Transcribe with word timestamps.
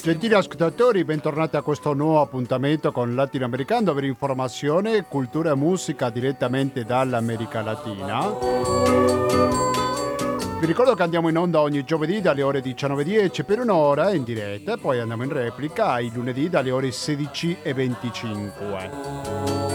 Gentili 0.00 0.34
ascoltatori, 0.34 1.04
bentornati 1.04 1.56
a 1.56 1.62
questo 1.62 1.92
nuovo 1.92 2.20
appuntamento 2.20 2.92
con 2.92 3.14
Latinoamericano 3.14 3.92
per 3.92 4.04
informazione, 4.04 5.04
cultura 5.06 5.50
e 5.50 5.56
musica 5.56 6.08
direttamente 6.08 6.84
dall'America 6.84 7.62
Latina. 7.62 8.30
Vi 10.60 10.66
ricordo 10.66 10.94
che 10.94 11.02
andiamo 11.02 11.28
in 11.28 11.36
onda 11.36 11.60
ogni 11.60 11.84
giovedì 11.84 12.20
dalle 12.20 12.42
ore 12.42 12.60
19.10 12.60 13.44
per 13.44 13.60
un'ora 13.60 14.12
in 14.12 14.24
diretta 14.24 14.74
e 14.74 14.78
poi 14.78 14.98
andiamo 14.98 15.22
in 15.24 15.32
replica 15.32 16.00
il 16.00 16.10
lunedì 16.12 16.48
dalle 16.48 16.70
ore 16.70 16.88
16.25. 16.88 19.67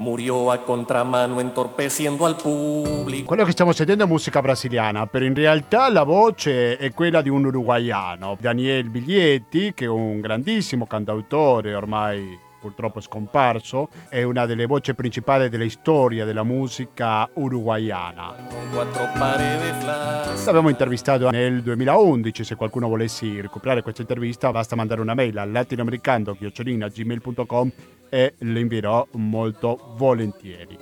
Murió 0.00 0.50
a 0.50 0.58
contramano 0.58 1.40
entorpeciendo 1.40 2.24
al 2.24 2.34
pubblico. 2.34 3.26
Quello 3.26 3.44
che 3.44 3.52
stiamo 3.52 3.72
sentendo 3.72 4.04
è 4.04 4.06
musica 4.06 4.40
brasiliana, 4.40 5.06
però 5.06 5.26
in 5.26 5.34
realtà 5.34 5.90
la 5.90 6.04
voce 6.04 6.78
è 6.78 6.92
quella 6.94 7.20
di 7.20 7.28
un 7.28 7.44
uruguaiano, 7.44 8.36
Daniel 8.40 8.88
Biglietti, 8.88 9.74
che 9.74 9.84
è 9.84 9.88
un 9.88 10.20
grandissimo 10.20 10.86
cantautore 10.86 11.74
ormai 11.74 12.48
purtroppo 12.60 13.00
scomparso, 13.00 13.88
è 14.08 14.22
una 14.22 14.46
delle 14.46 14.66
voci 14.66 14.94
principali 14.94 15.48
della 15.48 15.68
storia 15.68 16.24
della 16.24 16.44
musica 16.44 17.28
uruguaiana. 17.34 18.34
L'abbiamo 20.44 20.68
intervistato 20.68 21.30
nel 21.30 21.62
2011, 21.62 22.44
se 22.44 22.54
qualcuno 22.54 22.86
volesse 22.88 23.40
recuperare 23.40 23.82
questa 23.82 24.02
intervista 24.02 24.50
basta 24.50 24.74
mandare 24.76 25.00
una 25.00 25.14
mail 25.14 25.38
a 25.38 25.44
latinoamericano.gmail.com 25.44 27.72
e 28.10 28.34
lo 28.38 28.58
invierò 28.58 29.06
molto 29.12 29.94
volentieri. 29.96 30.78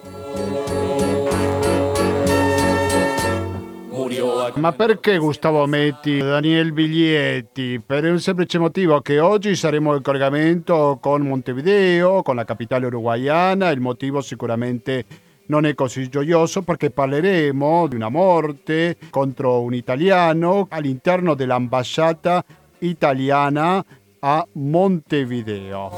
Ma 4.54 4.72
perché 4.72 5.18
Gustavo 5.18 5.66
Metti, 5.66 6.18
Daniel 6.18 6.72
Biglietti? 6.72 7.80
Per 7.84 8.04
un 8.04 8.18
semplice 8.18 8.58
motivo 8.58 9.00
che 9.00 9.20
oggi 9.20 9.54
saremo 9.54 9.94
in 9.94 10.02
collegamento 10.02 10.98
con 11.00 11.22
Montevideo, 11.22 12.22
con 12.22 12.36
la 12.36 12.44
capitale 12.44 12.86
uruguayana, 12.86 13.70
il 13.70 13.80
motivo 13.80 14.20
sicuramente 14.20 15.04
non 15.48 15.66
è 15.66 15.74
così 15.74 16.08
gioioso 16.08 16.62
perché 16.62 16.90
parleremo 16.90 17.86
di 17.86 17.96
una 17.96 18.08
morte 18.08 18.96
contro 19.10 19.60
un 19.60 19.74
italiano 19.74 20.66
all'interno 20.70 21.34
dell'ambasciata 21.34 22.44
italiana 22.78 23.84
a 24.20 24.46
Montevideo. 24.52 25.90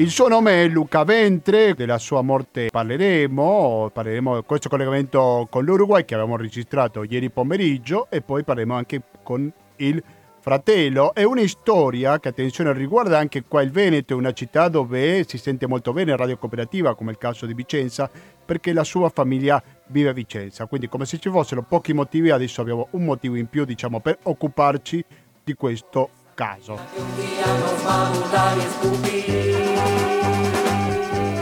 Il 0.00 0.08
suo 0.08 0.28
nome 0.28 0.64
è 0.64 0.66
Luca 0.66 1.04
Ventre, 1.04 1.74
della 1.74 1.98
sua 1.98 2.22
morte 2.22 2.68
parleremo, 2.70 3.90
parleremo 3.92 4.36
di 4.36 4.46
questo 4.46 4.70
collegamento 4.70 5.46
con 5.50 5.62
l'Uruguay 5.62 6.06
che 6.06 6.14
abbiamo 6.14 6.38
registrato 6.38 7.02
ieri 7.02 7.28
pomeriggio 7.28 8.06
e 8.08 8.22
poi 8.22 8.42
parleremo 8.42 8.74
anche 8.74 9.02
con 9.22 9.52
il 9.76 10.02
fratello. 10.40 11.12
È 11.12 11.22
una 11.22 11.46
storia 11.46 12.18
che, 12.18 12.28
attenzione, 12.28 12.72
riguarda 12.72 13.18
anche 13.18 13.44
qua 13.46 13.60
il 13.60 13.72
Veneto, 13.72 14.16
una 14.16 14.32
città 14.32 14.68
dove 14.68 15.22
si 15.28 15.36
sente 15.36 15.66
molto 15.66 15.92
bene 15.92 16.16
radio 16.16 16.38
cooperativa, 16.38 16.94
come 16.94 17.10
il 17.10 17.18
caso 17.18 17.44
di 17.44 17.52
Vicenza, 17.52 18.10
perché 18.42 18.72
la 18.72 18.84
sua 18.84 19.10
famiglia 19.10 19.62
vive 19.88 20.08
a 20.08 20.14
Vicenza. 20.14 20.64
Quindi 20.64 20.88
come 20.88 21.04
se 21.04 21.18
ci 21.18 21.28
fossero 21.28 21.60
pochi 21.60 21.92
motivi, 21.92 22.30
adesso 22.30 22.62
abbiamo 22.62 22.88
un 22.92 23.04
motivo 23.04 23.34
in 23.34 23.48
più, 23.48 23.66
diciamo, 23.66 24.00
per 24.00 24.16
occuparci 24.22 25.04
di 25.44 25.52
questo 25.52 26.08
caso. 26.34 26.78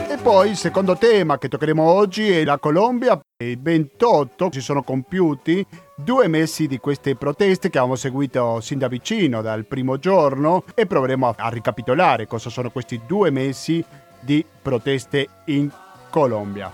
E 0.09 0.17
poi 0.23 0.51
il 0.51 0.57
secondo 0.57 0.97
tema 0.97 1.39
che 1.39 1.49
toccheremo 1.49 1.83
oggi 1.83 2.31
è 2.31 2.45
la 2.45 2.59
Colombia. 2.59 3.21
Il 3.43 3.61
28 3.61 4.49
si 4.53 4.61
sono 4.61 4.83
compiuti 4.83 5.65
due 5.95 6.29
mesi 6.29 6.67
di 6.67 6.79
queste 6.79 7.17
proteste 7.17 7.71
che 7.71 7.79
abbiamo 7.79 7.97
seguito 7.97 8.61
sin 8.61 8.79
da 8.79 8.89
vicino 8.89 9.43
dal 9.43 9.67
primo 9.67 9.99
giorno 9.99 10.65
e 10.75 10.87
proveremo 10.87 11.35
a 11.37 11.49
ricapitolare 11.49 12.27
cosa 12.27 12.51
sono 12.51 12.71
questi 12.71 13.01
due 13.07 13.31
mesi 13.31 13.85
di 14.21 14.45
proteste 14.63 15.29
in 15.47 15.71
Colombia. 16.11 16.71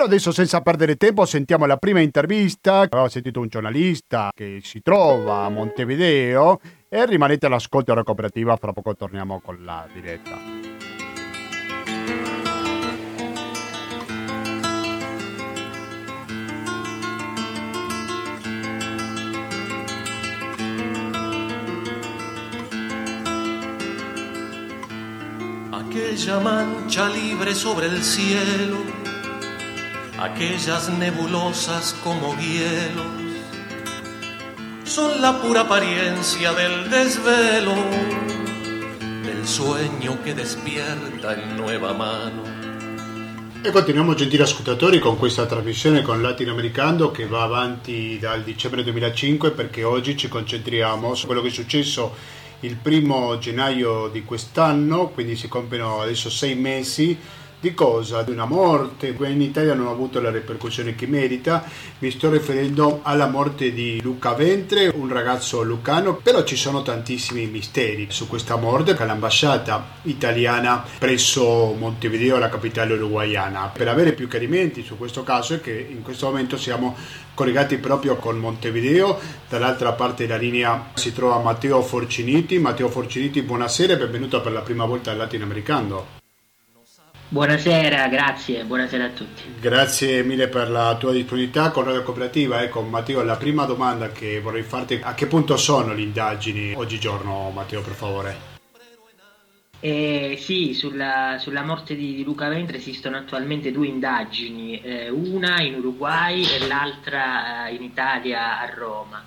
Però 0.00 0.10
adesso 0.10 0.32
senza 0.32 0.62
perdere 0.62 0.96
tempo 0.96 1.26
sentiamo 1.26 1.66
la 1.66 1.76
prima 1.76 2.00
intervista. 2.00 2.86
Avevo 2.88 3.10
sentito 3.10 3.38
un 3.40 3.48
giornalista 3.48 4.30
che 4.34 4.60
si 4.62 4.80
trova 4.80 5.44
a 5.44 5.50
Montevideo 5.50 6.58
e 6.88 7.04
rimanete 7.04 7.44
all'ascolto 7.44 7.90
della 7.92 8.02
cooperativa, 8.02 8.56
fra 8.56 8.72
poco 8.72 8.96
torniamo 8.96 9.42
con 9.44 9.62
la 9.62 9.86
diretta. 9.92 10.38
Aquella 25.72 26.38
mancha 26.38 27.06
libre 27.08 27.52
sobre 27.52 27.84
el 27.84 28.00
cielo 28.00 29.00
aquellas 30.20 30.90
nebulosas 30.90 31.94
como 32.04 32.36
hielos, 32.36 33.06
son 34.84 35.22
la 35.22 35.40
pura 35.40 35.62
apariencia 35.62 36.52
del 36.52 36.90
desvelo, 36.90 37.74
del 39.24 39.46
sueño 39.46 40.22
che 40.22 40.34
despierta 40.34 41.34
in 41.34 41.56
nuova 41.56 41.94
mano. 41.94 42.58
E 43.62 43.70
continuiamo 43.70 44.14
gentili 44.14 44.42
ascoltatori 44.42 44.98
con 44.98 45.18
questa 45.18 45.46
trasmissione 45.46 46.02
con 46.02 46.22
Latinoamericano 46.22 47.10
che 47.10 47.26
va 47.26 47.42
avanti 47.42 48.18
dal 48.18 48.42
dicembre 48.42 48.82
2005 48.82 49.50
perché 49.50 49.84
oggi 49.84 50.16
ci 50.16 50.28
concentriamo 50.28 51.14
su 51.14 51.26
quello 51.26 51.42
che 51.42 51.48
è 51.48 51.52
successo 51.52 52.14
il 52.60 52.76
primo 52.76 53.38
gennaio 53.38 54.08
di 54.08 54.22
quest'anno, 54.22 55.08
quindi 55.08 55.36
si 55.36 55.48
compiono 55.48 56.00
adesso 56.00 56.28
sei 56.28 56.54
mesi 56.54 57.18
di 57.60 57.74
cosa? 57.74 58.22
Di 58.22 58.30
una 58.30 58.46
morte 58.46 59.14
che 59.14 59.28
in 59.28 59.40
Italia 59.40 59.74
non 59.74 59.86
ha 59.86 59.90
avuto 59.90 60.20
la 60.20 60.30
ripercussione 60.30 60.94
che 60.94 61.06
merita. 61.06 61.62
Mi 61.98 62.10
sto 62.10 62.30
riferendo 62.30 63.00
alla 63.02 63.26
morte 63.26 63.72
di 63.72 64.00
Luca 64.02 64.32
Ventre, 64.32 64.88
un 64.88 65.08
ragazzo 65.08 65.62
lucano, 65.62 66.14
però 66.16 66.42
ci 66.42 66.56
sono 66.56 66.82
tantissimi 66.82 67.46
misteri 67.46 68.06
su 68.10 68.26
questa 68.26 68.56
morte 68.56 68.94
che 68.94 69.04
l'ambasciata 69.04 69.98
italiana 70.02 70.82
presso 70.98 71.74
Montevideo, 71.78 72.38
la 72.38 72.48
capitale 72.48 72.94
uruguayana. 72.94 73.70
Per 73.72 73.88
avere 73.88 74.12
più 74.12 74.26
chiarimenti 74.26 74.82
su 74.82 74.96
questo 74.96 75.22
caso 75.22 75.54
è 75.54 75.60
che 75.60 75.86
in 75.90 76.02
questo 76.02 76.26
momento 76.26 76.56
siamo 76.56 76.96
collegati 77.34 77.76
proprio 77.78 78.16
con 78.16 78.38
Montevideo, 78.38 79.18
dall'altra 79.48 79.92
parte 79.92 80.26
della 80.26 80.38
linea 80.38 80.90
si 80.94 81.12
trova 81.12 81.38
Matteo 81.38 81.82
Forciniti. 81.82 82.58
Matteo 82.58 82.88
Forciniti, 82.88 83.42
buonasera 83.42 83.92
e 83.92 83.98
benvenuto 83.98 84.40
per 84.40 84.52
la 84.52 84.60
prima 84.60 84.84
volta 84.84 85.10
al 85.10 85.18
Latinoamericano. 85.18 86.19
Buonasera, 87.32 88.08
grazie, 88.08 88.64
buonasera 88.64 89.04
a 89.04 89.08
tutti. 89.10 89.42
Grazie 89.60 90.24
mille 90.24 90.48
per 90.48 90.68
la 90.68 90.96
tua 90.96 91.12
disponibilità 91.12 91.70
con 91.70 91.84
Radio 91.84 92.02
Cooperativa. 92.02 92.60
Ecco 92.60 92.80
Matteo, 92.82 93.22
la 93.22 93.36
prima 93.36 93.66
domanda 93.66 94.10
che 94.10 94.40
vorrei 94.40 94.64
farti, 94.64 94.98
a 95.00 95.14
che 95.14 95.26
punto 95.26 95.56
sono 95.56 95.94
le 95.94 96.02
indagini 96.02 96.74
oggigiorno 96.74 97.50
Matteo 97.50 97.82
per 97.82 97.92
favore? 97.92 98.36
Eh, 99.78 100.38
sì, 100.40 100.74
sulla, 100.74 101.36
sulla, 101.38 101.62
morte 101.62 101.94
di, 101.94 102.24
Luca 102.24 102.48
Ventre 102.48 102.78
esistono 102.78 103.18
attualmente 103.18 103.70
due 103.70 103.86
indagini, 103.86 104.80
eh, 104.80 105.08
una 105.08 105.62
in 105.62 105.74
Uruguay 105.74 106.42
e 106.42 106.66
l'altra 106.66 107.68
eh, 107.68 107.76
in 107.76 107.84
Italia 107.84 108.58
a 108.58 108.74
Roma. 108.74 109.24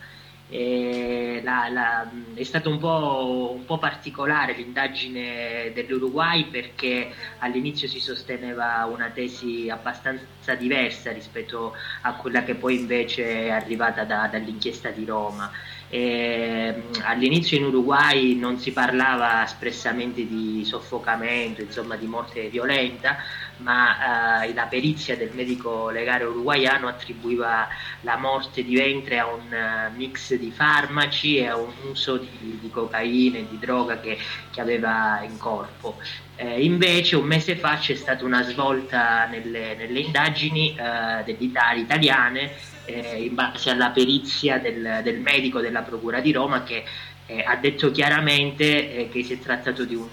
La, 0.53 1.67
la, 1.67 2.11
è 2.35 2.43
stata 2.43 2.69
un 2.69 2.77
po', 2.77 3.55
un 3.57 3.65
po', 3.65 3.79
particolare 3.79 4.53
l'indagine 4.53 5.71
dell'Uruguay 5.73 6.45
perché 6.45 7.11
all'inizio 7.39 7.87
si 7.87 7.99
sosteneva 7.99 8.85
una 8.85 9.09
tesi 9.09 9.67
abbastanza 9.71 10.53
diversa 10.55 11.11
rispetto 11.11 11.73
a 12.01 12.13
quella 12.13 12.43
che 12.43 12.53
poi 12.53 12.77
invece 12.77 13.45
è 13.45 13.49
arrivata 13.49 14.03
da, 14.03 14.27
dall'inchiesta 14.27 14.89
di 14.89 15.05
Roma. 15.05 15.51
E, 15.89 16.83
all'inizio 17.03 17.57
in 17.57 17.65
Uruguay 17.65 18.35
non 18.35 18.57
si 18.59 18.71
parlava 18.71 19.43
espressamente 19.43 20.27
di 20.27 20.63
soffocamento, 20.65 21.61
insomma 21.61 21.95
di 21.95 22.05
morte 22.05 22.47
violenta, 22.49 23.17
ma 23.57 24.43
eh, 24.43 24.53
la 24.53 24.65
perizia 24.65 25.15
del 25.15 25.31
medico 25.33 25.89
legale 25.89 26.23
uruguaiano 26.23 26.87
attribuiva 26.87 27.67
la 28.01 28.17
morte 28.17 28.63
di 28.63 28.75
ventre 28.75 29.19
a 29.19 29.27
un 29.27 29.91
uh, 29.91 29.95
mix 29.95 30.33
di 30.35 30.51
farmaci 30.51 31.37
e 31.37 31.47
a 31.47 31.57
un 31.57 31.71
uso 31.89 32.17
di, 32.17 32.59
di 32.59 32.69
cocaina 32.69 33.37
e 33.37 33.47
di 33.49 33.59
droga 33.59 33.99
che, 33.99 34.17
che 34.51 34.61
aveva 34.61 35.21
in 35.23 35.37
corpo. 35.37 35.97
Eh, 36.35 36.63
invece 36.63 37.15
un 37.15 37.25
mese 37.25 37.55
fa 37.55 37.77
c'è 37.77 37.95
stata 37.95 38.25
una 38.25 38.41
svolta 38.43 39.27
nelle, 39.27 39.75
nelle 39.75 39.99
indagini 39.99 40.75
eh, 40.75 41.23
dell'Italia 41.23 41.83
italiane 41.83 42.51
eh, 42.85 43.23
in 43.23 43.35
base 43.35 43.69
alla 43.69 43.89
perizia 43.89 44.57
del, 44.57 45.01
del, 45.03 45.19
medico 45.19 45.61
della 45.61 45.83
Procura 45.83 46.19
di 46.19 46.31
Roma 46.31 46.63
che 46.63 46.83
eh, 47.27 47.43
ha 47.45 47.55
detto 47.55 47.91
chiaramente 47.91 48.95
eh, 48.95 49.09
che 49.09 49.23
si 49.23 49.33
è 49.33 49.39
trattato 49.39 49.85
di 49.85 49.95
un, 49.95 50.09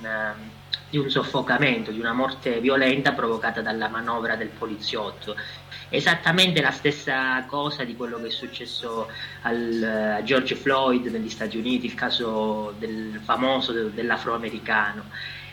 di 0.90 0.98
un 0.98 1.08
soffocamento, 1.08 1.90
di 1.90 2.00
una 2.00 2.12
morte 2.12 2.60
violenta 2.60 3.12
provocata 3.12 3.62
dalla 3.62 3.88
manovra 3.88 4.36
del 4.36 4.48
poliziotto 4.48 5.36
esattamente 5.90 6.62
la 6.62 6.70
stessa 6.70 7.44
cosa 7.46 7.84
di 7.84 7.96
quello 7.96 8.20
che 8.20 8.28
è 8.28 8.30
successo 8.30 9.08
al, 9.42 10.16
a 10.18 10.22
George 10.22 10.54
Floyd 10.54 11.06
negli 11.06 11.28
Stati 11.28 11.58
Uniti, 11.58 11.86
il 11.86 11.94
caso 11.94 12.74
del 12.78 13.20
famoso 13.22 13.72
dell'afroamericano. 13.88 15.04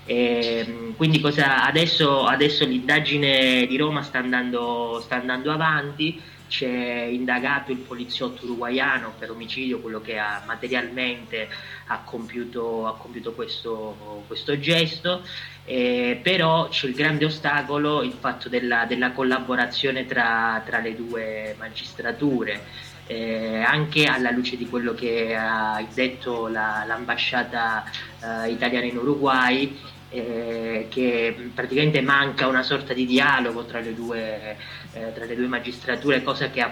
E, 0.05 0.93
quindi 0.95 1.19
cosa, 1.19 1.65
adesso, 1.65 2.23
adesso, 2.23 2.65
l'indagine 2.65 3.65
di 3.67 3.75
Roma 3.75 4.03
sta 4.03 4.19
andando, 4.19 5.01
sta 5.03 5.15
andando 5.15 5.51
avanti 5.51 6.21
c'è 6.47 7.07
indagato 7.09 7.71
il 7.71 7.79
poliziotto 7.79 8.45
uruguaiano 8.45 9.13
per 9.17 9.31
omicidio, 9.31 9.79
quello 9.79 10.01
che 10.01 10.17
ha 10.17 10.43
materialmente 10.45 11.47
ha 11.87 12.01
compiuto, 12.03 12.87
ha 12.87 12.95
compiuto 12.95 13.33
questo, 13.33 14.23
questo, 14.27 14.59
gesto, 14.59 15.23
eh, 15.65 16.19
però 16.21 16.69
c'è 16.69 16.87
il 16.87 16.93
grande 16.93 17.25
ostacolo, 17.25 18.01
il 18.01 18.15
fatto 18.19 18.49
della, 18.49 18.85
della 18.85 19.11
collaborazione 19.11 20.05
tra, 20.05 20.61
tra, 20.65 20.79
le 20.79 20.95
due 20.95 21.55
magistrature. 21.57 22.85
Eh, 23.09 23.61
anche 23.61 24.03
alla 24.03 24.31
luce 24.31 24.57
di 24.57 24.67
quello 24.67 24.93
che 24.93 25.33
ha 25.33 25.81
detto 25.93 26.47
la, 26.47 26.83
l'ambasciata 26.85 27.85
eh, 28.21 28.51
italiana 28.51 28.85
in 28.85 28.97
Uruguay, 28.97 29.79
eh, 30.09 30.87
che 30.89 31.51
praticamente 31.53 32.01
manca 32.01 32.47
una 32.47 32.63
sorta 32.63 32.93
di 32.93 33.05
dialogo 33.05 33.65
tra 33.65 33.79
le 33.79 33.93
due, 33.93 34.57
eh, 34.97 35.13
tra 35.13 35.25
le 35.25 35.35
due 35.35 35.47
magistrature, 35.47 36.23
cosa 36.23 36.49
che, 36.49 36.65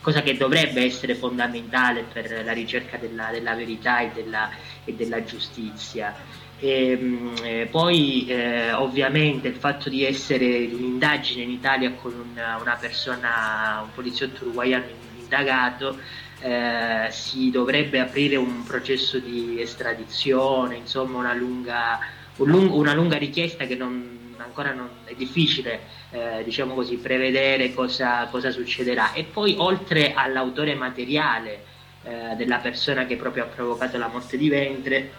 cosa 0.00 0.22
che, 0.22 0.36
dovrebbe 0.36 0.82
essere 0.82 1.14
fondamentale 1.14 2.04
per 2.10 2.42
la 2.44 2.52
ricerca 2.52 2.96
della, 2.96 3.30
della 3.30 3.54
verità 3.54 4.00
e 4.00 4.10
della, 4.14 4.50
e 4.84 4.94
della 4.94 5.22
giustizia. 5.24 6.14
E, 6.58 6.96
mm, 6.96 7.34
eh, 7.42 7.68
poi 7.70 8.26
eh, 8.28 8.72
ovviamente 8.72 9.48
il 9.48 9.56
fatto 9.56 9.88
di 9.88 10.04
essere 10.04 10.66
un'indagine 10.66 11.42
in 11.42 11.50
Italia 11.50 11.92
con 11.92 12.12
una, 12.32 12.56
una 12.60 12.76
persona, 12.76 13.80
un 13.82 13.92
poliziotto 13.92 14.44
uruguaiano 14.44 14.84
indagato, 15.18 15.98
eh, 16.40 17.08
si 17.10 17.50
dovrebbe 17.50 18.00
aprire 18.00 18.36
un 18.36 18.62
processo 18.64 19.18
di 19.18 19.60
estradizione, 19.60 20.76
insomma 20.76 21.18
una 21.18 21.34
lunga, 21.34 21.98
un 22.36 22.48
lungo, 22.48 22.76
una 22.76 22.94
lunga 22.94 23.16
richiesta 23.16 23.64
che 23.64 23.76
non, 23.76 24.13
ancora 24.54 24.72
non, 24.72 24.88
è 25.02 25.14
difficile 25.14 25.80
eh, 26.10 26.42
diciamo 26.44 26.74
così, 26.74 26.96
prevedere 26.96 27.74
cosa, 27.74 28.28
cosa, 28.30 28.52
succederà. 28.52 29.12
E 29.12 29.24
poi 29.24 29.56
oltre 29.58 30.14
all'autore 30.14 30.76
materiale 30.76 31.64
eh, 32.04 32.34
della 32.36 32.58
persona 32.58 33.04
che 33.04 33.16
proprio 33.16 33.42
ha 33.42 33.46
provocato 33.46 33.98
la 33.98 34.06
morte 34.06 34.36
di 34.36 34.48
Ventre, 34.48 35.10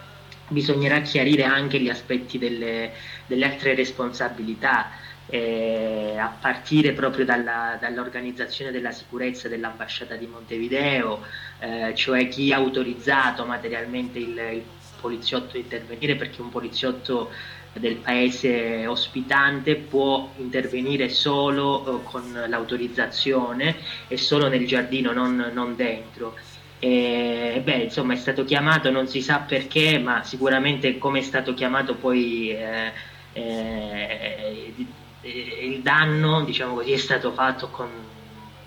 bisognerà 0.48 1.00
chiarire 1.00 1.42
anche 1.42 1.78
gli 1.78 1.90
aspetti 1.90 2.38
delle, 2.38 2.92
delle 3.26 3.44
altre 3.44 3.74
responsabilità 3.74 4.90
eh, 5.28 6.16
a 6.18 6.34
partire 6.40 6.92
proprio 6.92 7.24
dalla, 7.24 7.76
dall'organizzazione 7.78 8.70
della 8.70 8.92
sicurezza 8.92 9.48
dell'ambasciata 9.48 10.14
di 10.14 10.26
Montevideo, 10.26 11.20
eh, 11.58 11.92
cioè 11.94 12.28
chi 12.28 12.52
ha 12.52 12.56
autorizzato 12.56 13.44
materialmente 13.44 14.18
il, 14.18 14.38
il 14.38 14.62
poliziotto 15.00 15.56
a 15.56 15.60
intervenire 15.60 16.14
perché 16.14 16.40
un 16.40 16.50
poliziotto 16.50 17.30
del 17.78 17.96
paese 17.96 18.86
ospitante 18.86 19.76
può 19.76 20.32
intervenire 20.36 21.08
solo 21.08 22.00
eh, 22.00 22.02
con 22.04 22.44
l'autorizzazione 22.48 23.76
e 24.08 24.16
solo 24.16 24.48
nel 24.48 24.66
giardino, 24.66 25.12
non, 25.12 25.50
non 25.52 25.76
dentro. 25.76 26.36
E, 26.78 27.60
beh, 27.64 27.84
insomma, 27.84 28.12
è 28.12 28.16
stato 28.16 28.44
chiamato, 28.44 28.90
non 28.90 29.08
si 29.08 29.22
sa 29.22 29.38
perché, 29.38 29.98
ma 29.98 30.22
sicuramente 30.24 30.98
come 30.98 31.20
è 31.20 31.22
stato 31.22 31.54
chiamato 31.54 31.94
poi 31.94 32.50
eh, 32.50 32.92
eh, 33.32 34.74
il 35.22 35.80
danno 35.80 36.44
diciamo 36.44 36.74
così, 36.74 36.92
è 36.92 36.96
stato 36.96 37.32
fatto 37.32 37.68
con 37.68 37.88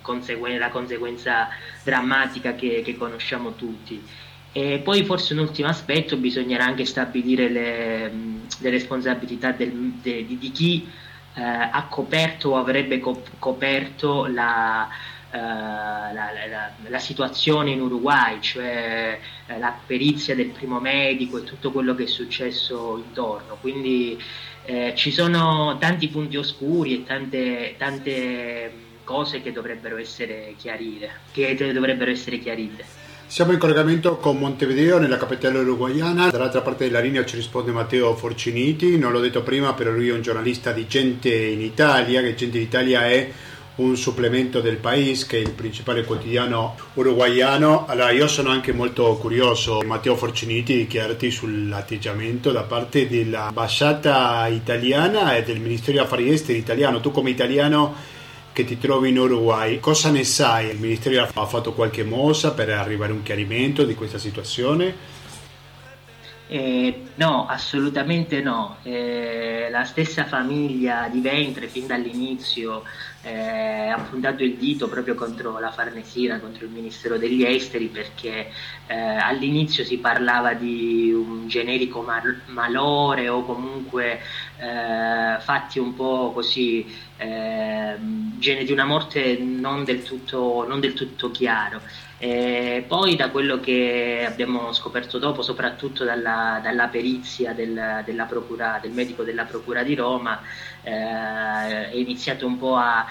conseguen- 0.02 0.58
la 0.58 0.70
conseguenza 0.70 1.50
drammatica 1.84 2.56
che, 2.56 2.82
che, 2.84 2.98
conosciamo 2.98 3.54
tutti. 3.56 4.04
E 4.52 4.80
poi 4.80 5.04
forse 5.06 5.34
un 5.34 5.40
ultimo 5.40 5.68
aspetto, 5.68 6.18
bisognerà 6.18 6.66
anche 6.66 6.86
stabilire 6.86 7.50
le, 7.50 8.12
le 8.60 8.70
responsabilità 8.70 9.52
del, 9.52 9.72
de, 10.02 10.26
di, 10.26 10.38
di, 10.38 10.52
chi 10.52 10.90
eh, 11.36 11.42
ha 11.42 11.86
coperto 11.90 12.52
o 12.52 12.58
avrebbe 12.58 13.00
coperto 13.40 14.26
la, 14.26 14.90
Uh, 15.32 15.36
la, 15.36 16.32
la, 16.50 16.72
la, 16.88 16.98
situazione 16.98 17.70
in 17.70 17.82
Uruguay, 17.82 18.42
cioè 18.42 19.20
uh, 19.46 19.60
la 19.60 19.78
perizia 19.86 20.34
del 20.34 20.48
primo 20.48 20.80
medico 20.80 21.38
e 21.38 21.44
tutto 21.44 21.70
quello 21.70 21.94
che 21.94 22.06
è 22.06 22.08
successo 22.08 22.98
intorno. 22.98 23.56
Quindi 23.62 24.20
eh, 24.70 24.94
ci 24.96 25.12
sono 25.12 25.78
tanti 25.80 26.08
punti 26.10 26.38
oscuri 26.38 26.94
e 26.94 27.04
tante, 27.04 27.76
tante 27.78 28.72
cose 29.04 29.42
che 29.42 29.52
dovrebbero 29.52 29.98
essere 29.98 30.54
chiarite, 30.58 31.10
che 31.32 31.56
dovrebbero 31.74 32.12
essere 32.12 32.38
chiarite. 32.38 32.86
Siamo 33.30 33.52
in 33.52 33.60
collegamento 33.60 34.18
con 34.18 34.40
Montevideo, 34.40 34.98
nella 34.98 35.18
capitale 35.18 35.60
uruguayana. 35.60 36.32
Dall'altra 36.32 36.62
parte 36.62 36.86
della 36.86 37.00
linea 37.00 37.24
ci 37.26 37.36
risponde 37.36 37.72
Matteo 37.72 38.16
Forciniti. 38.16 38.98
Non 38.98 39.12
l'ho 39.12 39.20
detto 39.20 39.44
prima, 39.44 39.76
però 39.76 39.92
lui 39.92 40.10
è 40.10 40.14
un 40.14 40.24
giornalista 40.24 40.72
di 40.72 40.88
Gente 40.88 41.32
in 41.32 41.62
Italia, 41.62 42.22
che 42.22 42.34
Gente 42.34 42.58
in 42.58 42.64
Italia 42.64 43.06
è 43.06 43.32
un 43.76 43.96
supplemento 43.96 44.62
del 44.62 44.78
País, 44.78 45.28
che 45.28 45.38
è 45.38 45.42
il 45.42 45.52
principale 45.52 46.06
quotidiano 46.06 46.76
uruguaiano. 46.96 47.86
Allora, 47.86 48.10
io 48.10 48.28
sono 48.28 48.50
anche 48.50 48.74
molto 48.74 49.16
curioso, 49.18 49.80
Matteo 49.86 50.16
Forciniti, 50.16 50.76
di 50.76 50.88
chiederti 50.88 51.30
sull'atteggiamento 51.30 52.52
da 52.52 52.64
parte 52.64 53.08
dell'ambasciata 53.08 54.48
italiana 54.48 55.36
e 55.36 55.44
del 55.44 55.60
Ministero 55.60 55.98
degli 55.98 56.02
Affari 56.04 56.30
Esteri 56.32 56.58
italiano. 56.58 57.00
Tu 57.00 57.12
come 57.12 57.30
italiano 57.30 58.18
che 58.60 58.66
ti 58.66 58.78
trovi 58.78 59.10
in 59.10 59.18
Uruguay, 59.18 59.80
cosa 59.80 60.12
ne 60.12 60.26
sai? 60.26 60.70
Il 60.70 60.80
Ministero 60.80 61.26
ha 61.34 61.46
fatto 61.46 61.72
qualche 61.72 62.04
mossa 62.04 62.52
per 62.52 62.70
arrivare 62.70 63.14
a 63.14 63.16
un 63.16 63.24
chiarimento 63.24 63.86
di 63.86 63.96
questa 63.96 64.18
situazione? 64.18 65.18
Eh, 66.52 67.04
no, 67.16 67.46
assolutamente 67.48 68.42
no. 68.42 68.78
Eh, 68.84 69.68
la 69.72 69.86
stessa 69.86 70.26
famiglia 70.26 71.08
di 71.08 71.22
Ventre 71.22 71.68
fin 71.68 71.88
dall'inizio 71.88 72.84
eh, 73.22 73.88
ha 73.88 74.00
puntato 74.00 74.44
il 74.44 74.56
dito 74.56 74.90
proprio 74.90 75.16
contro 75.16 75.58
la 75.60 75.72
Farnesina, 75.72 76.40
contro 76.40 76.66
il 76.66 76.72
Ministero 76.72 77.18
degli 77.18 77.44
Esteri, 77.44 77.88
perché 77.88 78.52
eh, 78.88 78.96
all'inizio 78.96 79.86
si 79.86 80.00
parlava 80.00 80.54
di 80.54 81.14
un 81.14 81.48
generico 81.48 82.02
mal- 82.02 82.42
malore 82.48 83.30
o 83.30 83.46
comunque 83.46 84.20
eh, 84.60 85.40
fatti 85.40 85.80
un 85.80 85.94
po' 85.96 86.32
così, 86.34 86.86
eh, 87.18 87.96
di 87.98 88.72
una 88.72 88.86
morte 88.86 89.38
non 89.38 89.84
del 89.84 90.04
tutto, 90.04 90.66
non 90.68 90.80
del 90.80 90.94
tutto 90.94 91.32
chiaro. 91.32 91.82
E 92.18 92.84
poi 92.86 93.16
da 93.16 93.30
quello 93.30 93.62
che 93.62 94.26
abbiamo 94.28 94.74
scoperto 94.74 95.20
dopo, 95.20 95.42
soprattutto 95.42 96.04
dalla, 96.04 96.60
dalla 96.62 96.88
perizia 96.88 97.54
del, 97.54 98.02
della 98.04 98.26
procura, 98.26 98.80
del 98.82 98.92
medico 98.92 99.24
della 99.24 99.46
Procura 99.46 99.84
di 99.84 99.96
Roma, 99.96 100.42
eh, 100.84 101.90
è 101.90 101.96
iniziato 101.96 102.46
un 102.46 102.58
po' 102.58 102.76
a... 102.76 103.06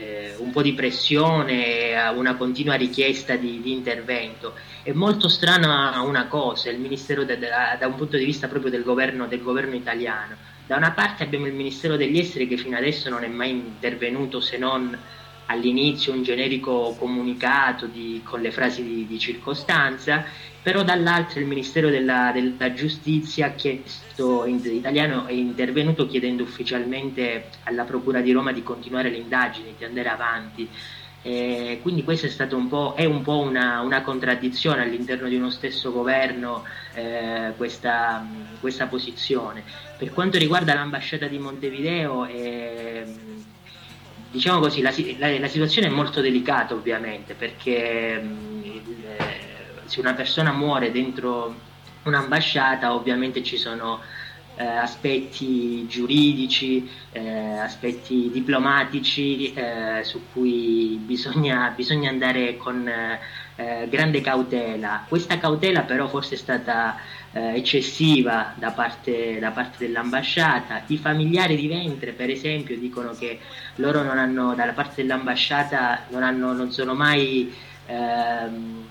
Eh, 0.00 0.34
un 0.38 0.50
po' 0.50 0.62
di 0.62 0.72
pressione, 0.72 1.94
una 2.14 2.34
continua 2.34 2.74
richiesta 2.74 3.36
di, 3.36 3.60
di, 3.60 3.72
intervento. 3.72 4.54
È 4.82 4.92
molto 4.92 5.28
strana 5.28 6.00
una 6.00 6.26
cosa, 6.26 6.70
il 6.70 6.78
Ministero 6.78 7.24
de, 7.24 7.38
de, 7.38 7.48
da 7.78 7.86
un 7.86 7.96
punto 7.96 8.16
di 8.16 8.24
vista 8.24 8.48
proprio 8.48 8.70
del 8.70 8.82
governo, 8.82 9.26
del 9.26 9.42
governo 9.42 9.74
italiano. 9.74 10.36
Da 10.66 10.76
una 10.76 10.92
parte 10.92 11.24
abbiamo 11.24 11.48
il 11.48 11.52
Ministero 11.52 11.96
degli 11.96 12.18
Esteri 12.18 12.48
che 12.48 12.56
fino 12.56 12.78
adesso 12.78 13.10
non 13.10 13.24
è 13.24 13.28
mai 13.28 13.50
intervenuto 13.50 14.40
se 14.40 14.56
non 14.56 14.98
all'inizio 15.46 16.14
un 16.14 16.22
generico 16.22 16.96
comunicato 16.98 17.84
di, 17.84 18.22
con 18.24 18.40
le 18.40 18.52
frasi 18.52 18.82
di, 18.82 19.06
di, 19.06 19.18
circostanza, 19.18 20.24
però 20.62 20.82
dall'altro 20.82 21.40
il 21.40 21.46
Ministero 21.46 21.88
della, 21.88 22.30
della 22.32 22.72
Giustizia 22.74 23.52
chiesto, 23.52 24.44
in, 24.44 24.60
italiano 24.64 25.26
è 25.26 25.32
intervenuto 25.32 26.06
chiedendo 26.06 26.42
ufficialmente 26.42 27.48
alla 27.64 27.84
Procura 27.84 28.20
di 28.20 28.32
Roma 28.32 28.52
di 28.52 28.62
continuare 28.62 29.10
le 29.10 29.16
indagini, 29.16 29.74
di 29.76 29.84
andare 29.84 30.08
avanti. 30.08 30.68
Eh, 31.22 31.80
quindi 31.82 32.02
questa 32.02 32.26
è 32.26 32.30
stata 32.30 32.56
un 32.56 32.68
po', 32.68 32.94
un 32.96 33.22
po' 33.22 33.38
una, 33.38 33.80
una 33.80 34.00
contraddizione 34.02 34.82
all'interno 34.82 35.28
di 35.28 35.36
uno 35.36 35.50
stesso 35.50 35.92
governo 35.92 36.64
eh, 36.94 37.52
questa, 37.56 38.26
questa, 38.58 38.86
posizione. 38.86 39.62
Per 39.98 40.10
quanto 40.10 40.38
riguarda 40.38 40.72
l'ambasciata 40.72 41.26
di 41.26 41.38
Montevideo, 41.38 42.24
eh, 42.24 43.04
diciamo 44.30 44.60
così, 44.60 44.80
la, 44.80 44.94
la, 45.18 45.38
la, 45.38 45.48
situazione 45.48 45.88
è 45.88 45.90
molto 45.90 46.22
delicata 46.22 46.72
ovviamente 46.72 47.34
perché 47.34 48.18
mh, 48.18 48.62
eh, 49.18 49.49
se 49.90 49.98
una 49.98 50.14
persona 50.14 50.52
muore 50.52 50.92
dentro 50.92 51.52
un'ambasciata 52.04 52.94
ovviamente 52.94 53.42
ci 53.42 53.56
sono 53.56 53.98
eh, 54.54 54.64
aspetti 54.64 55.84
giuridici, 55.88 56.88
eh, 57.10 57.58
aspetti 57.58 58.30
diplomatici 58.32 59.52
eh, 59.52 60.04
su 60.04 60.20
cui 60.32 61.00
bisogna, 61.02 61.72
bisogna 61.74 62.08
andare 62.08 62.56
con 62.56 62.86
eh, 62.86 63.88
grande 63.88 64.20
cautela. 64.20 65.04
Questa 65.08 65.38
cautela 65.38 65.82
però 65.82 66.06
forse 66.06 66.36
è 66.36 66.38
stata 66.38 66.96
eh, 67.32 67.56
eccessiva 67.56 68.54
da 68.54 68.70
parte, 68.70 69.40
da 69.40 69.50
parte, 69.50 69.86
dell'ambasciata. 69.86 70.84
I 70.86 70.98
familiari 70.98 71.56
di 71.56 71.66
Ventre, 71.66 72.12
per 72.12 72.30
esempio, 72.30 72.78
dicono 72.78 73.10
che 73.18 73.40
loro 73.76 74.04
non 74.04 74.18
hanno, 74.18 74.54
dalla 74.54 74.72
parte 74.72 75.02
dell'ambasciata 75.02 76.04
non, 76.10 76.22
hanno, 76.22 76.52
non 76.52 76.70
sono 76.70 76.94
mai, 76.94 77.52
ehm, 77.86 78.84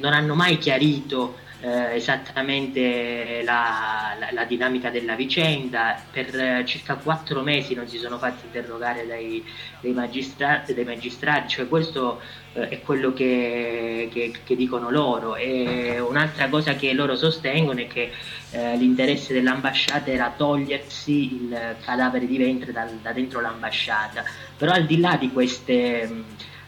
non 0.00 0.12
hanno 0.12 0.34
mai 0.34 0.58
chiarito 0.58 1.46
eh, 1.60 1.96
esattamente 1.96 3.42
la, 3.42 4.14
la, 4.18 4.28
la, 4.32 4.44
dinamica 4.44 4.90
della 4.90 5.14
vicenda. 5.14 6.00
Per 6.10 6.38
eh, 6.38 6.64
circa 6.64 6.94
quattro 6.94 7.42
mesi 7.42 7.74
non 7.74 7.88
si 7.88 7.98
sono 7.98 8.18
fatti 8.18 8.46
interrogare 8.46 9.06
dai, 9.06 9.44
dai, 9.80 9.92
magistrati, 9.92 10.74
dai 10.74 10.84
magistrati, 10.84 11.48
cioè 11.48 11.68
questo 11.68 12.20
eh, 12.52 12.68
è 12.68 12.80
quello 12.80 13.12
che, 13.12 14.08
che, 14.12 14.32
che, 14.44 14.56
dicono 14.56 14.90
loro. 14.90 15.34
E 15.34 15.98
un'altra 15.98 16.48
cosa 16.48 16.74
che 16.74 16.92
loro 16.92 17.16
sostengono 17.16 17.80
è 17.80 17.86
che 17.88 18.12
eh, 18.50 18.76
l'interesse 18.76 19.32
dell'ambasciata 19.32 20.10
era 20.10 20.32
togliersi 20.36 21.34
il 21.34 21.76
cadavere 21.84 22.26
di 22.26 22.38
ventre 22.38 22.70
da, 22.72 22.88
da 23.02 23.12
dentro 23.12 23.40
l'ambasciata. 23.40 24.24
Però 24.56 24.72
al 24.72 24.86
di 24.86 25.00
là 25.00 25.16
di 25.16 25.32
queste 25.32 26.24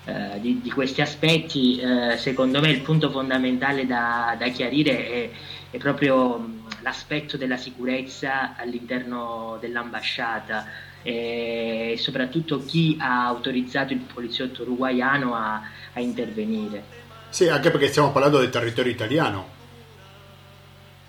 eh, 0.07 0.41
di, 0.41 0.61
di, 0.63 0.71
questi 0.71 1.03
aspetti, 1.03 1.79
eh, 1.79 2.17
secondo 2.17 2.59
me 2.61 2.71
il 2.71 2.81
punto 2.81 3.11
fondamentale 3.11 3.87
da, 3.87 4.35
da 4.39 4.49
chiarire 4.49 5.07
è, 5.07 5.31
è, 5.71 5.77
proprio 5.77 6.43
l'aspetto 6.81 7.37
della 7.37 7.59
sicurezza 7.59 8.57
all'interno 8.57 9.59
dell'ambasciata 9.61 10.67
e 11.03 11.97
soprattutto 11.99 12.65
chi 12.65 12.97
ha 12.99 13.27
autorizzato 13.27 13.93
il 13.93 14.01
poliziotto 14.01 14.63
uruguaiano 14.63 15.35
a, 15.35 15.63
a 15.93 16.01
intervenire. 16.01 16.83
Sì, 17.29 17.49
anche 17.49 17.71
perché 17.71 17.89
stiamo 17.89 18.11
parlando 18.11 18.39
del 18.39 18.49
territorio 18.49 18.91
italiano. 18.91 19.49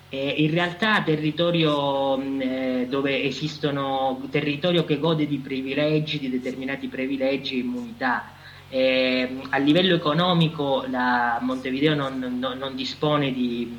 in 0.09 0.51
realtà 0.51 1.01
territorio 1.01 2.21
eh, 2.39 2.87
dove 2.89 3.23
esistono 3.23 4.21
territorio 4.29 4.83
che 4.83 4.99
gode 4.99 5.25
di 5.27 5.37
privilegi, 5.37 6.19
di 6.19 6.29
determinati 6.29 6.87
privilegi 6.87 7.55
e 7.55 7.59
immunità 7.59 8.39
eh, 8.73 9.41
a 9.49 9.57
livello 9.57 9.95
economico 9.95 10.85
la 10.87 11.39
Montevideo 11.41 11.93
non, 11.93 12.37
non, 12.39 12.57
non 12.57 12.73
dispone 12.73 13.33
di, 13.33 13.77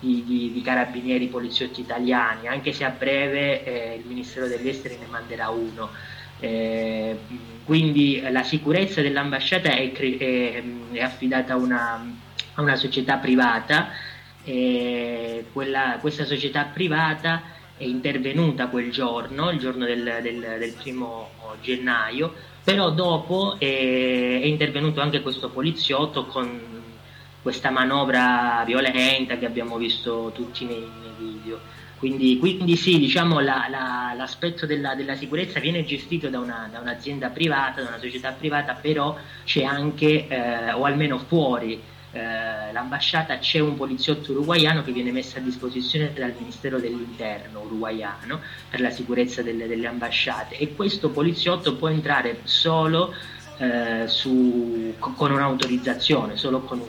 di, 0.00 0.24
di, 0.24 0.52
di, 0.52 0.62
carabinieri 0.62 1.26
poliziotti 1.26 1.82
italiani, 1.82 2.48
anche 2.48 2.72
se 2.72 2.84
a 2.84 2.88
breve 2.88 3.62
eh, 3.62 3.96
il 3.96 4.06
Ministero 4.06 4.46
degli 4.46 4.68
Esteri 4.68 4.96
ne 4.98 5.06
manderà 5.10 5.50
uno. 5.50 5.90
Eh, 6.40 7.18
quindi 7.64 8.22
la 8.30 8.42
sicurezza 8.42 9.02
dell'ambasciata 9.02 9.68
è, 9.68 9.92
è, 9.92 10.62
è 10.92 11.00
affidata 11.02 11.52
a 11.52 11.56
una, 11.56 12.02
a 12.54 12.62
una, 12.62 12.76
società 12.76 13.18
privata. 13.18 13.90
Quella, 14.42 15.98
questa 16.00 16.24
società 16.24 16.64
privata 16.64 17.42
è 17.76 17.84
intervenuta 17.84 18.68
quel 18.68 18.90
giorno, 18.90 19.50
il 19.50 19.58
giorno 19.58 19.84
del, 19.84 20.18
del, 20.22 20.56
del 20.58 20.72
primo 20.72 21.30
gennaio, 21.60 22.34
però 22.64 22.90
dopo 22.90 23.56
è, 23.58 23.64
è 23.64 24.44
intervenuto 24.44 25.00
anche 25.00 25.20
questo 25.20 25.48
poliziotto 25.50 26.26
con 26.26 26.80
questa 27.42 27.70
manovra 27.70 28.62
violenta 28.64 29.36
che 29.36 29.46
abbiamo 29.46 29.76
visto 29.76 30.30
tutti 30.32 30.64
nei, 30.64 30.78
nei 30.78 31.12
video. 31.18 31.58
Quindi, 31.98 32.38
quindi, 32.38 32.76
sì, 32.76 32.98
diciamo 32.98 33.38
la, 33.38 33.66
la, 33.68 34.12
l'aspetto 34.16 34.66
della, 34.66 34.94
della, 34.94 35.14
sicurezza 35.14 35.60
viene 35.60 35.84
gestito 35.84 36.28
da, 36.28 36.40
una, 36.40 36.68
da, 36.70 36.80
un'azienda 36.80 37.28
privata, 37.28 37.80
da 37.80 37.88
una 37.88 38.00
società 38.00 38.32
privata, 38.32 38.74
però 38.74 39.16
c'è 39.44 39.62
anche, 39.62 40.26
eh, 40.26 40.72
o 40.72 40.84
almeno 40.84 41.18
fuori 41.18 41.80
eh, 42.12 42.72
l'ambasciata 42.72 43.38
c'è 43.38 43.58
un 43.58 43.74
poliziotto 43.74 44.32
uruguaiano 44.32 44.82
che 44.82 44.92
viene 44.92 45.10
messo 45.10 45.38
a 45.38 45.40
disposizione 45.40 46.12
dal 46.12 46.34
Ministero 46.38 46.78
dell'Interno 46.78 47.60
uruguaiano 47.60 48.40
per 48.68 48.80
la 48.80 48.90
sicurezza 48.90 49.42
delle, 49.42 49.66
delle 49.66 49.86
ambasciate. 49.86 50.58
E 50.58 50.74
questo 50.74 51.08
poliziotto 51.10 51.74
può 51.76 51.88
entrare 51.88 52.40
solo 52.44 53.14
eh, 53.56 54.06
su, 54.08 54.94
con 54.98 55.30
un'autorizzazione, 55.30 56.36
solo 56.36 56.60
con 56.60 56.80
un, 56.80 56.88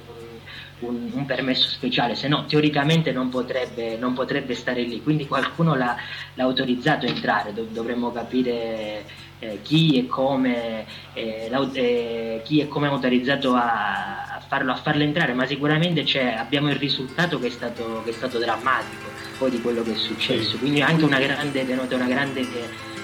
un, 0.79 1.09
un, 1.13 1.25
permesso 1.25 1.69
speciale, 1.69 2.15
se 2.15 2.27
no 2.27 2.45
teoricamente 2.45 3.11
non 3.11 3.29
potrebbe, 3.29 3.95
non 3.95 4.13
potrebbe 4.13 4.55
stare 4.55 4.81
lì, 4.81 5.01
quindi 5.01 5.25
qualcuno 5.25 5.75
l'ha, 5.75 5.95
l'ha 6.33 6.43
autorizzato 6.43 7.05
a 7.05 7.09
entrare, 7.09 7.53
Dov- 7.53 7.71
dovremmo 7.71 8.11
capire 8.11 9.05
eh, 9.43 9.59
chi, 9.61 9.97
e 9.97 10.07
come, 10.07 10.85
eh, 11.13 11.49
eh, 11.73 12.41
chi 12.43 12.59
e 12.61 12.67
come 12.67 12.87
è 12.87 12.89
autorizzato 12.89 13.53
a, 13.53 14.35
a, 14.35 14.41
farlo, 14.47 14.71
a 14.71 14.75
farlo 14.75 15.03
entrare, 15.03 15.33
ma 15.33 15.45
sicuramente 15.45 16.05
abbiamo 16.37 16.69
il 16.69 16.77
risultato 16.77 17.39
che 17.39 17.47
è, 17.47 17.49
stato, 17.49 18.01
che 18.05 18.11
è 18.11 18.13
stato 18.13 18.39
drammatico 18.39 19.11
poi 19.37 19.51
di 19.51 19.61
quello 19.61 19.83
che 19.83 19.93
è 19.93 19.97
successo, 19.97 20.57
quindi 20.57 20.81
anche 20.81 21.03
una 21.03 21.19
grande, 21.19 21.65
denota 21.65 21.95
una 21.95 22.07
grande 22.07 22.47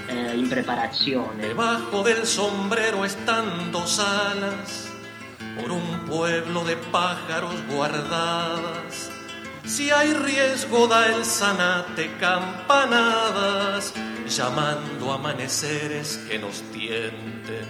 eh, 0.08 0.36
impreparazione. 0.36 1.48
Debajo 1.48 2.02
del 2.02 2.26
sombrero 2.26 3.04
estando 3.04 3.86
salas 3.86 4.90
por 5.60 5.72
un 5.72 6.06
pueblo 6.08 6.64
de 6.64 6.78
pájaros 6.78 7.56
guardadas. 7.68 9.12
Si 9.66 9.92
hay 9.92 10.14
riesgo 10.14 10.88
da 10.88 11.08
el 11.08 11.26
sanate 11.26 12.10
campanadas 12.20 13.94
llamando 14.30 15.12
amaneceres 15.12 16.18
que 16.30 16.38
nos 16.40 16.62
tienten. 16.72 17.68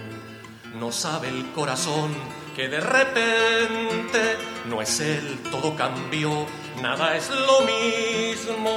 No 0.78 0.92
sabe 0.92 1.28
el 1.28 1.50
corazón 1.52 2.14
que 2.54 2.68
de 2.68 2.80
repente 2.80 4.36
no 4.68 4.80
es 4.82 5.00
él, 5.00 5.38
todo 5.50 5.74
cambió, 5.74 6.46
nada 6.82 7.16
es 7.16 7.30
lo 7.30 7.60
mismo. 7.66 8.76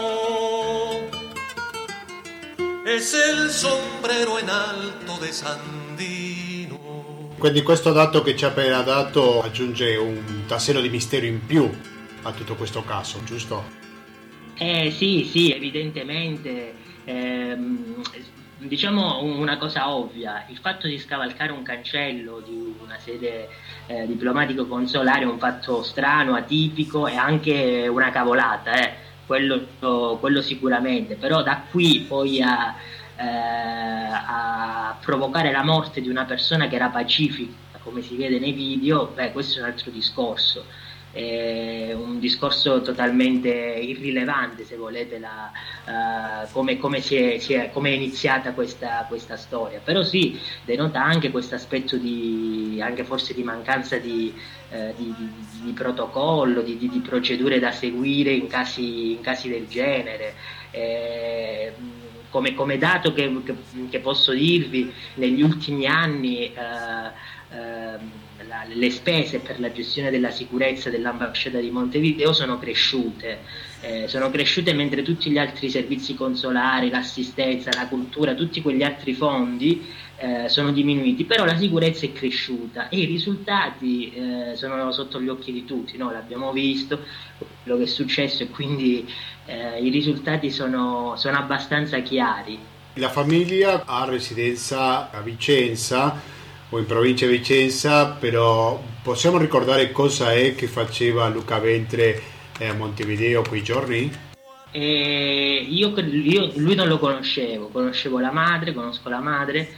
Es 2.86 3.14
el 3.14 3.50
sombrero 3.50 4.40
en 4.40 4.50
alto 4.50 5.18
de 5.18 5.32
Sandino. 5.32 6.80
Quindi 7.38 7.62
questo 7.62 7.92
dato 7.92 8.24
che 8.24 8.36
ci 8.36 8.46
ha 8.46 8.50
appena 8.50 8.82
dato 8.82 9.42
aggiunge 9.42 9.96
un 9.98 10.44
tassello 10.48 10.82
di 10.82 10.90
mistero 10.90 11.26
in 11.26 11.46
più 11.46 11.70
a 12.24 12.32
tutto 12.32 12.56
questo 12.56 12.84
caso, 12.84 13.22
giusto? 13.24 13.82
Eh 14.56 14.92
sì, 14.92 15.28
sì, 15.30 15.52
evidentemente 15.52 16.83
ehm, 17.06 18.02
diciamo 18.58 19.24
una 19.24 19.58
cosa 19.58 19.90
ovvia, 19.90 20.46
il 20.50 20.58
fatto 20.58 20.88
di 20.88 20.98
scavalcare 20.98 21.52
un 21.52 21.64
cancello 21.64 22.40
di 22.40 22.76
una 22.82 22.98
sede 23.00 23.50
eh, 23.88 24.06
diplomatico-consolare 24.08 25.22
è 25.22 25.26
un 25.26 25.38
fatto 25.38 25.84
strano, 25.84 26.36
atipico 26.36 27.08
e 27.08 27.16
anche 27.16 27.88
una 27.88 28.12
cavolata, 28.12 28.74
eh. 28.74 28.94
quello, 29.26 29.68
quello, 30.20 30.42
sicuramente, 30.42 31.16
però 31.16 31.44
da 31.44 31.64
qui 31.70 32.06
poi 32.08 32.42
a, 32.42 32.76
eh, 33.16 33.24
a, 33.26 34.98
provocare 35.02 35.52
la 35.52 35.64
morte 35.64 36.02
di 36.02 36.10
una 36.10 36.26
persona 36.26 36.68
che 36.68 36.76
era 36.76 36.90
pacifica, 36.90 37.80
come 37.84 38.02
si 38.02 38.16
vede 38.16 38.40
nei 38.40 38.54
video, 38.54 39.12
beh, 39.14 39.32
questo 39.34 39.60
è 39.60 39.62
un 39.62 39.70
altro 39.70 39.92
discorso 39.92 40.66
è 41.14 41.94
un 41.94 42.20
discorso 42.20 42.82
totalmente 42.82 43.50
irrilevante 43.50 44.66
se 44.66 44.76
volete 44.76 45.20
la, 45.20 45.52
uh, 45.86 46.52
come, 46.52 46.80
come, 46.80 47.02
si 47.02 47.16
è, 47.16 47.38
si 47.38 47.54
è, 47.54 47.70
come, 47.72 47.92
è, 47.92 47.94
iniziata 47.94 48.54
questa, 48.54 49.06
questa, 49.08 49.38
storia. 49.38 49.80
Però 49.84 50.02
sì 50.02 50.40
denota 50.66 51.04
anche 51.04 51.30
questo 51.30 51.54
aspetto 51.54 51.98
di 51.98 52.80
anche 52.82 53.04
forse 53.04 53.36
di 53.36 53.44
mancanza 53.44 53.98
di, 53.98 54.34
uh, 54.72 54.94
di, 54.98 55.14
di, 55.16 55.30
di 55.66 55.72
protocollo 55.72 56.62
di, 56.62 57.02
procedure 57.08 57.60
da 57.60 57.72
seguire 57.72 58.32
in 58.32 58.48
casi, 58.48 59.12
in 59.12 59.22
casi 59.22 59.50
del 59.50 59.68
genere. 59.68 60.34
Eh, 60.72 61.74
come, 62.32 62.56
come, 62.56 62.80
dato 62.80 63.14
che, 63.14 63.32
che, 63.44 63.56
che, 63.92 64.00
posso 64.00 64.32
dirvi 64.32 64.92
negli 65.16 65.44
ultimi 65.44 65.86
anni 65.86 66.52
uh, 66.56 68.23
la, 68.48 68.66
le 68.68 68.90
spese 68.90 69.40
per 69.40 69.60
la 69.60 69.72
gestione 69.72 70.10
della 70.10 70.32
sicurezza 70.32 70.90
dell'ambasciata 70.90 71.60
di 71.60 71.70
Montevideo 71.70 72.34
sono 72.34 72.58
cresciute, 72.58 73.40
eh, 73.82 74.08
sono 74.08 74.30
cresciute 74.30 74.74
mentre 74.74 75.02
tutti 75.02 75.30
gli 75.30 75.38
altri 75.38 75.70
servizi 75.70 76.16
consolari, 76.16 76.90
l'assistenza, 76.90 77.70
la 77.74 77.88
cultura, 77.88 78.34
tutti 78.34 78.62
quegli 78.62 78.84
altri 78.84 79.14
fondi 79.14 79.86
eh, 80.18 80.48
sono 80.48 80.72
diminuiti, 80.72 81.26
però 81.26 81.44
la 81.44 81.58
sicurezza 81.58 82.06
è 82.06 82.14
cresciuta 82.14 82.90
e 82.90 83.00
i 83.00 83.06
risultati 83.06 84.14
eh, 84.14 84.56
sono 84.56 84.92
sotto 84.92 85.22
gli 85.22 85.28
occhi 85.28 85.52
di 85.52 85.66
tutti, 85.66 85.98
no? 85.98 86.12
l'abbiamo 86.12 86.52
visto, 86.52 87.00
quello 87.64 87.78
che 87.78 87.84
è 87.84 87.88
successo 87.88 88.44
e 88.44 88.50
quindi 88.50 89.06
eh, 89.46 89.84
i 89.84 89.90
risultati 89.90 90.50
sono, 90.50 91.16
sono 91.18 91.38
abbastanza 91.38 92.00
chiari. 92.00 92.58
La 92.98 93.10
famiglia 93.10 93.84
ha 93.86 94.06
residenza 94.06 95.10
a 95.10 95.22
Vicenza 95.22 96.22
o 96.74 96.80
in 96.80 96.86
provincia 96.88 97.28
di 97.28 97.38
Vicenza, 97.38 98.08
però 98.08 98.82
possiamo 99.04 99.38
ricordare 99.38 99.92
cosa 99.92 100.34
è 100.34 100.56
che 100.56 100.66
faceva 100.66 101.30
Luca 101.30 101.60
Ventre 101.60 102.20
a 102.60 102.74
Montevideo 102.74 103.44
quei 103.48 103.62
giorni? 103.62 104.12
E 104.72 105.68
io, 105.70 105.94
io, 106.00 106.52
lui 106.56 106.74
non 106.74 106.88
lo 106.88 106.98
conoscevo, 106.98 107.68
conoscevo 107.68 108.20
la 108.20 108.32
madre, 108.32 108.74
conosco 108.74 109.08
la 109.10 109.20
madre. 109.20 109.70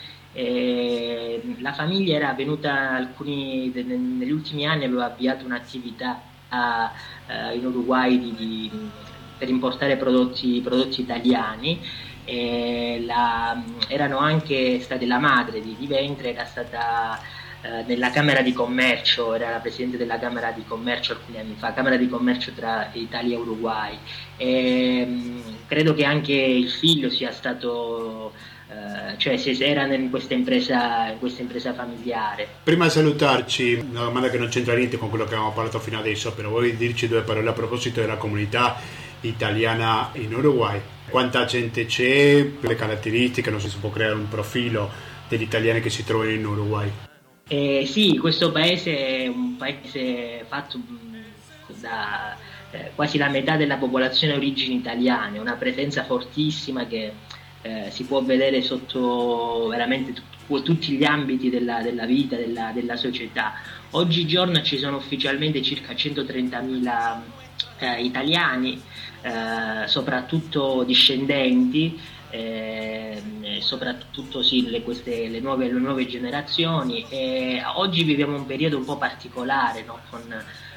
la 1.60 1.74
famiglia 1.74 2.16
era 2.16 2.34
venuta 2.34 2.92
alcuni, 2.92 3.72
negli 3.74 4.32
ultimi 4.32 4.66
anni 4.66 4.86
aveva 4.86 5.06
avviato 5.06 5.44
un'attività 5.44 6.22
a, 6.48 6.92
a, 7.28 7.52
in 7.52 7.66
Uruguay 7.66 8.18
di, 8.18 8.36
di, 8.36 8.72
per 9.38 9.50
importare 9.50 9.98
prodotti, 9.98 10.62
prodotti 10.64 11.02
italiani. 11.02 11.82
La, 12.28 13.64
erano 13.88 14.18
anche 14.18 14.80
state 14.80 15.06
la 15.06 15.20
madre 15.20 15.62
di, 15.62 15.76
di 15.78 15.86
Ventre, 15.86 16.34
era 16.34 16.46
stata 16.46 17.20
eh, 17.62 17.84
nella 17.86 18.10
Camera 18.10 18.42
di 18.42 18.52
Commercio, 18.52 19.36
era 19.36 19.52
la 19.52 19.60
Presidente 19.60 19.98
della 19.98 20.18
Camera 20.18 20.52
di 20.52 20.64
Commercio 20.68 21.14
alcuni 21.14 21.40
anni 21.40 21.56
fa, 21.58 21.74
Camera 21.74 21.98
di 21.98 22.10
Commercio 22.10 22.52
tra 22.54 22.90
Italia 22.94 23.36
e 23.36 23.40
Uruguay. 23.40 23.98
E, 24.38 25.06
mh, 25.06 25.42
credo 25.68 25.94
che 25.94 26.06
anche 26.06 26.34
il 26.34 26.70
figlio 26.70 27.10
sia 27.10 27.32
stato... 27.32 28.54
Uh, 28.68 29.16
cioè 29.18 29.38
se 29.38 29.52
era 29.64 29.86
in 29.94 30.10
questa, 30.10 30.34
impresa, 30.34 31.10
in 31.10 31.20
questa 31.20 31.44
impresa 31.44 31.76
familiare. 31.76 32.48
Prima 32.64 32.86
di 32.86 32.90
salutarci, 32.90 33.74
una 33.76 34.06
domanda 34.06 34.28
che 34.32 34.40
non 34.40 34.50
c'entra 34.50 34.74
niente 34.74 34.98
con 34.98 35.10
quello 35.10 35.24
che 35.26 35.36
abbiamo 35.36 35.54
parlato 35.54 35.80
fino 35.80 36.00
adesso, 36.00 36.34
però 36.34 36.50
vuoi 36.50 36.76
dirci 36.76 37.08
due 37.08 37.22
parole 37.22 37.48
a 37.48 37.54
proposito 37.54 38.02
della 38.02 38.18
comunità 38.18 38.76
italiana 39.28 40.10
in 40.14 40.34
Uruguay? 40.34 40.80
Quanta 41.10 41.46
gente 41.46 41.86
c'è, 41.86 42.46
le 42.60 42.76
caratteristiche, 42.76 43.50
non 43.50 43.60
so 43.60 43.70
si 43.70 43.78
può 43.78 43.90
creare 43.90 44.16
un 44.16 44.28
profilo 44.28 44.90
degli 45.28 45.44
italiani 45.44 45.82
che 45.82 45.90
si 45.90 46.04
trovano 46.04 46.32
in 46.32 46.46
Uruguay? 46.46 46.92
Eh, 47.48 47.86
sì, 47.86 48.18
questo 48.18 48.52
paese 48.52 48.98
è 48.98 49.28
un 49.28 49.56
paese 49.56 50.46
fatto 50.48 50.80
da 51.80 52.36
eh, 52.72 52.92
quasi 52.96 53.18
la 53.18 53.30
metà 53.30 53.56
della 53.56 53.78
popolazione 53.78 54.34
origini 54.34 54.76
italiane, 54.76 55.40
una 55.40 55.54
presenza 55.54 56.04
fortissima 56.04 56.88
che 56.88 57.12
eh, 57.62 57.88
si 57.90 58.04
può 58.06 58.22
vedere 58.22 58.62
sotto 58.62 59.68
veramente 59.70 60.14
t- 60.14 60.62
tutti 60.62 60.96
gli 60.96 61.04
ambiti 61.04 61.50
della, 61.50 61.82
della 61.82 62.06
vita, 62.06 62.36
della, 62.36 62.72
della, 62.74 62.96
società. 62.96 63.54
Oggigiorno 63.96 64.62
ci 64.62 64.78
sono 64.78 64.98
ufficialmente 64.98 65.62
circa 65.62 65.94
130.000 65.94 67.20
eh, 67.80 68.04
italiani, 68.04 68.82
eh, 69.22 69.88
soprattutto 69.88 70.84
discendenti, 70.84 71.98
eh, 72.30 73.22
soprattutto 73.62 74.44
sì, 74.44 74.70
le, 74.70 74.82
queste, 74.82 75.30
le, 75.30 75.40
nuove, 75.40 75.72
le, 75.72 75.80
nuove, 75.80 76.08
generazioni. 76.08 77.06
E 77.08 77.62
oggi 77.76 78.04
viviamo 78.04 78.36
un 78.36 78.46
periodo 78.46 78.76
un 78.76 78.84
po' 78.84 78.98
particolare 78.98 79.86
no? 79.86 80.02
con, 80.10 80.24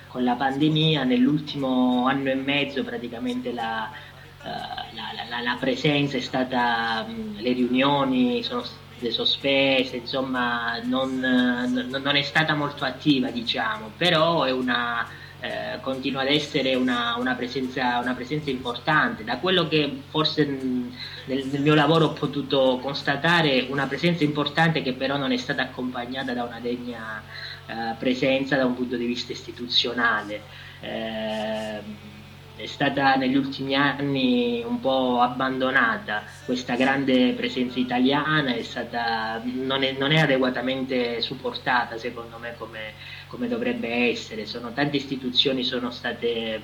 con, 0.06 0.22
la 0.22 0.34
pandemia, 0.34 1.02
nell'ultimo 1.02 2.06
anno 2.06 2.30
e 2.30 2.36
mezzo 2.36 2.84
praticamente 2.84 3.52
la, 3.52 3.90
uh, 4.44 4.94
la, 4.94 5.24
la, 5.28 5.40
la 5.40 5.56
presenza 5.58 6.16
è 6.16 6.20
stata, 6.20 7.04
le 7.36 7.52
riunioni 7.52 8.44
sono 8.44 8.62
state 8.62 8.86
sospese, 9.10 9.96
insomma 9.96 10.78
non, 10.82 11.18
non 11.20 12.16
è 12.16 12.22
stata 12.22 12.54
molto 12.54 12.84
attiva 12.84 13.30
diciamo, 13.30 13.92
però 13.96 14.44
è 14.44 14.50
una 14.50 15.06
eh, 15.40 15.78
continua 15.82 16.22
ad 16.22 16.28
essere 16.28 16.74
una, 16.74 17.14
una, 17.16 17.34
presenza, 17.34 17.98
una, 17.98 18.14
presenza, 18.14 18.50
importante. 18.50 19.22
Da 19.22 19.38
quello 19.38 19.68
che 19.68 20.02
forse 20.08 20.44
nel, 20.44 21.46
nel, 21.46 21.60
mio 21.60 21.74
lavoro 21.74 22.06
ho 22.06 22.12
potuto 22.12 22.80
constatare, 22.82 23.66
una 23.68 23.86
presenza 23.86 24.24
importante 24.24 24.82
che 24.82 24.94
però 24.94 25.16
non 25.16 25.30
è 25.30 25.36
stata 25.36 25.62
accompagnata 25.62 26.32
da 26.32 26.42
una 26.42 26.58
degna 26.58 27.22
eh, 27.66 27.94
presenza 27.98 28.56
da 28.56 28.66
un 28.66 28.74
punto 28.74 28.96
di 28.96 29.06
vista 29.06 29.30
istituzionale. 29.30 30.42
Eh, 30.80 31.80
è 32.58 32.66
stata 32.66 33.14
negli 33.14 33.36
ultimi 33.36 33.76
anni 33.76 34.64
un 34.66 34.80
po' 34.80 35.20
abbandonata 35.20 36.24
questa 36.44 36.74
grande 36.74 37.32
presenza 37.34 37.78
italiana, 37.78 38.52
è 38.52 38.62
stata, 38.62 39.40
non, 39.44 39.84
è, 39.84 39.92
non, 39.92 40.10
è, 40.10 40.18
adeguatamente 40.18 41.20
supportata 41.20 41.96
secondo 41.98 42.36
me 42.38 42.56
come, 42.58 42.94
come 43.28 43.46
dovrebbe 43.46 44.10
essere. 44.10 44.44
Sono, 44.44 44.72
tante 44.72 44.96
istituzioni 44.96 45.62
sono 45.62 45.92
state 45.92 46.60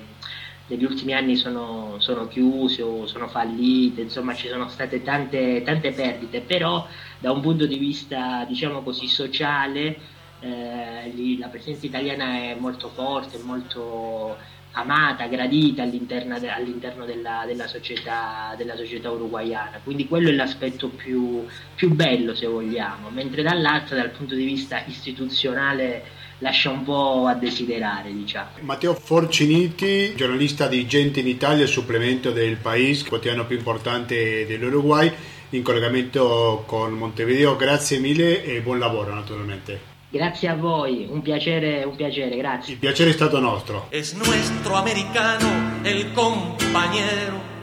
negli 0.67 0.83
ultimi 0.83 1.13
anni 1.13 1.37
sono, 1.37 1.95
sono, 1.99 2.27
chiuse 2.27 2.81
o 2.81 3.07
sono 3.07 3.29
fallite, 3.29 4.01
insomma 4.01 4.33
ci 4.33 4.49
sono 4.49 4.67
state 4.67 5.01
tante, 5.01 5.61
tante 5.63 5.91
perdite, 5.93 6.41
però 6.41 6.85
da 7.19 7.31
un 7.31 7.39
punto 7.39 7.65
di 7.65 7.77
vista 7.77 8.43
diciamo 8.45 8.81
così 8.81 9.07
sociale 9.07 9.97
eh, 10.41 11.09
lì, 11.13 11.37
la 11.37 11.47
presenza 11.47 11.85
italiana 11.85 12.33
è 12.35 12.55
molto 12.59 12.89
forte, 12.89 13.37
molto 13.43 14.37
amata, 14.75 15.27
gradita 15.27 15.83
all'interno, 15.83 16.39
de, 16.39 16.49
all'interno 16.49 17.05
della, 17.05 17.43
della, 17.45 17.67
società, 17.67 18.53
della, 18.57 18.75
società, 18.75 19.09
uruguayana. 19.09 19.79
Quindi 19.83 20.07
quello 20.07 20.29
è 20.29 20.33
l'aspetto 20.33 20.89
più, 20.89 21.45
più 21.75 21.91
bello, 21.91 22.35
se 22.35 22.45
vogliamo, 22.45 23.09
mentre 23.09 23.41
dall'altro, 23.41 23.95
dal 23.95 24.09
punto 24.09 24.35
di 24.35 24.45
vista 24.45 24.83
istituzionale, 24.85 26.03
lascia 26.39 26.69
un 26.69 26.83
po' 26.83 27.25
a 27.25 27.33
desiderare, 27.33 28.13
diciamo. 28.13 28.49
Matteo 28.61 28.93
Forciniti, 28.93 30.13
giornalista 30.15 30.67
di 30.67 30.85
Gente 30.85 31.21
in 31.21 31.27
Italia, 31.27 31.65
supplemento 31.65 32.31
del 32.31 32.57
País, 32.57 33.03
quotidiano 33.03 33.45
più 33.45 33.57
importante 33.57 34.45
dell'Uruguay, 34.45 35.11
in 35.51 35.63
collegamento 35.63 36.63
con 36.65 36.93
Montevideo. 36.93 37.55
Grazie 37.55 37.99
mille 37.99 38.43
e 38.43 38.61
buon 38.61 38.79
lavoro 38.79 39.13
naturalmente. 39.13 39.94
Grazie 40.09 40.49
a 40.49 40.55
voi, 40.55 41.07
un 41.09 41.21
piacere, 41.21 41.83
un 41.83 41.95
piacere, 41.95 42.37
grazie. 42.37 42.73
Il 42.73 42.79
piacere 42.79 43.09
è 43.09 43.13
stato 43.13 43.39
nostro. 43.39 43.87
Es 43.89 44.13
nuestro 44.13 44.75
americano 44.75 45.79
el 45.83 46.13
compañero. 46.13 47.53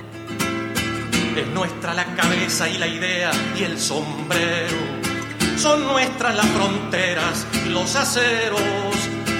Es 1.35 1.47
nuestra 1.47 1.95
la 1.95 2.05
cabeza 2.15 2.69
y 2.69 2.79
la 2.79 2.87
idea 2.87 3.31
y 3.57 3.63
el 3.63 3.79
sombrero. 3.79 4.77
Son 5.57 5.87
nuestras 5.87 6.35
las 6.35 6.47
fronteras, 6.47 7.47
los 7.69 7.95
aceros 7.95 8.61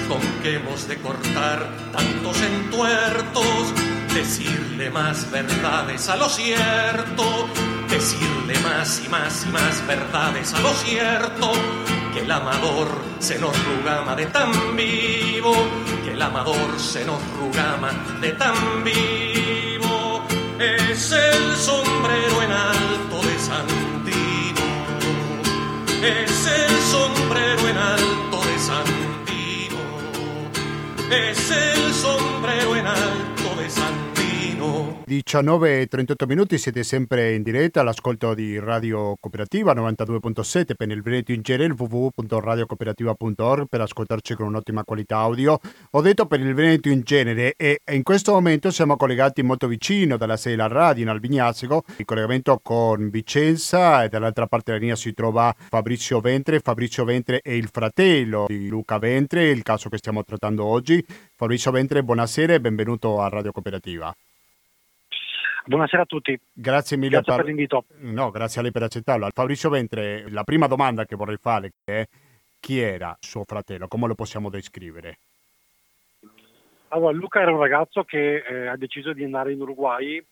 con 0.09 0.21
que 0.43 0.57
hemos 0.57 0.87
de 0.89 0.97
cortar 0.99 1.69
tantos 1.93 2.41
entuertos. 2.41 3.75
Decirle 4.15 4.91
más 4.91 5.31
verdades 5.31 6.09
a 6.09 6.17
lo 6.17 6.29
cierto, 6.29 7.49
decirle 8.03 8.59
más 8.65 9.01
y 9.05 9.09
más 9.09 9.47
y 9.47 9.51
más 9.51 9.87
verdades 9.87 10.53
a 10.55 10.61
lo 10.61 10.71
cierto 10.71 11.53
que 12.13 12.23
el 12.23 12.31
amador 12.33 12.89
se 13.21 13.39
nos 13.39 13.55
rugama 13.65 14.17
de 14.17 14.27
tan 14.27 14.51
vivo, 14.77 15.55
que 16.05 16.11
el 16.11 16.21
amador 16.21 16.81
se 16.81 17.05
nos 17.05 17.21
rugama 17.39 17.93
de 18.21 18.33
tan 18.33 18.83
vivo. 18.83 20.25
Es 20.59 21.13
el 21.13 21.57
sombrero 21.57 22.43
en 22.43 22.51
alto 22.51 23.23
de 23.29 23.39
Sandino, 23.39 24.67
es 26.03 26.47
el 26.47 26.83
sombrero 26.95 27.69
en 27.69 27.77
alto 27.77 28.39
de 28.49 28.59
Sandino, 28.69 29.81
es 31.09 31.51
el 31.53 31.95
sombrero 31.95 32.75
en 32.75 32.87
alto 32.89 33.61
de 33.61 33.71
Sandino. 33.71 34.02
19 35.13 35.83
e 35.83 35.87
38 35.89 36.27
minuti, 36.27 36.57
siete 36.57 36.83
sempre 36.83 37.35
in 37.35 37.43
diretta 37.43 37.81
all'ascolto 37.81 38.33
di 38.33 38.59
Radio 38.59 39.15
Cooperativa 39.21 39.75
92.7 39.75 40.75
per 40.75 40.89
il 40.89 41.03
Veneto 41.03 41.33
in 41.33 41.43
genere, 41.43 41.75
www.radiocooperativa.org 41.77 43.67
per 43.69 43.83
ascoltarci 43.83 44.35
con 44.35 44.47
un'ottima 44.47 44.85
qualità 44.85 45.19
audio. 45.19 45.61
Ho 45.91 46.01
detto 46.01 46.25
per 46.25 46.41
il 46.41 46.55
Veneto 46.55 46.89
in 46.89 47.03
genere 47.03 47.53
e 47.59 47.83
in 47.91 48.03
questo 48.03 48.33
momento 48.33 48.71
siamo 48.71 48.97
collegati 48.97 49.43
molto 49.43 49.67
vicino 49.67 50.17
dalla 50.17 50.39
sede 50.39 50.67
radio 50.67 51.03
in 51.03 51.11
Albignazzico, 51.11 51.85
in 51.99 52.07
collegamento 52.07 52.59
con 52.63 53.11
Vicenza 53.11 54.05
e 54.05 54.09
dall'altra 54.09 54.47
parte 54.47 54.71
della 54.71 54.81
linea 54.81 54.97
si 54.97 55.13
trova 55.13 55.55
Fabrizio 55.69 56.21
Ventre. 56.21 56.61
Fabrizio 56.61 57.05
Ventre 57.05 57.41
è 57.43 57.51
il 57.51 57.69
fratello 57.71 58.47
di 58.49 58.67
Luca 58.69 58.97
Ventre, 58.97 59.51
il 59.51 59.63
caso 59.63 59.91
che 59.91 59.99
stiamo 59.99 60.25
trattando 60.25 60.65
oggi. 60.65 61.05
Fabrizio 61.37 61.71
Ventre, 61.71 62.03
buonasera 62.03 62.55
e 62.55 62.61
benvenuto 62.63 63.21
a 63.21 63.29
Radio 63.29 63.53
Cooperativa. 63.53 64.17
Buonasera 65.65 66.03
a 66.03 66.07
tutti. 66.07 66.39
Grazie 66.53 66.97
mille 66.97 67.11
grazie 67.11 67.35
per... 67.35 67.45
per 67.45 67.47
l'invito. 67.47 67.85
No, 68.01 68.31
grazie 68.31 68.61
a 68.61 68.63
lei 68.65 68.73
per 68.73 68.83
accettarlo. 68.83 69.29
Fabrizio 69.33 69.71
Ventre, 69.71 70.29
la 70.31 70.43
prima 70.43 70.67
domanda 70.67 71.05
che 71.05 71.15
vorrei 71.15 71.37
fare 71.41 71.73
è 71.85 72.05
chi 72.59 72.81
era 72.81 73.17
suo 73.21 73.45
fratello? 73.45 73.87
Come 73.87 74.09
lo 74.09 74.15
possiamo 74.15 74.51
descrivere? 74.51 75.19
Allora, 76.89 77.13
Luca 77.13 77.41
era 77.41 77.53
un 77.53 77.61
ragazzo 77.61 78.03
che 78.03 78.43
eh, 78.43 78.67
ha 78.67 78.77
deciso 78.77 79.13
di 79.13 79.25
andare 79.25 79.53
in 79.53 79.61
Uruguay 79.61 80.23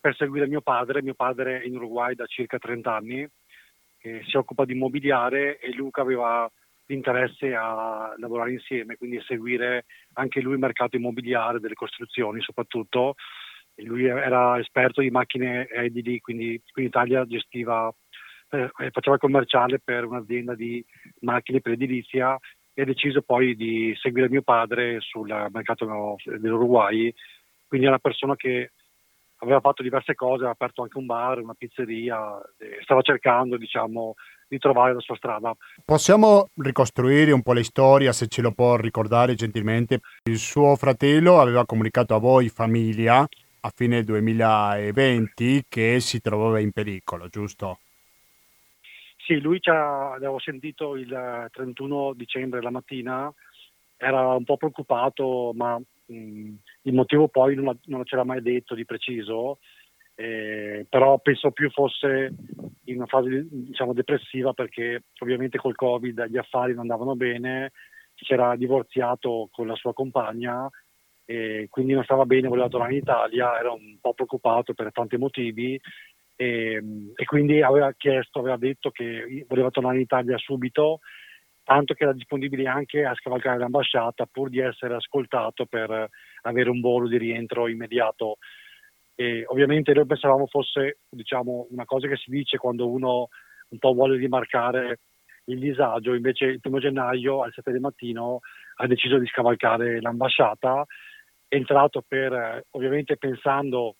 per 0.00 0.14
seguire 0.14 0.46
mio 0.46 0.60
padre. 0.60 1.02
Mio 1.02 1.14
padre 1.14 1.60
è 1.60 1.66
in 1.66 1.76
Uruguay 1.76 2.14
da 2.14 2.26
circa 2.26 2.58
30 2.58 2.94
anni, 2.94 3.28
eh, 4.00 4.22
si 4.24 4.36
occupa 4.36 4.64
di 4.64 4.72
immobiliare 4.72 5.58
e 5.58 5.74
Luca 5.74 6.02
aveva 6.02 6.50
l'interesse 6.86 7.54
a 7.54 8.14
lavorare 8.18 8.52
insieme, 8.52 8.96
quindi 8.96 9.16
a 9.16 9.24
seguire 9.26 9.86
anche 10.14 10.40
lui 10.40 10.52
il 10.52 10.60
mercato 10.60 10.94
immobiliare, 10.96 11.58
delle 11.58 11.74
costruzioni 11.74 12.40
soprattutto 12.40 13.16
lui 13.84 14.04
era 14.04 14.58
esperto 14.58 15.00
di 15.00 15.10
macchine 15.10 15.68
edili, 15.68 16.20
quindi 16.20 16.60
qui 16.72 16.82
in 16.82 16.88
Italia 16.88 17.24
gestiva, 17.26 17.92
eh, 18.50 18.70
faceva 18.90 19.18
commerciale 19.18 19.80
per 19.80 20.04
un'azienda 20.04 20.54
di 20.54 20.84
macchine 21.20 21.60
per 21.60 21.72
edilizia 21.72 22.38
e 22.72 22.82
ha 22.82 22.84
deciso 22.84 23.22
poi 23.22 23.56
di 23.56 23.94
seguire 24.00 24.28
mio 24.28 24.42
padre 24.42 25.00
sul 25.00 25.28
mercato 25.50 26.16
dell'Uruguay, 26.24 27.12
quindi 27.66 27.86
è 27.86 27.90
una 27.90 27.98
persona 27.98 28.36
che 28.36 28.72
aveva 29.38 29.60
fatto 29.60 29.82
diverse 29.82 30.14
cose, 30.14 30.36
aveva 30.36 30.52
aperto 30.52 30.82
anche 30.82 30.98
un 30.98 31.06
bar, 31.06 31.40
una 31.40 31.54
pizzeria, 31.54 32.40
stava 32.82 33.02
cercando 33.02 33.56
diciamo, 33.56 34.14
di 34.48 34.58
trovare 34.58 34.94
la 34.94 35.00
sua 35.00 35.16
strada. 35.16 35.54
Possiamo 35.84 36.50
ricostruire 36.56 37.32
un 37.32 37.42
po' 37.42 37.52
la 37.52 37.62
storia, 37.62 38.12
se 38.12 38.28
ce 38.28 38.42
lo 38.42 38.52
può 38.52 38.76
ricordare 38.76 39.34
gentilmente? 39.34 40.00
Il 40.24 40.38
suo 40.38 40.76
fratello 40.76 41.40
aveva 41.40 41.66
comunicato 41.66 42.14
a 42.14 42.18
voi, 42.18 42.48
famiglia, 42.48 43.26
a 43.66 43.72
fine 43.74 44.04
2020 44.04 45.64
che 45.68 45.98
si 45.98 46.20
trovava 46.20 46.60
in 46.60 46.70
pericolo, 46.70 47.28
giusto? 47.28 47.80
Sì, 49.16 49.40
lui 49.40 49.60
ci 49.60 49.70
ha, 49.70 50.10
l'avevo 50.10 50.38
sentito 50.38 50.94
il 50.96 51.48
31 51.50 52.12
dicembre 52.14 52.62
la 52.62 52.70
mattina, 52.70 53.32
era 53.96 54.34
un 54.34 54.44
po' 54.44 54.56
preoccupato, 54.56 55.52
ma 55.52 55.76
mh, 55.78 56.52
il 56.82 56.94
motivo 56.94 57.26
poi 57.26 57.56
non, 57.56 57.76
non 57.86 58.04
c'era 58.04 58.22
mai 58.22 58.40
detto 58.40 58.76
di 58.76 58.84
preciso, 58.84 59.58
eh, 60.14 60.86
però 60.88 61.18
penso 61.18 61.50
più 61.50 61.68
fosse 61.70 62.32
in 62.84 62.96
una 62.96 63.06
fase 63.06 63.46
diciamo, 63.50 63.92
depressiva 63.92 64.52
perché 64.52 65.02
ovviamente 65.18 65.58
col 65.58 65.74
Covid 65.74 66.26
gli 66.26 66.38
affari 66.38 66.70
non 66.70 66.82
andavano 66.82 67.16
bene, 67.16 67.72
si 68.14 68.32
era 68.32 68.54
divorziato 68.54 69.48
con 69.50 69.66
la 69.66 69.74
sua 69.74 69.92
compagna 69.92 70.70
e 71.26 71.66
quindi 71.68 71.92
non 71.92 72.04
stava 72.04 72.24
bene, 72.24 72.48
voleva 72.48 72.68
tornare 72.68 72.92
in 72.92 73.00
Italia, 73.00 73.58
era 73.58 73.72
un 73.72 73.98
po' 74.00 74.14
preoccupato 74.14 74.72
per 74.72 74.92
tanti 74.92 75.16
motivi. 75.16 75.78
E, 76.36 76.82
e, 77.14 77.24
quindi 77.24 77.62
aveva 77.62 77.92
chiesto, 77.96 78.38
aveva 78.38 78.56
detto 78.56 78.90
che 78.90 79.44
voleva 79.48 79.70
tornare 79.70 79.96
in 79.96 80.02
Italia 80.02 80.38
subito, 80.38 81.00
tanto 81.64 81.94
che 81.94 82.04
era 82.04 82.12
disponibile 82.12 82.68
anche 82.68 83.04
a 83.04 83.14
scavalcare 83.14 83.58
l'ambasciata 83.58 84.26
pur 84.30 84.50
di 84.50 84.60
essere 84.60 84.94
ascoltato 84.94 85.66
per 85.66 86.08
avere 86.42 86.70
un 86.70 86.80
volo 86.80 87.08
di 87.08 87.18
rientro 87.18 87.66
immediato. 87.66 88.36
E 89.16 89.44
ovviamente 89.48 89.92
noi 89.94 90.06
pensavamo 90.06 90.46
fosse 90.46 90.98
diciamo, 91.08 91.66
una 91.70 91.86
cosa 91.86 92.06
che 92.06 92.16
si 92.16 92.30
dice 92.30 92.58
quando 92.58 92.88
uno 92.88 93.28
un 93.70 93.78
po' 93.78 93.94
vuole 93.94 94.16
rimarcare 94.16 95.00
il 95.46 95.58
disagio, 95.58 96.14
invece 96.14 96.44
il 96.44 96.60
primo 96.60 96.78
gennaio 96.78 97.42
alle 97.42 97.52
7 97.52 97.72
del 97.72 97.80
mattino 97.80 98.40
ha 98.76 98.86
deciso 98.86 99.18
di 99.18 99.26
scavalcare 99.26 100.00
l'ambasciata, 100.00 100.84
entrato 101.48 102.02
per, 102.06 102.64
ovviamente 102.70 103.16
pensando 103.16 103.96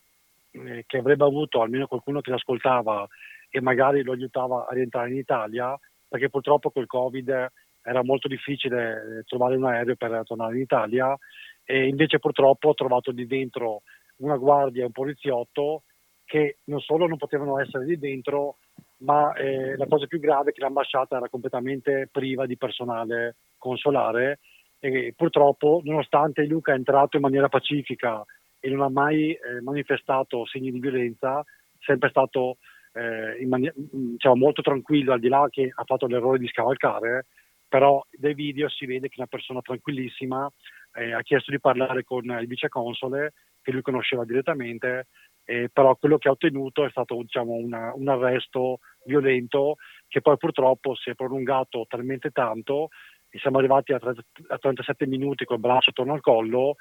eh, 0.50 0.84
che 0.86 0.98
avrebbe 0.98 1.24
avuto 1.24 1.62
almeno 1.62 1.86
qualcuno 1.86 2.20
che 2.20 2.30
l'ascoltava 2.30 3.06
e 3.50 3.60
magari 3.60 4.02
lo 4.02 4.12
aiutava 4.12 4.66
a 4.68 4.74
rientrare 4.74 5.10
in 5.10 5.16
Italia, 5.16 5.78
perché 6.08 6.28
purtroppo 6.28 6.70
col 6.70 6.86
Covid 6.86 7.50
era 7.82 8.02
molto 8.02 8.28
difficile 8.28 9.18
eh, 9.18 9.22
trovare 9.24 9.56
un 9.56 9.64
aereo 9.64 9.94
per 9.96 10.22
tornare 10.24 10.54
in 10.54 10.62
Italia. 10.62 11.16
E 11.64 11.86
invece 11.86 12.18
purtroppo 12.18 12.68
ho 12.68 12.74
trovato 12.74 13.10
lì 13.10 13.26
dentro 13.26 13.82
una 14.16 14.36
guardia 14.36 14.82
e 14.82 14.86
un 14.86 14.92
poliziotto 14.92 15.82
che 16.24 16.58
non 16.64 16.80
solo 16.80 17.06
non 17.06 17.16
potevano 17.16 17.58
essere 17.58 17.84
lì 17.84 17.98
dentro, 17.98 18.56
ma 18.98 19.32
eh, 19.34 19.76
la 19.76 19.86
cosa 19.86 20.06
più 20.06 20.18
grave 20.18 20.50
è 20.50 20.52
che 20.52 20.60
l'ambasciata 20.60 21.16
era 21.16 21.28
completamente 21.28 22.08
priva 22.10 22.46
di 22.46 22.56
personale 22.56 23.36
consolare 23.58 24.40
e 24.78 25.14
purtroppo 25.16 25.80
nonostante 25.84 26.44
Luca 26.44 26.72
è 26.72 26.76
entrato 26.76 27.16
in 27.16 27.22
maniera 27.22 27.48
pacifica 27.48 28.24
e 28.60 28.68
non 28.68 28.82
ha 28.82 28.88
mai 28.88 29.32
eh, 29.32 29.60
manifestato 29.62 30.46
segni 30.46 30.70
di 30.70 30.80
violenza, 30.80 31.44
sempre 31.78 32.08
stato 32.10 32.58
eh, 32.92 33.44
mani- 33.46 33.72
diciamo, 33.74 34.36
molto 34.36 34.62
tranquillo, 34.62 35.12
al 35.12 35.20
di 35.20 35.28
là 35.28 35.46
che 35.50 35.70
ha 35.72 35.84
fatto 35.84 36.06
l'errore 36.06 36.38
di 36.38 36.48
scavalcare, 36.48 37.26
però 37.68 38.04
dai 38.10 38.34
video 38.34 38.68
si 38.68 38.86
vede 38.86 39.08
che 39.08 39.16
è 39.16 39.20
una 39.20 39.28
persona 39.28 39.60
tranquillissima, 39.60 40.50
eh, 40.94 41.12
ha 41.12 41.22
chiesto 41.22 41.50
di 41.50 41.60
parlare 41.60 42.04
con 42.04 42.24
il 42.24 42.46
viceconsole, 42.46 43.34
che 43.62 43.72
lui 43.72 43.82
conosceva 43.82 44.24
direttamente, 44.24 45.08
eh, 45.44 45.68
però 45.72 45.94
quello 45.96 46.18
che 46.18 46.28
ha 46.28 46.32
ottenuto 46.32 46.84
è 46.84 46.90
stato 46.90 47.16
diciamo, 47.16 47.52
una, 47.52 47.92
un 47.94 48.08
arresto 48.08 48.80
violento 49.04 49.76
che 50.08 50.20
poi 50.20 50.36
purtroppo 50.36 50.94
si 50.94 51.10
è 51.10 51.14
prolungato 51.14 51.84
talmente 51.88 52.30
tanto 52.30 52.88
e 53.30 53.38
siamo 53.38 53.58
arrivati 53.58 53.92
a, 53.92 53.98
30, 53.98 54.22
a 54.48 54.58
37 54.58 55.06
minuti 55.06 55.44
col 55.44 55.58
braccio 55.58 55.90
attorno 55.90 56.14
al 56.14 56.20
collo 56.20 56.76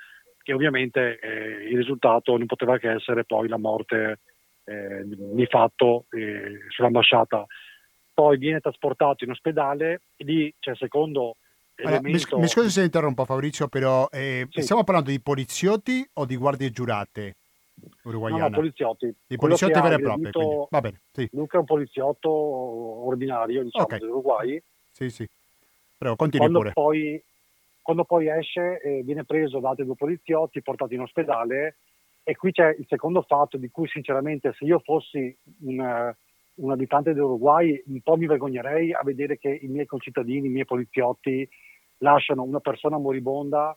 che 0.45 0.53
ovviamente 0.53 1.19
eh, 1.19 1.69
il 1.69 1.77
risultato 1.77 2.37
non 2.37 2.45
poteva 2.45 2.77
che 2.77 2.91
essere 2.91 3.25
poi 3.25 3.47
la 3.47 3.57
morte 3.57 4.19
eh, 4.63 5.01
di 5.03 5.45
fatto 5.47 6.05
eh, 6.11 6.59
sull'ambasciata. 6.69 7.45
Poi 8.13 8.37
viene 8.37 8.59
trasportato 8.59 9.23
in 9.23 9.31
ospedale 9.31 10.01
e 10.15 10.23
lì 10.23 10.53
c'è 10.59 10.71
il 10.71 10.77
secondo 10.77 11.37
allora, 11.77 11.97
elemento... 11.97 12.35
mi, 12.35 12.41
mi 12.43 12.47
scusi 12.47 12.69
se 12.69 12.83
interrompo 12.83 13.25
Fabrizio, 13.25 13.67
però 13.67 14.07
eh, 14.11 14.47
sì. 14.51 14.61
stiamo 14.61 14.83
parlando 14.83 15.09
di 15.09 15.19
poliziotti 15.19 16.07
o 16.13 16.25
di 16.25 16.37
guardie 16.37 16.69
giurate? 16.69 17.35
Uruguayana. 18.03 18.43
No, 18.43 18.49
no, 18.49 18.55
poliziotti. 18.55 19.13
Di 19.27 19.35
poliziotti 19.35 19.79
veri 19.79 19.95
e 19.95 19.99
propri. 19.99 20.29
Va 20.69 20.79
bene, 20.79 21.01
sì. 21.11 21.27
Luca 21.33 21.57
è 21.57 21.59
un 21.59 21.65
poliziotto 21.65 22.29
ordinario, 22.29 23.63
diciamo, 23.63 23.83
okay. 23.83 23.99
dell'Uruguay. 23.99 24.61
Sì, 24.91 25.09
sì. 25.09 25.27
Prego, 26.05 26.15
continui 26.15 26.47
quando 26.51 26.59
pure. 26.59 26.73
Poi, 26.73 27.23
quando 27.81 28.03
poi 28.03 28.29
esce 28.29 28.79
eh, 28.81 29.01
viene 29.03 29.23
preso 29.25 29.59
da 29.59 29.69
altri 29.69 29.85
due 29.85 29.95
poliziotti, 29.95 30.61
portato 30.61 30.93
in 30.93 31.01
ospedale 31.01 31.77
e 32.23 32.35
qui 32.35 32.51
c'è 32.51 32.75
il 32.77 32.85
secondo 32.87 33.21
fatto 33.21 33.57
di 33.57 33.69
cui 33.69 33.87
sinceramente 33.87 34.53
se 34.57 34.65
io 34.65 34.79
fossi 34.79 35.35
un, 35.61 36.13
un 36.55 36.71
abitante 36.71 37.13
dell'Uruguay 37.13 37.83
un 37.87 38.01
po' 38.01 38.17
mi 38.17 38.25
vergognerei 38.25 38.93
a 38.93 39.01
vedere 39.03 39.37
che 39.37 39.49
i 39.49 39.67
miei 39.67 39.85
concittadini, 39.85 40.47
i 40.47 40.51
miei 40.51 40.65
poliziotti 40.65 41.47
lasciano 41.99 42.43
una 42.43 42.59
persona 42.59 42.97
moribonda 42.97 43.75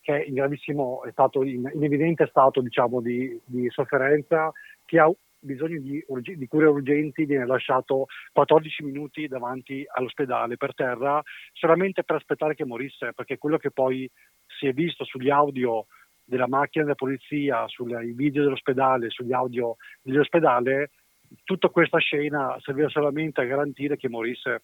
che 0.00 0.22
è 0.22 0.26
in 0.26 0.34
gravissimo 0.34 1.02
stato, 1.12 1.44
in, 1.44 1.70
in 1.72 1.84
evidente 1.84 2.26
stato 2.26 2.60
diciamo, 2.60 3.00
di, 3.00 3.40
di 3.44 3.68
sofferenza, 3.70 4.52
che 4.84 4.98
ha 4.98 5.08
bisogno 5.42 5.80
di, 5.80 6.02
di, 6.36 6.46
cure 6.46 6.66
urgenti 6.66 7.24
viene 7.24 7.46
lasciato 7.46 8.06
14 8.32 8.84
minuti 8.84 9.26
davanti 9.26 9.84
all'ospedale 9.92 10.56
per 10.56 10.74
terra 10.74 11.20
solamente 11.52 12.04
per 12.04 12.16
aspettare 12.16 12.54
che 12.54 12.64
morisse, 12.64 13.12
perché 13.12 13.38
quello 13.38 13.58
che 13.58 13.70
poi 13.70 14.08
si 14.46 14.66
è 14.66 14.72
visto 14.72 15.04
sugli 15.04 15.30
audio 15.30 15.86
della 16.24 16.46
macchina 16.48 16.84
della 16.84 16.96
polizia, 16.96 17.66
sui 17.66 18.12
video 18.12 18.44
dell'ospedale, 18.44 19.10
sugli 19.10 19.32
audio 19.32 19.76
dell'ospedale, 20.00 20.90
tutta 21.44 21.68
questa 21.68 21.98
scena 21.98 22.56
serviva 22.60 22.88
solamente 22.88 23.40
a 23.40 23.44
garantire 23.44 23.96
che 23.96 24.08
morisse. 24.08 24.62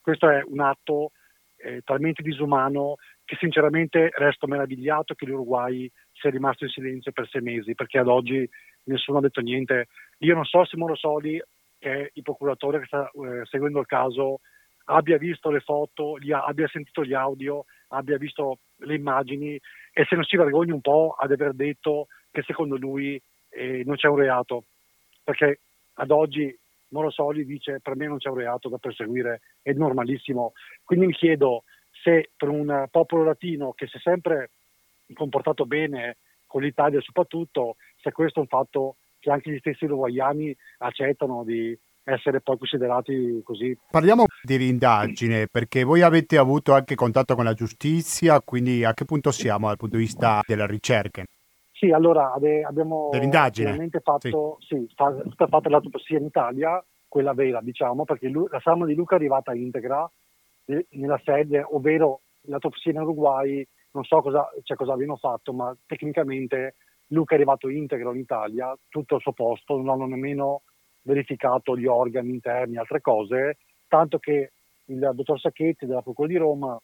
Questo 0.00 0.28
è 0.28 0.42
un 0.46 0.60
atto 0.60 1.10
eh, 1.56 1.80
talmente 1.84 2.22
disumano 2.22 2.96
che 3.24 3.36
sinceramente 3.40 4.10
resto 4.14 4.46
meravigliato 4.46 5.14
che 5.14 5.26
l'Uruguay 5.26 5.90
sia 6.12 6.30
rimasto 6.30 6.64
in 6.64 6.70
silenzio 6.70 7.12
per 7.12 7.28
sei 7.28 7.40
mesi, 7.40 7.74
perché 7.74 7.98
ad 7.98 8.08
oggi 8.08 8.48
nessuno 8.86 9.18
ha 9.18 9.20
detto 9.20 9.40
niente. 9.40 9.88
Io 10.18 10.34
non 10.34 10.44
so 10.44 10.64
se 10.64 10.76
Morosoli, 10.76 11.40
che 11.78 11.92
è 11.92 12.10
il 12.12 12.22
procuratore 12.22 12.80
che 12.80 12.86
sta 12.86 13.10
eh, 13.10 13.44
seguendo 13.46 13.80
il 13.80 13.86
caso, 13.86 14.40
abbia 14.86 15.18
visto 15.18 15.50
le 15.50 15.60
foto, 15.60 16.16
ha, 16.32 16.44
abbia 16.44 16.68
sentito 16.68 17.04
gli 17.04 17.14
audio, 17.14 17.64
abbia 17.88 18.18
visto 18.18 18.58
le 18.78 18.94
immagini 18.94 19.60
e 19.92 20.04
se 20.08 20.14
non 20.14 20.24
si 20.24 20.36
vergogna 20.36 20.74
un 20.74 20.80
po' 20.80 21.16
ad 21.18 21.32
aver 21.32 21.52
detto 21.52 22.08
che 22.30 22.42
secondo 22.42 22.76
lui 22.76 23.20
eh, 23.50 23.82
non 23.84 23.96
c'è 23.96 24.08
un 24.08 24.16
reato, 24.16 24.64
perché 25.22 25.60
ad 25.94 26.10
oggi 26.10 26.54
Morosoli 26.88 27.44
dice 27.44 27.80
per 27.80 27.96
me 27.96 28.06
non 28.06 28.18
c'è 28.18 28.28
un 28.28 28.36
reato 28.36 28.68
da 28.68 28.78
perseguire, 28.78 29.40
è 29.62 29.72
normalissimo. 29.72 30.52
Quindi 30.84 31.06
mi 31.06 31.12
chiedo 31.14 31.64
se 32.02 32.30
per 32.36 32.48
un 32.48 32.86
popolo 32.90 33.24
latino 33.24 33.72
che 33.72 33.86
si 33.86 33.96
è 33.96 34.00
sempre 34.00 34.50
comportato 35.14 35.66
bene 35.66 36.18
con 36.46 36.62
l'Italia 36.62 37.00
soprattutto, 37.00 37.76
se 38.06 38.12
questo 38.12 38.38
è 38.38 38.42
un 38.42 38.48
fatto 38.48 38.96
che 39.18 39.30
anche 39.30 39.50
gli 39.50 39.58
stessi 39.58 39.84
uruguayani 39.86 40.56
accettano 40.78 41.42
di 41.42 41.76
essere 42.04 42.40
poi 42.40 42.56
considerati 42.56 43.40
così. 43.42 43.76
Parliamo 43.90 44.26
di 44.42 44.54
rindagine 44.54 45.48
perché 45.50 45.82
voi 45.82 46.02
avete 46.02 46.38
avuto 46.38 46.72
anche 46.72 46.94
contatto 46.94 47.34
con 47.34 47.44
la 47.44 47.52
giustizia, 47.52 48.40
quindi 48.40 48.84
a 48.84 48.94
che 48.94 49.04
punto 49.04 49.32
siamo 49.32 49.66
dal 49.66 49.76
punto 49.76 49.96
di 49.96 50.02
vista 50.02 50.40
della 50.46 50.66
ricerca? 50.66 51.24
Sì, 51.72 51.90
allora 51.90 52.32
abbiamo 52.32 53.10
veramente 53.10 54.00
fatto, 54.00 54.58
sì. 54.60 54.76
Sì, 54.76 54.92
fa, 54.94 55.12
fatta 55.48 55.68
l'autopsia 55.68 56.18
in 56.18 56.26
Italia, 56.26 56.82
quella 57.08 57.34
vera 57.34 57.60
diciamo, 57.60 58.04
perché 58.04 58.30
la 58.30 58.60
salma 58.62 58.86
di 58.86 58.94
Luca 58.94 59.14
è 59.14 59.18
arrivata 59.18 59.52
integra 59.52 60.08
nella 60.90 61.20
sede, 61.24 61.66
ovvero 61.68 62.20
l'autopsia 62.42 62.92
in 62.92 63.00
Uruguay, 63.00 63.66
non 63.90 64.04
so 64.04 64.22
cosa, 64.22 64.48
cioè, 64.62 64.76
cosa 64.76 64.92
abbiano 64.92 65.16
fatto, 65.16 65.52
ma 65.52 65.76
tecnicamente 65.86 66.76
Luca 67.08 67.34
è 67.34 67.36
arrivato 67.36 67.68
integro 67.68 68.12
in 68.12 68.20
Italia, 68.20 68.76
tutto 68.88 69.16
al 69.16 69.20
suo 69.20 69.32
posto, 69.32 69.76
non 69.76 69.88
hanno 69.88 70.06
nemmeno 70.06 70.62
verificato 71.02 71.76
gli 71.76 71.86
organi 71.86 72.30
interni, 72.30 72.76
altre 72.76 73.00
cose, 73.00 73.58
tanto 73.86 74.18
che 74.18 74.52
il 74.86 75.10
dottor 75.14 75.38
Sacchetti 75.38 75.86
della 75.86 76.02
Procura 76.02 76.28
di 76.28 76.36
Roma 76.36 76.80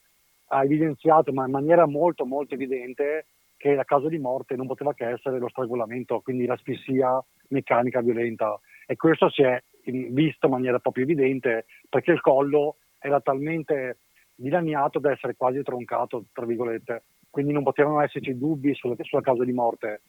ha 0.46 0.64
evidenziato, 0.64 1.32
ma 1.32 1.44
in 1.44 1.50
maniera 1.50 1.86
molto 1.86 2.24
molto 2.24 2.54
evidente, 2.54 3.26
che 3.56 3.74
la 3.74 3.84
causa 3.84 4.08
di 4.08 4.18
morte 4.18 4.56
non 4.56 4.66
poteva 4.66 4.92
che 4.92 5.08
essere 5.08 5.38
lo 5.38 5.48
strangolamento, 5.48 6.20
quindi 6.20 6.46
l'asfissia 6.46 7.22
meccanica 7.48 8.00
violenta. 8.00 8.58
E 8.86 8.96
questo 8.96 9.30
si 9.30 9.42
è 9.42 9.62
visto 9.84 10.46
in 10.46 10.52
maniera 10.52 10.78
proprio 10.80 11.04
evidente 11.04 11.66
perché 11.88 12.10
il 12.10 12.20
collo 12.20 12.76
era 12.98 13.20
talmente 13.20 13.98
dilaniato 14.34 14.98
da 14.98 15.12
essere 15.12 15.36
quasi 15.36 15.62
troncato, 15.62 16.24
tra 16.32 16.44
virgolette. 16.44 17.02
Quindi 17.32 17.52
non 17.52 17.62
potevano 17.62 18.02
esserci 18.02 18.36
dubbi 18.36 18.74
sulla, 18.74 18.94
sulla 19.00 19.22
causa 19.22 19.42
di 19.42 19.52
morte. 19.52 20.02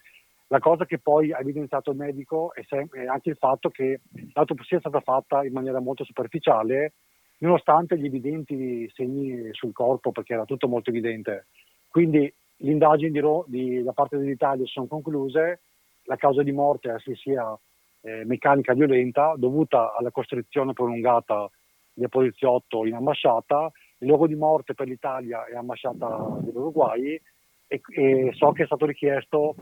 La 0.48 0.60
cosa 0.60 0.86
che 0.86 1.00
poi 1.00 1.32
ha 1.32 1.40
evidenziato 1.40 1.92
il 1.92 1.98
medico 1.98 2.54
è, 2.54 2.64
sem- 2.68 2.94
è 2.94 3.06
anche 3.06 3.30
il 3.30 3.38
fatto 3.38 3.70
che 3.70 4.02
l'autopsia 4.34 4.76
è 4.76 4.82
stata 4.82 5.00
fatta 5.00 5.46
in 5.46 5.54
maniera 5.54 5.80
molto 5.80 6.04
superficiale, 6.04 6.92
nonostante 7.38 7.98
gli 7.98 8.06
evidenti 8.06 8.92
segni 8.94 9.48
sul 9.54 9.72
corpo, 9.72 10.12
perché 10.12 10.34
era 10.34 10.44
tutto 10.44 10.68
molto 10.68 10.90
evidente. 10.90 11.46
Quindi 11.88 12.32
le 12.58 12.72
indagini 12.72 13.12
di 13.12 13.20
Ro- 13.20 13.46
di, 13.48 13.82
da 13.82 13.94
parte 13.94 14.18
dell'Italia 14.18 14.66
sono 14.66 14.88
concluse, 14.88 15.62
la 16.04 16.18
causa 16.18 16.44
di 16.44 16.52
morte 16.52 16.90
è 16.90 16.94
asfissia 16.96 17.58
eh, 18.02 18.26
meccanica 18.26 18.74
violenta 18.74 19.36
dovuta 19.38 19.96
alla 19.96 20.12
costrizione 20.12 20.74
prolungata 20.74 21.50
del 21.94 22.10
poliziotto 22.10 22.86
in 22.86 22.96
ambasciata, 22.96 23.72
il 24.04 24.10
luogo 24.10 24.28
di 24.28 24.36
morte 24.36 24.74
per 24.74 24.88
l'Italia 24.88 25.46
è 25.46 25.56
ambasciata 25.56 26.38
dell'Uruguay 26.42 27.20
e, 27.68 27.82
e 27.96 28.30
so 28.34 28.52
che 28.52 28.63
è 28.63 28.66
stato 28.66 28.86
richiesto 28.86 29.56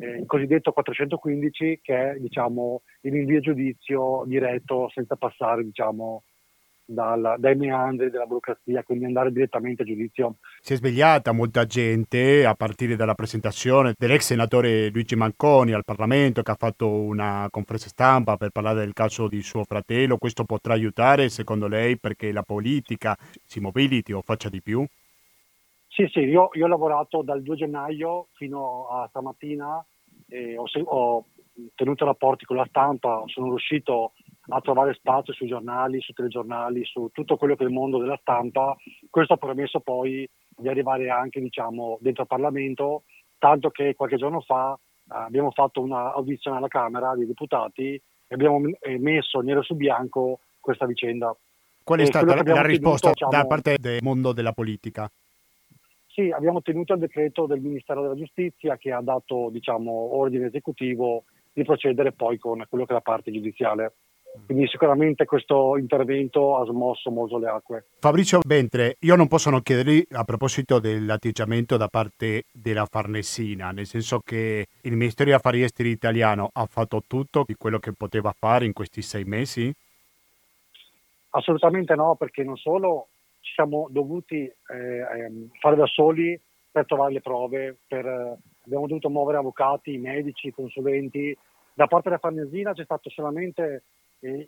eh, 0.00 0.18
il 0.18 0.26
cosiddetto 0.26 0.72
415 0.72 1.80
che 1.82 2.12
è 2.12 2.18
diciamo, 2.18 2.82
il 3.02 3.12
rinvio 3.12 3.40
giudizio 3.40 4.22
diretto 4.26 4.88
senza 4.90 5.16
passare 5.16 5.64
diciamo, 5.64 6.22
dal, 6.84 7.36
dai 7.38 7.56
meandri 7.56 8.10
della 8.10 8.26
burocrazia, 8.26 8.82
quindi 8.82 9.04
andare 9.04 9.32
direttamente 9.32 9.82
a 9.82 9.84
giudizio. 9.84 10.36
Si 10.60 10.72
è 10.72 10.76
svegliata 10.76 11.32
molta 11.32 11.64
gente 11.64 12.44
a 12.44 12.54
partire 12.54 12.96
dalla 12.96 13.14
presentazione 13.14 13.94
dell'ex 13.96 14.22
senatore 14.22 14.88
Luigi 14.90 15.16
Manconi 15.16 15.72
al 15.72 15.84
Parlamento 15.84 16.42
che 16.42 16.50
ha 16.50 16.56
fatto 16.56 16.88
una 16.88 17.46
conferenza 17.50 17.88
stampa 17.88 18.36
per 18.36 18.50
parlare 18.50 18.80
del 18.80 18.92
caso 18.92 19.28
di 19.28 19.42
suo 19.42 19.64
fratello. 19.64 20.18
Questo 20.18 20.44
potrà 20.44 20.74
aiutare 20.74 21.28
secondo 21.28 21.68
lei 21.68 21.98
perché 21.98 22.32
la 22.32 22.42
politica 22.42 23.16
si 23.44 23.60
mobiliti 23.60 24.12
o 24.12 24.22
faccia 24.22 24.48
di 24.48 24.60
più? 24.60 24.84
Sì, 25.88 26.08
sì, 26.10 26.20
io, 26.20 26.48
io 26.54 26.64
ho 26.64 26.68
lavorato 26.68 27.22
dal 27.22 27.42
2 27.42 27.56
gennaio 27.56 28.28
fino 28.32 28.88
a 28.88 29.06
stamattina, 29.08 29.84
e 30.26 30.56
ho, 30.56 30.64
ho 30.84 31.26
tenuto 31.74 32.06
rapporti 32.06 32.46
con 32.46 32.56
la 32.56 32.66
stampa, 32.66 33.22
sono 33.26 33.48
riuscito 33.48 34.12
a 34.52 34.60
trovare 34.60 34.94
spazio 34.94 35.32
sui 35.32 35.48
giornali, 35.48 36.00
sui 36.00 36.14
telegiornali, 36.14 36.84
su 36.84 37.08
tutto 37.12 37.36
quello 37.36 37.56
che 37.56 37.64
è 37.64 37.66
il 37.66 37.72
mondo 37.72 37.98
della 37.98 38.18
stampa. 38.20 38.76
Questo 39.08 39.32
ha 39.32 39.38
permesso 39.38 39.80
poi 39.80 40.28
di 40.48 40.68
arrivare 40.68 41.08
anche 41.08 41.40
diciamo, 41.40 41.98
dentro 42.00 42.22
al 42.22 42.28
Parlamento, 42.28 43.04
tanto 43.38 43.70
che 43.70 43.94
qualche 43.94 44.16
giorno 44.16 44.40
fa 44.40 44.74
eh, 44.74 45.14
abbiamo 45.14 45.50
fatto 45.50 45.80
un'audizione 45.80 46.58
alla 46.58 46.68
Camera 46.68 47.14
dei 47.16 47.26
deputati 47.26 47.94
e 47.94 48.34
abbiamo 48.34 48.60
messo 48.98 49.40
nero 49.40 49.62
su 49.62 49.74
bianco 49.74 50.40
questa 50.60 50.86
vicenda. 50.86 51.34
Qual 51.82 51.98
è 51.98 52.04
stata 52.04 52.42
la 52.42 52.62
risposta 52.62 53.10
tenuto, 53.10 53.26
diciamo, 53.26 53.30
da 53.30 53.46
parte 53.46 53.76
del 53.80 53.98
mondo 54.02 54.32
della 54.32 54.52
politica? 54.52 55.10
Sì, 56.06 56.30
abbiamo 56.30 56.60
tenuto 56.60 56.92
il 56.92 57.00
decreto 57.00 57.46
del 57.46 57.60
Ministero 57.60 58.02
della 58.02 58.14
Giustizia 58.14 58.76
che 58.76 58.92
ha 58.92 59.00
dato 59.00 59.48
diciamo, 59.50 59.90
ordine 59.90 60.46
esecutivo 60.46 61.24
di 61.52 61.64
procedere 61.64 62.12
poi 62.12 62.38
con 62.38 62.64
quello 62.68 62.84
che 62.84 62.92
è 62.92 62.94
la 62.94 63.00
parte 63.00 63.32
giudiziale. 63.32 63.94
Quindi 64.46 64.66
sicuramente 64.66 65.24
questo 65.24 65.76
intervento 65.76 66.56
ha 66.56 66.64
smosso 66.64 67.10
molto 67.10 67.38
le 67.38 67.48
acque. 67.48 67.84
Fabrizio 67.98 68.40
Bentre, 68.44 68.96
io 69.00 69.14
non 69.14 69.28
posso 69.28 69.50
non 69.50 69.62
chiedergli 69.62 70.06
a 70.12 70.24
proposito 70.24 70.78
dell'atteggiamento 70.78 71.76
da 71.76 71.88
parte 71.88 72.44
della 72.50 72.86
Farnesina, 72.86 73.70
nel 73.70 73.86
senso 73.86 74.20
che 74.20 74.66
il 74.80 74.96
Ministero 74.96 75.30
degli 75.30 75.38
Affari 75.38 75.62
Esteri 75.62 75.90
italiano 75.90 76.50
ha 76.52 76.66
fatto 76.66 77.02
tutto 77.06 77.44
di 77.46 77.54
quello 77.54 77.78
che 77.78 77.92
poteva 77.92 78.34
fare 78.36 78.64
in 78.64 78.72
questi 78.72 79.02
sei 79.02 79.24
mesi? 79.24 79.72
Assolutamente 81.30 81.94
no, 81.94 82.14
perché 82.14 82.42
non 82.42 82.56
solo 82.56 83.08
ci 83.40 83.52
siamo 83.54 83.88
dovuti 83.90 84.44
eh, 84.44 84.54
ehm, 84.68 85.50
fare 85.60 85.76
da 85.76 85.86
soli 85.86 86.38
per 86.70 86.86
trovare 86.86 87.12
le 87.12 87.20
prove, 87.20 87.76
per, 87.86 88.06
eh, 88.06 88.36
abbiamo 88.64 88.86
dovuto 88.86 89.10
muovere 89.10 89.38
avvocati, 89.38 89.98
medici, 89.98 90.52
consulenti. 90.52 91.36
Da 91.74 91.86
parte 91.86 92.08
della 92.08 92.20
Farnesina 92.20 92.72
c'è 92.72 92.84
stato 92.84 93.10
solamente 93.10 93.82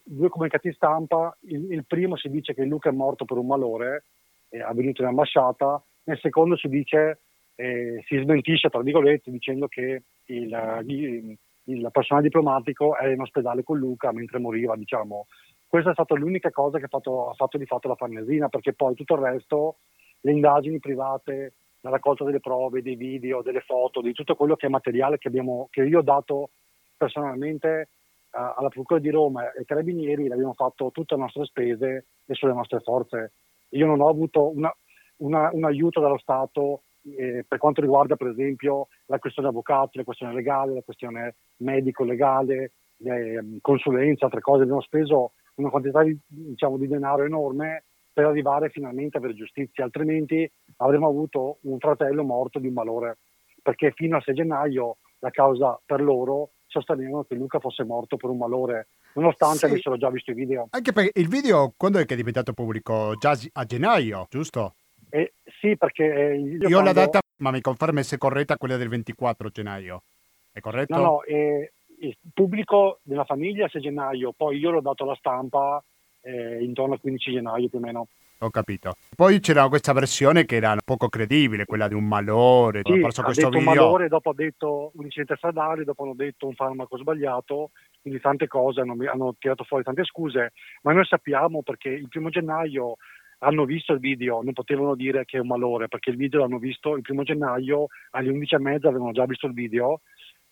due 0.05 0.29
comunicati 0.29 0.73
stampa, 0.73 1.37
il, 1.49 1.73
il, 1.73 1.85
primo 1.85 2.17
si 2.17 2.29
dice 2.29 2.55
che 2.55 2.65
Luca 2.65 2.91
è 2.91 2.93
morto 2.93 3.25
per 3.25 3.39
un 3.39 3.47
malore 3.47 4.05
eh, 4.51 4.61
avvenuto 4.61 5.03
in 5.03 5.09
ambasciata, 5.09 5.83
nel 6.05 6.19
secondo 6.21 6.57
si 6.57 6.69
dice, 6.69 7.19
eh, 7.57 8.03
si 8.07 8.17
smentisce 8.19 8.69
tra 8.69 8.81
virgolette 8.83 9.33
dicendo 9.33 9.67
che 9.67 10.03
il, 10.27 10.85
il, 10.87 11.37
il, 11.65 11.89
personale 11.91 12.25
diplomatico 12.25 12.97
era 12.97 13.13
in 13.13 13.21
ospedale 13.21 13.65
con 13.65 13.79
Luca 13.79 14.13
mentre 14.13 14.39
moriva, 14.39 14.77
diciamo. 14.77 15.27
Questa 15.67 15.91
è 15.91 15.95
stata 15.95 16.15
l'unica 16.15 16.51
cosa 16.51 16.79
che 16.79 16.85
ha 16.85 16.89
fatto, 16.89 17.31
ha 17.31 17.35
fatto 17.35 17.59
di 17.59 17.67
fatto 17.67 17.89
la 17.89 17.97
Farnesina, 17.97 18.49
perché 18.49 18.75
poi 18.75 18.95
tutto 18.95 19.15
il 19.15 19.23
resto, 19.23 19.77
le 20.21 20.31
indagini 20.31 20.79
private, 20.79 21.55
la 21.81 21.91
raccolta 21.91 22.23
delle 22.23 22.39
prove, 22.39 22.81
dei 22.81 22.95
video, 22.95 23.43
delle 23.43 23.61
foto, 23.61 24.01
di 24.01 24.13
tutto 24.13 24.37
quello 24.37 24.55
che 24.55 24.67
è 24.67 24.71
materiale 24.71 25.19
che, 25.19 25.27
abbiamo, 25.27 25.67
che 25.73 25.83
io 25.83 25.99
ho 25.99 26.03
dato 26.03 26.51
personalmente 26.97 27.89
alla 28.35 28.69
Procura 28.69 28.99
di 28.99 29.11
Roma 29.11 29.45
e 29.53 29.59
ai 29.59 29.65
Carabinieri 29.65 30.27
l'abbiamo 30.29 30.55
fatto 30.55 30.91
tutte 30.91 31.15
a 31.15 31.19
nostre 31.19 31.45
spese 31.45 32.07
e 32.27 32.35
sulle 32.35 32.53
nostre 32.53 32.81
forze. 32.81 33.33
Io 33.71 33.87
non 33.87 34.01
ho 34.01 34.09
avuto 34.09 34.51
una, 34.51 34.75
una, 35.19 35.51
un 35.53 35.65
aiuto 35.65 36.01
dallo 36.01 36.19
Stato 36.19 36.83
eh, 37.17 37.45
per 37.47 37.59
quanto 37.59 37.81
riguarda 37.81 38.17
per 38.17 38.29
esempio 38.29 38.89
la 39.07 39.19
questione 39.19 39.49
avvocati, 39.49 39.99
la 39.99 40.05
questione 40.05 40.35
legale, 40.35 40.75
la 40.75 40.83
questione 40.83 41.37
medico-legale, 41.59 42.73
eh, 43.05 43.59
consulenza, 43.61 44.25
altre 44.25 44.41
cose. 44.41 44.63
Abbiamo 44.63 44.81
speso 44.81 45.33
una 45.57 45.71
quantità 45.71 46.03
di, 46.03 46.19
diciamo, 46.27 46.77
di 46.77 46.89
denaro 46.89 47.25
enorme 47.25 47.85
per 48.13 48.27
arrivare 48.27 48.71
finalmente 48.71 49.17
a 49.17 49.21
avere 49.21 49.35
giustizia, 49.35 49.85
altrimenti 49.85 50.51
avremmo 50.79 51.09
avuto 51.09 51.59
un 51.63 51.79
fratello 51.79 52.23
morto 52.23 52.61
di 52.61 52.69
un 52.69 52.73
malore, 52.73 53.19
perché 53.61 53.91
fino 53.91 54.17
al 54.17 54.23
6 54.23 54.35
gennaio 54.35 54.99
la 55.19 55.31
causa 55.31 55.79
per 55.85 56.01
loro 56.01 56.51
sostenevano 56.75 57.25
che 57.25 57.35
Luca 57.35 57.61
fosse 57.61 57.85
morto 57.85 58.17
per 58.17 58.31
un 58.31 58.39
malore, 58.39 58.89
nonostante 59.15 59.59
sì. 59.59 59.65
avessero 59.67 59.97
già 59.97 60.11
visto 60.11 60.33
i 60.33 60.35
video. 60.35 60.67
Anche 60.71 60.93
perché 60.93 61.21
il 61.21 61.29
video 61.29 61.73
quando 61.77 61.99
è 61.99 62.05
che 62.05 62.15
è 62.15 62.17
diventato 62.17 62.53
pubblico? 62.53 63.15
Già 63.19 63.39
a 63.53 63.65
gennaio, 63.65 64.27
giusto? 64.29 64.75
Eh, 65.11 65.35
sì, 65.61 65.77
perché 65.77 66.05
eh, 66.05 66.39
io 66.39 66.59
quando... 66.69 66.83
la 66.83 66.93
data, 66.93 67.21
ma 67.37 67.51
mi 67.51 67.61
conferma 67.61 68.03
se 68.03 68.17
è 68.17 68.19
corretta 68.19 68.57
quella 68.57 68.77
del 68.77 68.89
24 68.89 69.49
gennaio. 69.51 70.03
È 70.51 70.61
corretto? 70.61 70.97
No, 70.97 71.03
no, 71.03 71.23
eh, 71.23 71.73
il 72.01 72.17
pubblico 72.33 72.99
della 73.03 73.25
famiglia 73.25 73.67
è 73.67 73.69
6 73.69 73.81
gennaio, 73.81 74.33
poi 74.33 74.59
io 74.59 74.71
l'ho 74.71 74.81
dato 74.81 75.05
alla 75.05 75.17
stampa 75.17 75.83
eh, 76.21 76.63
intorno 76.63 76.95
al 76.95 77.01
15 77.01 77.33
gennaio 77.33 77.69
più 77.69 77.79
o 77.79 77.81
meno. 77.81 78.09
Ho 78.45 78.51
capito. 78.51 78.97
Poi 79.17 79.41
c'era 79.41 79.67
questa 79.69 79.95
versione 79.95 80.45
che 80.45 80.57
era 80.57 80.77
poco 80.85 81.09
credibile, 81.09 81.65
quella 81.65 81.89
di 81.89 81.95
un 81.95 82.07
malore. 82.07 82.83
Sì, 82.85 82.93
ha 82.93 82.97
detto 82.97 83.49
video. 83.49 83.59
un 83.59 83.65
malore, 83.65 84.09
dopo 84.09 84.31
ha 84.31 84.35
detto 84.35 84.91
un 84.97 85.05
incidente 85.05 85.37
stradale, 85.37 85.85
dopo 85.85 86.03
hanno 86.03 86.15
detto 86.15 86.47
un 86.47 86.53
farmaco 86.53 86.99
sbagliato, 86.99 87.71
quindi 88.03 88.21
tante 88.21 88.47
cose, 88.47 88.83
hanno, 88.83 88.97
hanno 89.11 89.35
tirato 89.39 89.65
fuori 89.65 89.83
tante 89.83 90.05
scuse, 90.05 90.53
ma 90.83 90.93
noi 90.93 91.07
sappiamo 91.07 91.63
perché 91.63 91.89
il 91.89 92.09
primo 92.09 92.29
gennaio 92.29 92.97
hanno 93.39 93.65
visto 93.65 93.95
il 93.95 93.99
video, 94.01 94.43
non 94.43 94.53
potevano 94.53 94.95
dire 94.95 95.25
che 95.25 95.39
è 95.39 95.41
un 95.41 95.47
malore, 95.47 95.89
perché 95.89 96.11
il 96.11 96.17
video 96.17 96.41
l'hanno 96.41 96.59
visto 96.59 96.97
il 96.97 97.03
primo 97.03 97.23
gennaio, 97.23 97.87
alle 98.11 98.31
11.30 98.31 98.87
avevano 98.87 99.13
già 99.13 99.25
visto 99.25 99.47
il 99.47 99.55
video, 99.55 100.03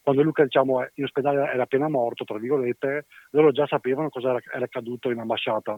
quando 0.00 0.22
Luca 0.22 0.44
diciamo, 0.44 0.80
in 0.94 1.04
ospedale 1.04 1.52
era 1.52 1.64
appena 1.64 1.90
morto, 1.90 2.24
tra 2.24 2.38
virgolette, 2.38 3.04
loro 3.32 3.52
già 3.52 3.66
sapevano 3.66 4.08
cosa 4.08 4.30
era, 4.30 4.40
era 4.54 4.64
accaduto 4.64 5.10
in 5.10 5.18
ambasciata 5.18 5.76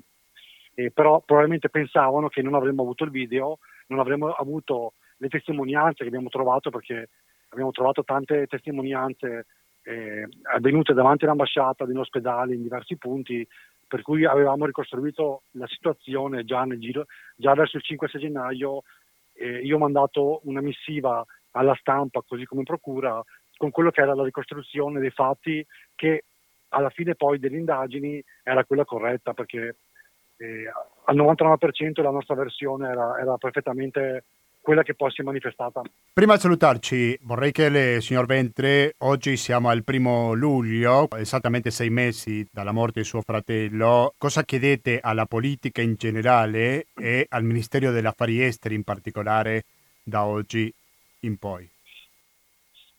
eh, 0.75 0.91
però 0.91 1.21
probabilmente 1.21 1.69
pensavano 1.69 2.29
che 2.29 2.43
non 2.43 2.55
avremmo 2.55 2.83
avuto 2.83 3.05
il 3.05 3.11
video, 3.11 3.59
non 3.89 4.01
avremmo 4.01 4.33
avuto 4.33 4.95
le 5.19 5.29
testimonianze 5.29 6.03
che 6.03 6.09
abbiamo 6.09 6.29
trovato 6.29 6.71
perché 6.71 7.09
abbiamo 7.51 7.71
trovato 7.71 8.03
tante 8.05 8.47
testimonianze 8.47 9.47
eh, 9.85 10.27
avvenute 10.55 10.93
davanti 10.93 11.25
all'ambasciata, 11.25 11.85
nell'ospedale, 11.85 12.55
in 12.55 12.63
diversi 12.63 12.97
punti, 12.97 13.47
per 13.87 14.03
cui 14.03 14.25
avevamo 14.25 14.67
ricostruito 14.67 15.43
la 15.53 15.67
situazione 15.67 16.45
già, 16.45 16.67
giro, 16.79 17.07
già 17.37 17.55
verso 17.55 17.77
il 17.77 17.85
5-6 17.87 18.19
gennaio. 18.19 18.83
Eh, 19.35 19.59
io 19.59 19.77
ho 19.77 19.79
mandato 19.79 20.41
una 20.45 20.61
missiva 20.61 21.25
alla 21.53 21.77
stampa, 21.79 22.23
così 22.27 22.45
come 22.45 22.61
in 22.61 22.67
procura, 22.67 23.23
con 23.57 23.71
quello 23.71 23.91
che 23.91 24.01
era 24.01 24.15
la 24.15 24.25
ricostruzione 24.25 25.01
dei 25.01 25.11
fatti 25.11 25.65
che 25.95 26.25
alla 26.71 26.91
fine 26.91 27.15
poi 27.15 27.39
delle 27.39 27.59
indagini 27.59 28.23
era 28.43 28.65
quella 28.65 28.85
corretta 28.85 29.33
perché 29.33 29.77
eh, 30.37 30.71
al 31.05 31.17
99% 31.17 32.03
la 32.03 32.11
nostra 32.11 32.35
versione 32.35 32.89
era, 32.89 33.19
era, 33.21 33.37
perfettamente 33.37 34.25
quella 34.61 34.83
che 34.83 34.95
poi 34.95 35.11
si 35.11 35.21
è 35.21 35.25
manifestata. 35.25 35.83
Prima 36.13 36.35
di 36.35 36.41
salutarci, 36.41 37.19
vorrei 37.23 37.53
chiederle, 37.53 38.01
signor 38.01 38.25
Ventre, 38.25 38.95
oggi 38.99 39.37
siamo 39.37 39.69
al 39.69 39.85
primo 39.85 40.33
luglio, 40.33 41.09
esattamente 41.17 41.71
sei 41.71 41.91
mesi 41.91 42.49
dalla 42.51 42.73
morte 42.73 43.01
di 43.01 43.07
suo 43.07 43.21
fratello. 43.21 44.15
Cosa 44.17 44.43
chiedete 44.43 45.01
alla 45.03 45.27
politica 45.27 45.83
in 45.83 45.97
generale 45.97 46.87
e 46.95 47.27
al 47.29 47.45
Ministero 47.45 47.91
degli 47.91 48.07
Affari 48.07 48.43
Esteri 48.43 48.75
in 48.75 48.85
particolare 48.85 49.65
da 50.03 50.25
oggi 50.25 50.73
in 51.21 51.37
poi? 51.37 51.69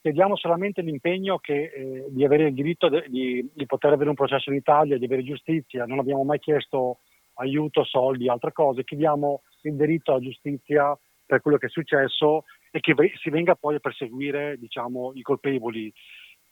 chiediamo 0.06 0.36
solamente 0.36 0.84
l'impegno 0.84 1.40
che, 1.40 1.72
eh, 1.74 2.06
di 2.10 2.24
avere 2.24 2.50
il 2.50 2.54
diritto 2.54 2.90
de, 2.90 3.06
di, 3.08 3.50
di, 3.52 3.66
poter 3.66 3.92
avere 3.92 4.10
un 4.10 4.16
processo 4.16 4.52
in 4.52 4.56
Italia, 4.56 5.00
di 5.00 5.06
avere 5.06 5.24
giustizia. 5.24 5.88
Non 5.88 5.98
abbiamo 5.98 6.24
mai 6.24 6.38
chiesto 6.38 7.00
aiuto, 7.36 7.84
soldi, 7.84 8.30
altre 8.30 8.52
cose, 8.52 8.84
chiediamo 8.84 9.42
il 9.64 9.76
diritto 9.76 10.12
alla 10.12 10.22
giustizia 10.22 10.98
per 11.26 11.42
quello 11.42 11.58
che 11.58 11.68
è 11.68 11.70
successo 11.70 12.44
e 12.72 12.80
che 12.80 12.94
si 13.22 13.30
venga 13.30 13.56
poi 13.56 13.76
a 13.76 13.80
perseguire 13.80 14.58
diciamo, 14.58 15.12
i 15.16 15.22
colpevoli. 15.22 15.92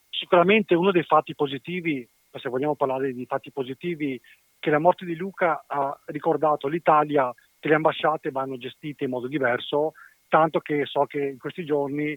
sicuramente 0.08 0.74
uno 0.74 0.90
dei 0.90 1.02
fatti 1.02 1.34
positivi, 1.34 2.08
se 2.32 2.48
vogliamo 2.48 2.74
parlare 2.74 3.12
di 3.12 3.26
fatti 3.26 3.52
positivi, 3.52 4.20
che 4.58 4.70
la 4.70 4.78
morte 4.78 5.04
di 5.04 5.14
Luca 5.16 5.64
ha 5.66 5.98
ricordato 6.06 6.66
all'Italia 6.66 7.32
che 7.58 7.68
le 7.68 7.74
ambasciate 7.74 8.30
vanno 8.30 8.56
gestite 8.56 9.04
in 9.04 9.10
modo 9.10 9.26
diverso, 9.26 9.92
tanto 10.28 10.60
che 10.60 10.84
so 10.86 11.04
che 11.04 11.20
in 11.20 11.38
questi 11.38 11.64
giorni 11.64 12.16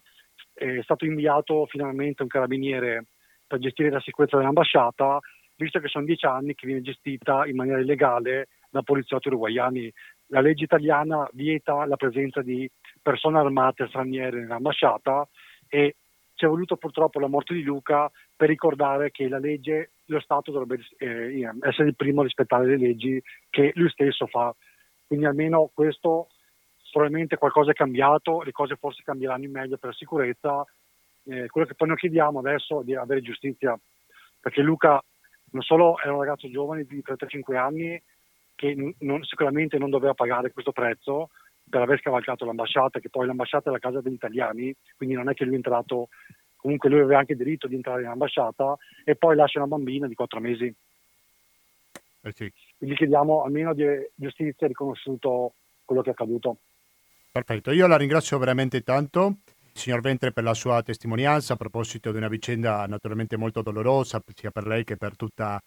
è 0.54 0.82
stato 0.82 1.06
inviato 1.06 1.66
finalmente 1.68 2.24
un 2.24 2.30
carabiniere 2.30 3.06
per 3.46 3.60
gestire 3.60 3.90
la 3.90 4.00
sicurezza 4.02 4.38
dell'ambasciata, 4.38 5.20
visto 5.58 5.80
che 5.80 5.88
sono 5.88 6.06
dieci 6.06 6.26
anni 6.26 6.56
che 6.56 6.66
viene 6.66 6.82
gestita 6.82 7.46
in 7.46 7.56
maniera 7.56 7.80
illegale 7.80 8.48
da 8.70 8.82
poliziotti 8.82 9.28
uruguayani. 9.28 9.92
La 10.28 10.42
legge 10.42 10.66
italiana 10.66 11.28
vieta 11.34 11.86
la 11.86 11.96
presenza 11.96 12.42
di 12.42 12.70
persone 13.02 13.40
armate 13.40 13.88
straniere 13.88 14.40
nell'ambasciata 14.40 15.28
e 15.68 15.96
ci 16.36 16.46
è 16.46 16.48
voluto 16.48 16.78
purtroppo 16.78 17.20
la 17.20 17.28
morte 17.28 17.54
di 17.54 17.64
Luca 17.64 18.12
per 18.36 18.48
ricordare 18.48 19.10
che 19.10 19.28
la 19.28 19.40
legge, 19.40 19.92
lo 20.06 20.20
Stato 20.20 20.52
dovrebbe 20.52 20.86
eh, 20.98 21.50
essere 21.62 21.88
il 21.88 21.96
primo 21.96 22.22
a 22.22 22.26
rispettare 22.26 22.66
le 22.68 22.78
leggi 22.78 23.22
che 23.50 23.72
lui 23.74 23.90
stesso 23.90 24.28
fa. 24.28 24.54
Quindi 25.08 25.26
almeno 25.26 25.72
questo 25.74 26.28
probabilmente 26.92 27.38
qualcosa 27.38 27.72
è 27.72 27.74
cambiato, 27.74 28.42
le 28.42 28.52
cose 28.52 28.76
forse 28.76 29.02
cambieranno 29.04 29.46
in 29.46 29.52
meglio 29.52 29.78
per 29.78 29.90
la 29.90 29.96
sicurezza. 29.96 30.66
Eh, 31.24 31.48
quello 31.48 31.68
che 31.68 31.74
poi 31.74 31.88
noi 31.88 31.98
chiediamo 31.98 32.40
adesso 32.40 32.82
è 32.82 32.84
di 32.84 32.96
avere 32.96 33.22
giustizia, 33.22 33.78
perché 34.40 34.62
Luca 34.62 35.04
non 35.52 35.62
solo 35.62 36.00
è 36.00 36.08
un 36.08 36.20
ragazzo 36.20 36.50
giovane 36.50 36.84
di 36.84 37.02
35 37.02 37.58
anni 37.58 38.02
che 38.56 38.76
non, 39.00 39.24
sicuramente 39.24 39.78
non 39.78 39.90
doveva 39.90 40.14
pagare 40.14 40.52
questo 40.52 40.72
prezzo 40.72 41.30
per 41.70 41.82
aver 41.82 42.00
scavalcato 42.00 42.46
l'ambasciata, 42.46 43.00
che 43.00 43.10
poi 43.10 43.26
l'ambasciata 43.28 43.70
è 43.70 43.74
la 43.74 43.80
casa 43.80 44.02
degli 44.02 44.14
italiani, 44.14 44.74
quindi 44.96 45.16
non 45.16 45.30
è 45.30 45.34
che 45.34 45.44
lui 45.44 45.54
è 45.54 45.58
entrato, 45.58 46.10
comunque 46.56 46.90
lui 46.90 47.02
aveva 47.02 47.20
anche 47.20 47.34
il 47.34 47.38
diritto 47.38 47.68
di 47.68 47.76
entrare 47.76 48.02
in 48.02 48.08
ambasciata 48.08 48.76
e 49.04 49.16
poi 49.16 49.36
lascia 49.36 49.60
una 49.60 49.68
bambina 49.68 50.08
di 50.08 50.16
4 50.16 50.40
mesi. 50.40 50.74
Eh 52.22 52.32
sì. 52.34 52.52
Quindi 52.78 52.96
chiediamo 52.96 53.44
almeno 53.44 53.74
di 53.74 53.86
giustizia 54.16 54.68
riconosciuto 54.68 55.54
quello 55.86 56.02
che 56.02 56.10
è 56.10 56.14
accaduto. 56.14 56.58
Perfetto, 57.32 57.72
io 57.72 57.88
la 57.88 57.98
ringrazio 57.98 58.38
veramente 58.40 58.82
tanto, 58.82 59.38
signor 59.78 60.02
Ventre, 60.02 60.32
per 60.32 60.44
la 60.44 60.54
sua 60.54 60.82
testimonianza 60.82 61.54
a 61.54 61.56
proposito 61.56 62.12
di 62.12 62.18
una 62.18 62.28
vicenda 62.28 62.86
naturalmente 62.88 63.38
molto 63.38 63.62
dolorosa 63.62 64.22
sia 64.34 64.52
per 64.52 64.68
lei 64.68 64.84
che 64.84 64.98
per 64.98 65.16
tutta 65.16 65.62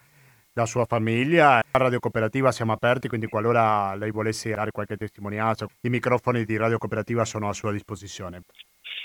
la 0.54 0.66
sua 0.66 0.84
famiglia. 0.84 1.58
A 1.58 1.78
Radio 1.78 2.00
Cooperativa 2.00 2.52
siamo 2.52 2.72
aperti, 2.72 3.08
quindi 3.08 3.26
qualora 3.26 3.94
lei 3.94 4.10
volesse 4.10 4.52
dare 4.54 4.72
qualche 4.72 4.96
testimonianza, 4.96 5.66
i 5.82 5.88
microfoni 5.88 6.44
di 6.44 6.56
Radio 6.56 6.78
Cooperativa 6.78 7.24
sono 7.24 7.48
a 7.48 7.52
sua 7.52 7.72
disposizione. 7.72 8.42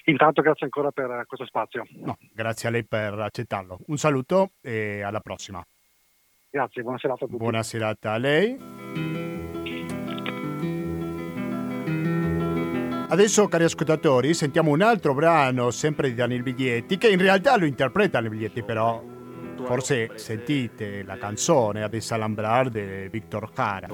Intanto 0.05 0.41
grazie 0.41 0.65
ancora 0.65 0.91
per 0.91 1.25
questo 1.27 1.45
spazio. 1.45 1.85
No, 2.03 2.17
grazie 2.33 2.67
a 2.69 2.71
lei 2.71 2.83
per 2.83 3.13
accettarlo. 3.13 3.79
Un 3.87 3.97
saluto 3.97 4.51
e 4.61 5.01
alla 5.01 5.19
prossima. 5.19 5.65
Grazie, 6.49 6.83
buona 6.83 6.97
serata 6.97 7.25
a 7.25 7.27
tutti. 7.27 7.39
Buona 7.39 7.63
serata 7.63 8.13
a 8.13 8.17
lei. 8.17 9.24
Adesso, 13.07 13.47
cari 13.47 13.65
ascoltatori, 13.65 14.33
sentiamo 14.33 14.71
un 14.71 14.81
altro 14.81 15.13
brano, 15.13 15.69
sempre 15.69 16.09
di 16.09 16.15
Daniel 16.15 16.41
Biglietti, 16.41 16.97
che 16.97 17.09
in 17.09 17.19
realtà 17.19 17.55
lo 17.55 17.65
interpreta 17.65 18.19
Daniel 18.19 18.31
Biglietti, 18.33 18.63
però 18.63 19.01
forse 19.63 20.11
sentite 20.15 21.03
la 21.03 21.17
canzone 21.17 21.83
a 21.83 21.87
desalambrar 21.87 22.69
di 22.69 23.07
Victor 23.09 23.49
Jara. 23.53 23.87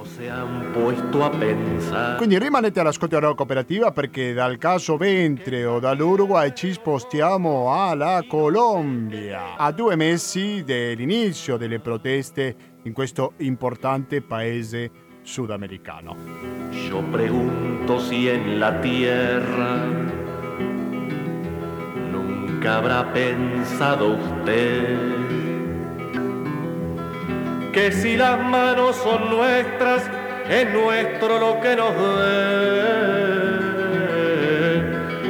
Quindi 2.18 2.40
rimanete 2.40 2.80
all'ascolto 2.80 3.20
della 3.20 3.34
cooperativa 3.34 3.92
perché 3.92 4.34
dal 4.34 4.58
caso 4.58 4.98
Ventre 4.98 5.66
o 5.66 5.80
dall'Uruguay 5.80 6.52
ci 6.54 6.72
spostiamo 6.74 7.74
alla 7.74 8.24
Colombia, 8.28 9.56
a 9.58 9.72
due 9.72 9.96
mesi 9.96 10.64
dell'inizio 10.64 11.58
delle 11.58 11.80
proteste 11.80 12.56
in 12.84 12.94
questo 12.94 13.34
importante 13.38 14.22
paese 14.22 15.01
sudamericano. 15.24 16.16
Yo 16.90 17.02
pregunto 17.12 18.00
si 18.00 18.30
en 18.30 18.60
la 18.60 18.82
tierra 18.82 19.78
nunca 22.12 22.78
habrá 22.78 23.14
pensado 23.14 24.16
usted 24.16 25.22
que 27.72 27.92
si 27.92 28.18
las 28.18 28.40
manos 28.40 28.96
son 28.98 29.30
nuestras, 29.30 30.04
es 30.50 30.74
nuestro 30.74 31.40
lo 31.40 31.62
que 31.62 31.76
nos 31.76 31.96
dé. 31.96 33.02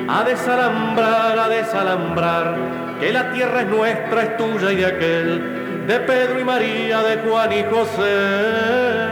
A 0.08 0.24
desalambrar, 0.24 1.38
a 1.38 1.48
desalambrar, 1.48 2.56
que 3.00 3.14
la 3.14 3.32
tierra 3.32 3.62
es 3.62 3.68
nuestra, 3.68 4.24
es 4.24 4.38
tuya 4.38 4.72
y 4.72 4.76
de 4.78 4.86
aquel, 4.86 5.86
de 5.88 6.00
Pedro 6.00 6.40
y 6.40 6.44
María, 6.44 7.02
de 7.04 7.18
Juan 7.18 7.54
y 7.54 7.64
José. 7.64 9.11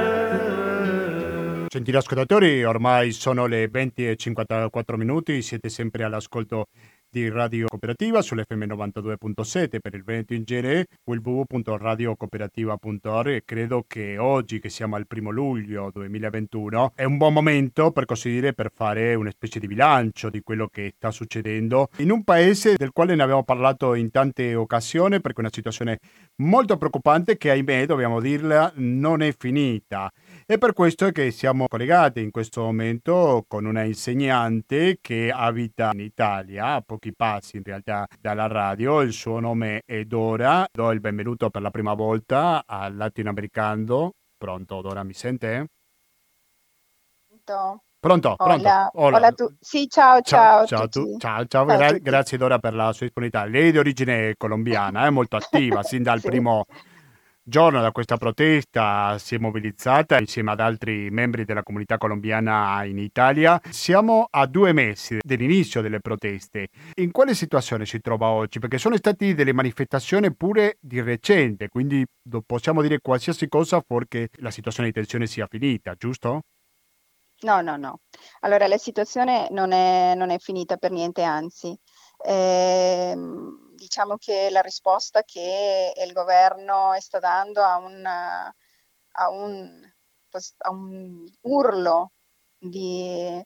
Gentili 1.70 1.98
ascoltatori, 1.98 2.64
ormai 2.64 3.12
sono 3.12 3.46
le 3.46 3.68
20 3.68 4.08
e 4.08 4.16
54 4.16 4.98
minuti, 4.98 5.44
siete 5.44 5.70
sempre 5.70 6.04
all'ascolto 6.04 6.66
di 7.12 7.28
Radio 7.28 7.66
Cooperativa 7.68 8.22
sull'FM 8.22 8.66
92.7 8.66 9.80
per 9.82 9.96
il 9.96 10.04
Veneto 10.04 10.36
in 10.36 10.44
genere 10.44 10.86
www.radiocooperativa.org 11.04 13.42
credo 13.46 13.84
che 13.88 14.20
oggi 14.20 14.60
che 14.60 14.70
siamo 14.70 14.96
al 14.96 15.08
primo 15.08 15.32
luglio 15.32 15.90
2021 15.92 16.92
è 16.94 17.06
un 17.06 17.18
buon 17.18 17.34
momento 17.34 17.92
per 17.92 18.06
così 18.06 18.30
dire 18.30 18.54
per 18.54 18.70
fare 18.72 19.16
una 19.16 19.32
specie 19.32 19.60
di 19.60 19.66
bilancio 19.66 20.30
di 20.30 20.42
quello 20.42 20.68
che 20.68 20.92
sta 20.96 21.10
succedendo 21.10 21.88
in 21.98 22.12
un 22.12 22.24
paese 22.24 22.76
del 22.78 22.92
quale 22.92 23.16
ne 23.16 23.24
abbiamo 23.24 23.44
parlato 23.44 23.96
in 23.96 24.12
tante 24.12 24.54
occasioni 24.54 25.20
perché 25.20 25.38
è 25.38 25.42
una 25.42 25.50
situazione 25.52 25.98
molto 26.44 26.78
preoccupante 26.78 27.38
che 27.38 27.50
ahimè 27.50 27.88
dobbiamo 27.88 28.20
dirla 28.20 28.72
non 28.76 29.24
è 29.24 29.34
finita 29.36 30.12
e 30.52 30.58
per 30.58 30.74
questo 30.74 31.06
è 31.06 31.12
che 31.12 31.30
siamo 31.30 31.68
collegati 31.68 32.24
in 32.24 32.32
questo 32.32 32.64
momento 32.64 33.46
con 33.48 33.66
una 33.66 33.84
insegnante 33.84 34.98
che 35.00 35.30
abita 35.32 35.92
in 35.94 36.00
Italia, 36.00 36.74
a 36.74 36.82
pochi 36.82 37.14
passi 37.14 37.58
in 37.58 37.64
realtà 37.64 38.08
dalla 38.20 38.48
radio. 38.48 39.02
Il 39.02 39.14
suo 39.14 39.40
nome 39.40 39.84
è 39.86 40.06
Dora. 40.06 40.66
Do 40.72 40.90
il 40.90 41.02
benvenuto 41.02 41.52
per 41.52 41.62
la 41.62 41.70
prima 41.70 41.94
volta 41.94 42.64
al 42.66 42.96
latinoamericano. 42.96 44.14
Pronto, 44.36 44.82
Dora, 44.82 45.04
mi 45.04 45.14
sente? 45.14 45.68
Pronto? 47.28 47.84
Pronto, 48.00 48.36
pronto. 48.36 48.68
Hola, 48.68 48.90
hola. 48.96 49.18
hola 49.18 49.32
tu. 49.34 49.56
Sì, 49.60 49.88
ciao, 49.88 50.22
ciao. 50.22 50.66
Ciao, 50.66 50.88
ciao, 50.88 51.18
ciao. 51.20 51.46
ciao 51.46 51.66
Gra- 51.66 52.00
grazie 52.00 52.40
Dora 52.40 52.58
per 52.58 52.74
la 52.74 52.92
sua 52.92 53.06
disponibilità. 53.06 53.46
Lei 53.46 53.68
è 53.68 53.72
di 53.72 53.78
origine 53.78 54.34
colombiana, 54.36 55.06
è 55.06 55.12
molto 55.12 55.36
attiva 55.36 55.84
sin 55.84 56.02
dal 56.02 56.22
sì. 56.22 56.28
primo 56.28 56.66
giorno 57.50 57.82
da 57.82 57.92
questa 57.92 58.16
protesta 58.16 59.18
si 59.18 59.36
è 59.36 59.38
mobilizzata 59.40 60.18
insieme 60.20 60.52
ad 60.52 60.62
altri 60.62 61.10
membri 61.10 61.44
della 61.44 61.64
comunità 61.64 61.98
colombiana 61.98 62.86
in 62.86 62.98
Italia. 62.98 63.60
Siamo 63.70 64.28
a 64.30 64.46
due 64.46 64.72
mesi 64.72 65.18
dell'inizio 65.22 65.82
delle 65.82 66.00
proteste. 66.00 66.68
In 66.96 67.12
quale 67.12 67.34
situazione 67.34 67.86
si 67.86 68.00
trova 68.00 68.28
oggi? 68.28 68.60
Perché 68.60 68.78
sono 68.78 68.96
state 68.96 69.34
delle 69.34 69.52
manifestazioni 69.52 70.34
pure 70.34 70.78
di 70.80 71.02
recente, 71.02 71.68
quindi 71.68 72.06
possiamo 72.46 72.82
dire 72.82 73.00
qualsiasi 73.02 73.50
cosa 73.50 73.84
fuorché 73.86 74.30
la 74.38 74.52
situazione 74.52 74.90
di 74.90 74.94
tensione 74.94 75.26
sia 75.26 75.48
finita, 75.50 75.96
giusto? 75.96 76.42
No, 77.42 77.62
no, 77.62 77.76
no. 77.78 78.02
Allora 78.42 78.68
la 78.68 78.78
situazione 78.78 79.48
non 79.50 79.72
è, 79.72 80.14
non 80.16 80.30
è 80.30 80.38
finita 80.38 80.78
per 80.78 80.92
niente, 80.92 81.24
anzi. 81.24 81.76
Ehm 82.26 83.68
diciamo 83.80 84.18
che 84.18 84.50
la 84.52 84.62
risposta 84.62 85.24
che 85.24 85.94
il 85.96 86.12
governo 86.12 86.94
sta 87.00 87.20
dando 87.20 87.62
a 87.64 87.78
un, 87.78 88.06
a 88.06 89.30
un, 89.30 89.94
a 90.58 90.70
un 90.70 91.26
urlo 91.42 92.12
di, 92.58 93.42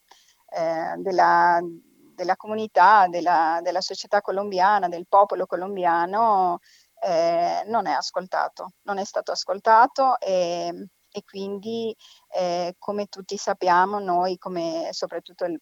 eh, 0.50 0.94
della, 0.98 1.60
della, 1.62 2.36
comunità, 2.36 3.08
della, 3.08 3.60
della, 3.62 3.82
società 3.82 4.22
colombiana, 4.22 4.90
del 4.90 5.08
popolo 5.08 5.46
colombiano, 5.46 6.60
eh, 7.02 7.64
non 7.68 7.86
è 7.86 7.92
ascoltato, 7.92 8.74
non 8.84 8.98
è 8.98 9.06
stato 9.06 9.32
ascoltato 9.32 10.20
e, 10.20 10.88
e 11.12 11.24
quindi 11.24 11.96
eh, 12.30 12.76
come 12.80 13.06
tutti 13.06 13.38
sappiamo 13.38 14.00
noi, 14.00 14.38
come 14.40 14.90
soprattutto 14.94 15.46
il, 15.46 15.60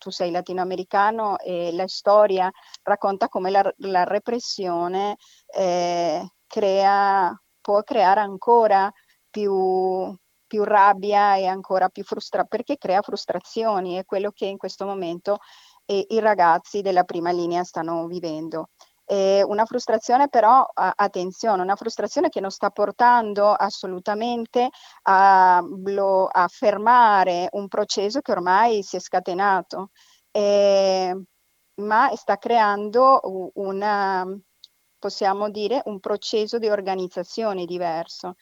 tu 0.00 0.10
sei 0.10 0.30
latinoamericano 0.30 1.38
e 1.38 1.72
la 1.72 1.86
storia 1.86 2.50
racconta 2.82 3.28
come 3.28 3.50
la, 3.50 3.70
la 3.76 4.04
repressione 4.04 5.16
eh, 5.54 6.26
crea, 6.46 7.38
può 7.60 7.82
creare 7.82 8.20
ancora 8.20 8.90
più, 9.28 10.16
più 10.46 10.64
rabbia 10.64 11.36
e 11.36 11.46
ancora 11.46 11.88
più 11.90 12.02
frustrazione, 12.02 12.48
perché 12.48 12.78
crea 12.78 13.02
frustrazioni, 13.02 13.96
è 13.96 14.04
quello 14.04 14.30
che 14.32 14.46
in 14.46 14.56
questo 14.56 14.86
momento 14.86 15.38
eh, 15.84 16.06
i 16.08 16.18
ragazzi 16.18 16.80
della 16.80 17.04
prima 17.04 17.30
linea 17.30 17.62
stanno 17.62 18.06
vivendo. 18.06 18.70
Eh, 19.12 19.42
una 19.42 19.64
frustrazione 19.64 20.28
però, 20.28 20.64
attenzione, 20.72 21.62
una 21.62 21.74
frustrazione 21.74 22.28
che 22.28 22.38
non 22.40 22.50
sta 22.50 22.70
portando 22.70 23.50
assolutamente 23.52 24.68
a, 25.02 25.60
blo- 25.66 26.28
a 26.30 26.46
fermare 26.46 27.48
un 27.52 27.66
processo 27.66 28.20
che 28.20 28.30
ormai 28.30 28.84
si 28.84 28.94
è 28.96 29.00
scatenato, 29.00 29.90
eh, 30.30 31.12
ma 31.80 32.14
sta 32.14 32.36
creando 32.36 33.20
una, 33.54 34.24
possiamo 34.98 35.50
dire, 35.50 35.82
un 35.86 35.98
processo 35.98 36.58
di 36.58 36.68
organizzazione 36.68 37.64
diverso. 37.64 38.34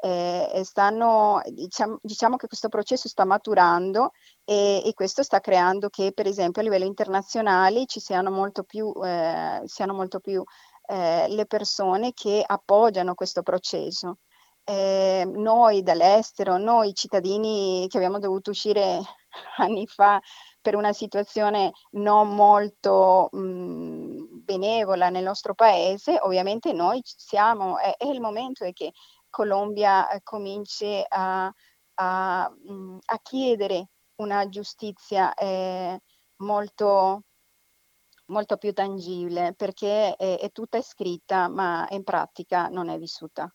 Eh, 0.00 0.60
stanno, 0.64 1.40
diciamo, 1.46 1.98
diciamo, 2.02 2.36
che 2.36 2.46
questo 2.46 2.68
processo 2.68 3.08
sta 3.08 3.24
maturando 3.24 4.12
e, 4.44 4.80
e, 4.84 4.94
questo 4.94 5.24
sta 5.24 5.40
creando 5.40 5.88
che, 5.88 6.12
per 6.12 6.26
esempio, 6.26 6.62
a 6.62 6.64
livello 6.64 6.84
internazionale 6.84 7.84
ci 7.86 7.98
siano 7.98 8.30
molto 8.30 8.62
più, 8.62 8.92
eh, 9.04 9.62
siano 9.64 9.94
molto 9.94 10.20
più 10.20 10.42
eh, 10.86 11.26
le 11.28 11.46
persone 11.46 12.12
che 12.12 12.42
appoggiano 12.46 13.14
questo 13.14 13.42
processo. 13.42 14.18
Eh, 14.64 15.24
noi 15.26 15.82
dall'estero, 15.82 16.58
noi 16.58 16.94
cittadini 16.94 17.86
che 17.88 17.96
abbiamo 17.96 18.18
dovuto 18.18 18.50
uscire 18.50 19.00
anni 19.56 19.86
fa 19.86 20.20
per 20.60 20.74
una 20.74 20.92
situazione 20.92 21.72
non 21.92 22.34
molto 22.34 23.28
mh, 23.32 24.42
benevola 24.44 25.08
nel 25.08 25.24
nostro 25.24 25.54
paese, 25.54 26.18
ovviamente 26.20 26.72
noi 26.72 27.00
siamo, 27.04 27.78
è, 27.78 27.94
è 27.96 28.06
il 28.06 28.20
momento 28.20 28.68
che 28.72 28.92
Colombia 29.30 30.08
eh, 30.10 30.22
cominci 30.22 31.04
a, 31.08 31.52
a, 31.94 32.50
mh, 32.50 32.98
a, 33.04 33.18
chiedere 33.22 33.90
una 34.16 34.48
giustizia 34.48 35.34
eh, 35.34 36.00
molto, 36.36 37.22
molto 38.26 38.56
più 38.56 38.72
tangibile 38.72 39.54
perché 39.54 40.14
è, 40.16 40.38
è 40.38 40.50
tutta 40.52 40.80
scritta 40.82 41.48
ma 41.48 41.86
in 41.90 42.04
pratica 42.04 42.68
non 42.68 42.88
è 42.88 42.98
vissuta. 42.98 43.52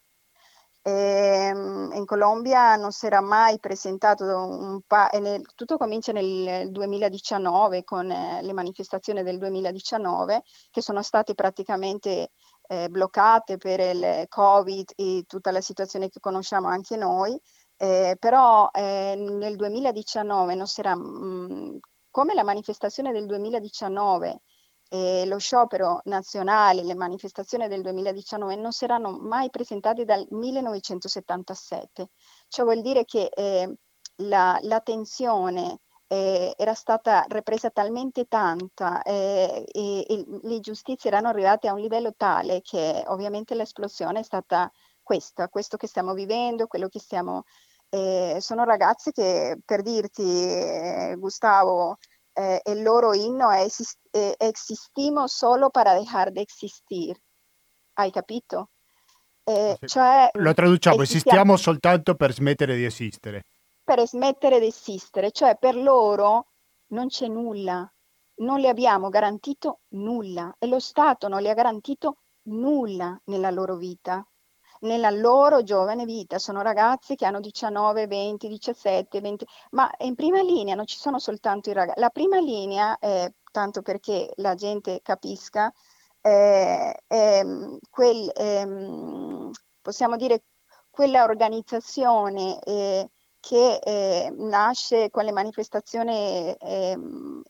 E, 0.85 0.91
ehm, 0.91 1.91
in 1.93 2.05
Colombia 2.05 2.75
non 2.75 2.91
si 2.91 3.05
era 3.05 3.21
mai 3.21 3.57
presentato 3.59 4.25
un 4.25 4.81
pa- 4.85 5.09
tutto 5.55 5.77
comincia 5.77 6.11
nel 6.11 6.69
2019 6.71 7.85
con 7.85 8.11
eh, 8.11 8.41
le 8.41 8.51
manifestazioni 8.53 9.23
del 9.23 9.37
2019 9.37 10.43
che 10.69 10.81
sono 10.81 11.01
state 11.01 11.35
praticamente 11.35 12.31
eh, 12.73 12.89
bloccate 12.89 13.57
per 13.57 13.79
il 13.79 14.25
Covid 14.27 14.91
e 14.95 15.23
tutta 15.27 15.51
la 15.51 15.61
situazione 15.61 16.09
che 16.09 16.19
conosciamo 16.19 16.67
anche 16.67 16.95
noi, 16.97 17.39
eh, 17.77 18.15
però 18.19 18.69
eh, 18.71 19.15
nel 19.15 19.55
2019 19.55 20.55
non 20.55 20.65
mh, 20.95 20.99
mm, 20.99 21.77
come 22.09 22.33
la 22.33 22.43
manifestazione 22.43 23.11
del 23.11 23.25
2019 23.27 24.41
eh, 24.89 25.25
lo 25.25 25.37
sciopero 25.37 26.01
nazionale, 26.05 26.83
le 26.83 26.95
manifestazioni 26.95 27.67
del 27.67 27.81
2019 27.81 28.55
non 28.55 28.71
si 28.71 28.83
erano 28.83 29.17
mai 29.19 29.49
presentate 29.49 30.05
dal 30.05 30.25
1977. 30.29 32.09
Ciò 32.47 32.63
vuol 32.63 32.81
dire 32.81 33.05
che 33.05 33.29
eh, 33.33 33.73
la, 34.17 34.57
la, 34.61 34.79
tensione 34.81 35.79
eh, 36.07 36.53
era 36.57 36.73
stata 36.73 37.25
ripresa 37.27 37.69
talmente 37.69 38.25
tanta 38.25 39.01
eh, 39.01 39.65
e, 39.71 40.05
e 40.07 40.25
le 40.43 40.59
giustizie 40.59 41.09
erano 41.09 41.29
arrivate 41.29 41.67
a 41.67 41.73
un 41.73 41.79
livello 41.79 42.13
tale 42.15 42.61
che 42.61 43.03
ovviamente 43.07 43.55
l'esplosione 43.55 44.19
è 44.19 44.23
stata 44.23 44.71
questa, 45.01 45.49
questo 45.49 45.77
che 45.77 45.87
stiamo 45.87 46.13
vivendo, 46.13 46.67
quello 46.67 46.87
che 46.87 46.99
stiamo... 46.99 47.43
Eh, 47.89 48.37
sono 48.39 48.63
ragazze 48.63 49.11
che, 49.11 49.59
per 49.63 49.83
dirti, 49.83 50.23
eh, 50.23 51.15
Gustavo, 51.19 51.97
eh, 52.33 52.59
el 52.63 52.81
loro 52.81 53.13
inno 53.13 53.51
è 53.51 53.67
eh, 54.11 54.35
existimo 54.39 55.27
solo 55.27 55.69
para 55.69 55.93
dejar 55.93 56.31
de 56.31 56.41
existir. 56.41 57.15
Hai 57.93 58.09
capito? 58.09 58.69
Eh, 59.43 59.77
cioè, 59.85 60.29
Lo 60.33 60.53
traduciamo, 60.53 61.03
esistiamo 61.03 61.55
soltanto 61.57 62.15
per 62.15 62.33
smettere 62.33 62.75
di 62.75 62.85
esistere. 62.85 63.43
Per 63.83 64.07
smettere 64.07 64.59
di 64.59 64.67
esistere, 64.67 65.31
cioè 65.31 65.57
per 65.57 65.75
loro 65.75 66.47
non 66.87 67.07
c'è 67.07 67.27
nulla, 67.27 67.91
non 68.35 68.59
le 68.59 68.69
abbiamo 68.69 69.09
garantito 69.09 69.81
nulla 69.89 70.55
e 70.57 70.67
lo 70.67 70.79
Stato 70.79 71.27
non 71.27 71.41
le 71.41 71.49
ha 71.49 71.53
garantito 71.53 72.17
nulla 72.43 73.19
nella 73.25 73.51
loro 73.51 73.75
vita 73.75 74.25
nella 74.83 75.09
loro 75.09 75.63
giovane 75.63 76.05
vita. 76.05 76.37
Sono 76.39 76.61
ragazzi 76.61 77.15
che 77.15 77.25
hanno 77.25 77.39
19, 77.39 78.07
20, 78.07 78.47
17, 78.47 79.21
20, 79.21 79.45
ma 79.71 79.89
in 79.99 80.15
prima 80.15 80.41
linea 80.41 80.75
non 80.75 80.85
ci 80.85 80.97
sono 80.97 81.19
soltanto 81.19 81.69
i 81.69 81.73
ragazzi. 81.73 81.99
La 81.99 82.09
prima 82.09 82.39
linea, 82.39 82.97
è, 82.99 83.31
tanto 83.51 83.81
perché 83.81 84.31
la 84.37 84.55
gente 84.55 84.99
capisca, 85.01 85.71
è, 86.19 86.93
è 87.07 87.43
quel, 87.89 88.31
possiamo 89.81 90.15
dire, 90.15 90.43
quella 90.89 91.23
organizzazione 91.23 92.59
eh, 92.61 93.09
che 93.43 93.75
eh, 93.83 94.33
nasce 94.37 95.09
con 95.09 95.25
le 95.25 95.33
manifestazioni 95.33 96.53
eh, 96.53 96.97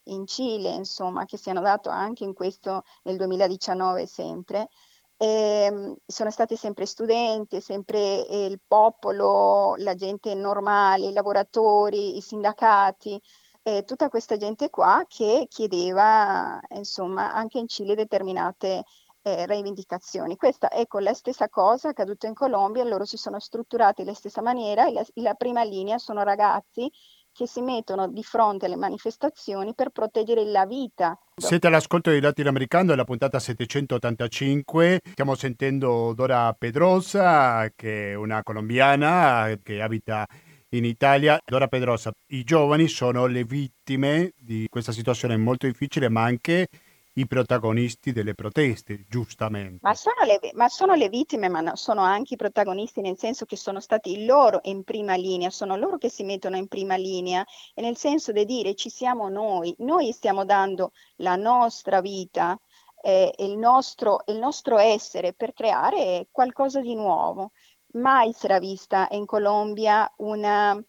in 0.06 0.26
Cile, 0.26 0.70
insomma, 0.70 1.26
che 1.26 1.38
si 1.38 1.52
hanno 1.52 1.62
dato 1.62 1.90
anche 1.90 2.24
in 2.24 2.34
questo 2.34 2.82
nel 3.04 3.16
2019 3.18 4.08
sempre, 4.08 4.70
e 5.18 5.66
ehm, 5.68 5.96
sono 6.04 6.32
stati 6.32 6.56
sempre 6.56 6.88
studenti, 6.88 7.62
sempre 7.62 8.28
eh, 8.28 8.46
il 8.46 8.60
popolo, 8.68 9.76
la 9.78 9.94
gente 9.94 10.34
normale, 10.34 11.10
i 11.10 11.14
lavoratori, 11.14 12.18
i 12.18 12.22
sindacati, 12.22 13.22
eh, 13.62 13.84
tutta 13.84 14.10
questa 14.10 14.36
gente 14.36 14.72
qua 14.72 15.06
che 15.08 15.46
chiedeva, 15.48 16.60
insomma, 16.70 17.32
anche 17.34 17.60
in 17.60 17.68
Cile 17.68 17.94
determinate 17.94 18.84
eh, 19.24 19.46
rivendicazioni. 19.48 20.36
Questa 20.36 20.70
ecco 20.72 21.00
la 21.00 21.14
stessa 21.14 21.50
cosa 21.50 21.90
accaduta 21.90 22.28
in 22.28 22.34
Colombia, 22.34 22.84
loro 22.84 23.06
si 23.06 23.18
sono 23.18 23.40
strutturati 23.40 24.02
alla 24.02 24.14
stessa 24.14 24.42
maniera, 24.42 24.90
la, 24.90 25.04
la 25.16 25.34
prima 25.34 25.64
linea 25.64 25.98
sono 25.98 26.24
ragazzi 26.24 26.92
che 27.34 27.48
si 27.48 27.62
mettono 27.62 28.08
di 28.08 28.22
fronte 28.22 28.68
alle 28.68 28.76
manifestazioni 28.76 29.74
per 29.74 29.90
proteggere 29.90 30.46
la 30.46 30.68
vita. 30.68 31.18
Siete 31.36 31.66
all'ascolto 31.66 32.12
di 32.12 32.22
Latinoamericano 32.22 32.90
della 32.90 33.06
puntata 33.06 33.40
785. 33.40 35.00
Stiamo 35.12 35.34
sentendo 35.34 36.14
Dora 36.14 36.54
Pedrosa, 36.54 37.72
che 37.76 38.12
è 38.12 38.14
una 38.14 38.44
colombiana 38.44 39.58
che 39.64 39.82
abita 39.82 40.28
in 40.70 40.86
Italia. 40.86 41.40
Dora 41.44 41.68
Pedrosa, 41.68 42.12
i 42.28 42.44
giovani 42.44 42.88
sono 42.88 43.26
le 43.26 43.44
vittime 43.44 44.34
di 44.38 44.68
questa 44.70 44.92
situazione 44.92 45.36
molto 45.36 45.66
difficile, 45.66 46.10
ma 46.10 46.22
anche 46.22 46.68
i 47.16 47.28
protagonisti 47.28 48.12
delle 48.12 48.34
proteste, 48.34 49.06
giustamente. 49.08 49.80
Ma 49.82 49.94
sono, 49.94 50.24
le, 50.26 50.40
ma 50.54 50.68
sono 50.68 50.96
le 50.96 51.10
vittime, 51.10 51.48
ma 51.48 51.76
sono 51.76 52.02
anche 52.02 52.34
i 52.34 52.38
protagonisti 52.38 53.02
nel 53.02 53.18
senso 53.18 53.46
che 53.46 53.56
sono 53.56 53.80
stati 53.80 54.26
loro 54.26 54.60
in 54.64 54.84
prima 54.84 55.16
linea, 55.16 55.50
sono 55.50 55.76
loro 55.76 55.98
che 55.98 56.10
si 56.10 56.24
mettono 56.24 56.58
in 56.58 56.68
prima 56.68 56.96
linea 56.96 57.46
e 57.74 57.82
nel 57.82 57.98
senso 57.98 58.32
di 58.32 58.46
dire 58.46 58.74
ci 58.76 58.90
siamo 58.90 59.30
noi, 59.30 59.76
noi 59.80 60.12
stiamo 60.12 60.44
dando 60.46 60.92
la 61.18 61.36
nostra 61.36 62.02
vita, 62.02 62.60
eh, 63.02 63.34
il, 63.40 63.58
nostro, 63.58 64.22
il 64.28 64.38
nostro 64.38 64.78
essere 64.78 65.34
per 65.34 65.54
creare 65.54 66.28
qualcosa 66.32 66.82
di 66.82 66.96
nuovo. 66.96 67.52
Mai 67.94 68.34
era 68.42 68.58
vista 68.58 69.08
in 69.12 69.28
Colombia 69.28 70.12
una, 70.18 70.82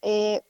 eh, 0.00 0.42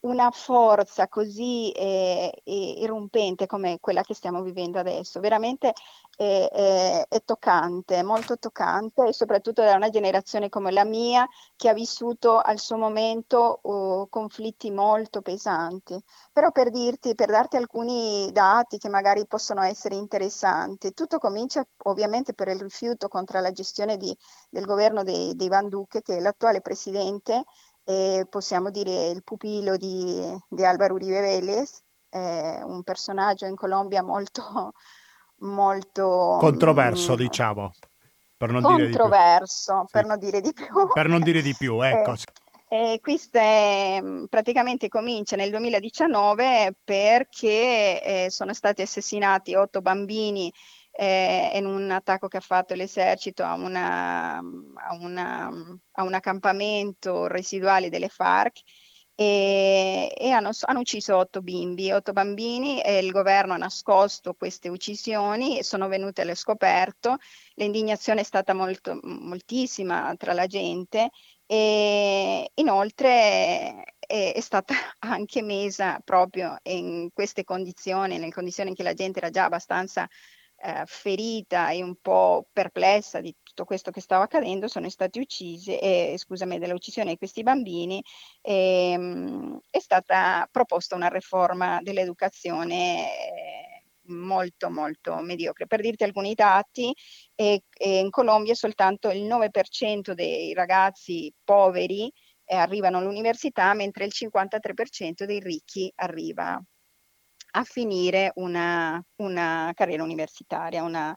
una 0.00 0.30
forza 0.30 1.08
così 1.08 1.72
eh, 1.72 2.32
irrompente 2.44 3.46
come 3.46 3.78
quella 3.80 4.02
che 4.02 4.14
stiamo 4.14 4.42
vivendo 4.42 4.78
adesso, 4.78 5.18
veramente 5.20 5.72
è, 6.16 6.48
è, 6.50 7.06
è, 7.08 7.22
toccante, 7.24 8.02
molto 8.02 8.38
toccante 8.38 9.06
e 9.06 9.12
soprattutto 9.12 9.62
da 9.62 9.74
una 9.74 9.88
generazione 9.88 10.48
come 10.48 10.70
la 10.70 10.84
mia 10.84 11.26
che 11.56 11.68
ha 11.68 11.72
vissuto 11.72 12.38
al 12.38 12.58
suo 12.58 12.76
momento 12.76 13.60
uh, 13.62 14.08
conflitti 14.08 14.70
molto 14.70 15.20
pesanti. 15.22 16.00
Però 16.32 16.50
per 16.52 16.70
dirti, 16.70 17.14
per 17.14 17.30
darti 17.30 17.56
alcuni 17.56 18.30
dati 18.32 18.78
che 18.78 18.88
magari 18.88 19.26
possono 19.26 19.62
essere 19.62 19.94
interessanti, 19.96 20.92
tutto 20.92 21.18
comincia 21.18 21.66
ovviamente 21.84 22.34
per 22.34 22.48
il 22.48 22.60
rifiuto 22.60 23.08
contro 23.08 23.40
la 23.40 23.52
gestione 23.52 23.96
di, 23.96 24.16
del 24.48 24.64
governo 24.64 25.02
di, 25.02 25.34
di 25.34 25.48
Van 25.48 25.68
Duque, 25.68 26.02
che 26.02 26.16
è 26.16 26.20
l'attuale 26.20 26.60
presidente 26.60 27.44
e 27.88 28.26
possiamo 28.28 28.68
dire 28.68 29.08
il 29.08 29.24
pupillo 29.24 29.78
di, 29.78 30.22
di 30.46 30.62
Álvaro 30.62 30.92
Uribe 30.92 31.22
Vélez, 31.22 31.82
eh, 32.10 32.60
un 32.62 32.82
personaggio 32.82 33.46
in 33.46 33.56
Colombia 33.56 34.02
molto, 34.02 34.74
molto 35.40 36.36
controverso, 36.38 37.12
mh, 37.12 37.14
mm, 37.14 37.18
diciamo. 37.18 37.72
Per 38.36 38.50
non 38.52 38.60
controverso, 38.60 39.72
dire 39.72 39.86
per 39.90 40.02
sì. 40.02 40.08
non 40.08 40.18
dire 40.18 40.40
di 40.42 40.52
più. 40.52 40.66
Per 40.92 41.08
non 41.08 41.22
dire 41.22 41.40
di 41.40 41.54
più, 41.56 41.80
ecco. 41.80 42.12
Eh, 42.68 42.92
eh, 42.92 43.00
questo 43.00 43.38
è, 43.38 44.00
mm, 44.02 44.24
praticamente 44.26 44.88
comincia 44.88 45.36
nel 45.36 45.48
2019 45.48 46.76
perché 46.84 48.02
eh, 48.02 48.26
sono 48.28 48.52
stati 48.52 48.82
assassinati 48.82 49.54
otto 49.54 49.80
bambini 49.80 50.52
eh, 50.90 51.52
in 51.54 51.66
un 51.66 51.90
attacco 51.90 52.28
che 52.28 52.38
ha 52.38 52.40
fatto 52.40 52.74
l'esercito 52.74 53.44
a, 53.44 53.54
una, 53.54 54.38
a, 54.38 54.94
una, 55.00 55.50
a 55.92 56.02
un 56.02 56.14
accampamento 56.14 57.26
residuale 57.26 57.88
delle 57.88 58.08
FARC 58.08 58.60
e, 59.20 60.14
e 60.16 60.30
hanno, 60.30 60.50
hanno, 60.60 60.78
ucciso 60.78 61.16
otto 61.16 61.42
bimbi, 61.42 61.90
otto 61.90 62.12
bambini 62.12 62.80
e 62.80 62.98
il 62.98 63.10
governo 63.10 63.54
ha 63.54 63.56
nascosto 63.56 64.34
queste 64.34 64.68
uccisioni 64.68 65.64
sono 65.64 65.88
venute 65.88 66.22
allo 66.22 66.36
scoperto. 66.36 67.16
L'indignazione 67.54 68.20
è 68.20 68.24
stata 68.24 68.54
molto, 68.54 69.00
moltissima 69.02 70.14
tra 70.16 70.34
la 70.34 70.46
gente 70.46 71.10
e 71.46 72.48
inoltre 72.54 73.84
è, 73.98 74.34
è, 74.34 74.40
stata 74.40 74.74
anche 75.00 75.42
messa 75.42 75.98
proprio 76.04 76.56
in 76.64 77.10
queste 77.12 77.42
condizioni, 77.42 78.18
nelle 78.18 78.30
condizioni 78.32 78.68
in 78.70 78.76
cui 78.76 78.84
la 78.84 78.94
gente 78.94 79.18
era 79.18 79.30
già 79.30 79.44
abbastanza 79.46 80.08
eh, 80.60 80.82
ferita 80.86 81.70
e 81.70 81.82
un 81.82 81.96
po' 82.00 82.48
perplessa 82.52 83.20
di 83.20 83.34
tutto 83.42 83.64
questo 83.64 83.90
che 83.90 84.00
stava 84.00 84.24
accadendo, 84.24 84.68
sono 84.68 84.88
stati 84.88 85.20
uccisi, 85.20 85.76
eh, 85.76 86.14
scusami, 86.16 86.58
dell'uccisione 86.58 87.10
di 87.10 87.16
questi 87.18 87.42
bambini, 87.42 88.02
ehm, 88.42 89.58
è 89.70 89.78
stata 89.78 90.48
proposta 90.50 90.96
una 90.96 91.08
riforma 91.08 91.80
dell'educazione 91.82 93.06
eh, 93.06 93.84
molto 94.08 94.70
molto 94.70 95.16
mediocre. 95.16 95.66
Per 95.66 95.80
dirti 95.80 96.04
alcuni 96.04 96.34
dati, 96.34 96.94
eh, 97.34 97.62
in 97.78 98.10
Colombia 98.10 98.54
soltanto 98.54 99.10
il 99.10 99.24
9% 99.24 100.14
dei 100.14 100.52
ragazzi 100.54 101.32
poveri 101.44 102.10
eh, 102.44 102.56
arrivano 102.56 102.98
all'università, 102.98 103.74
mentre 103.74 104.04
il 104.06 104.12
53% 104.14 105.24
dei 105.24 105.40
ricchi 105.40 105.92
arriva 105.96 106.60
a 107.58 107.64
finire 107.64 108.32
una, 108.36 109.02
una 109.16 109.72
carriera 109.74 110.02
universitaria, 110.02 110.82
una, 110.82 111.14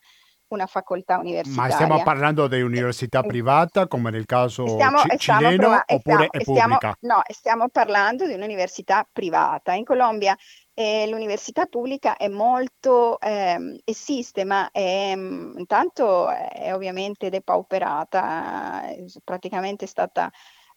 una 0.47 0.65
facoltà 0.65 1.17
universitaria. 1.19 1.69
Ma 1.69 1.69
stiamo 1.69 2.03
parlando 2.03 2.47
di 2.47 2.61
università 2.61 3.21
privata, 3.21 3.87
come 3.87 4.09
nel 4.09 4.25
caso 4.25 4.67
stiamo, 4.67 4.99
ci, 4.99 5.17
stiamo 5.17 5.39
cileno, 5.41 5.57
prova- 5.57 5.83
oppure 5.85 6.29
stiamo, 6.39 6.77
pubblica? 6.77 6.97
no, 7.01 7.21
stiamo 7.27 7.69
parlando 7.69 8.25
di 8.25 8.33
un'università 8.33 9.07
privata. 9.11 9.73
In 9.73 9.83
Colombia 9.83 10.35
eh, 10.73 11.07
l'università 11.09 11.65
pubblica 11.65 12.17
è 12.17 12.27
molto, 12.27 13.19
ehm, 13.19 13.77
esiste, 13.83 14.43
ma 14.43 14.69
è, 14.71 15.13
mm, 15.15 15.57
intanto 15.57 16.29
è 16.29 16.73
ovviamente 16.73 17.29
depauperata, 17.29 18.87
è 18.87 19.03
praticamente 19.23 19.85
stata 19.85 20.31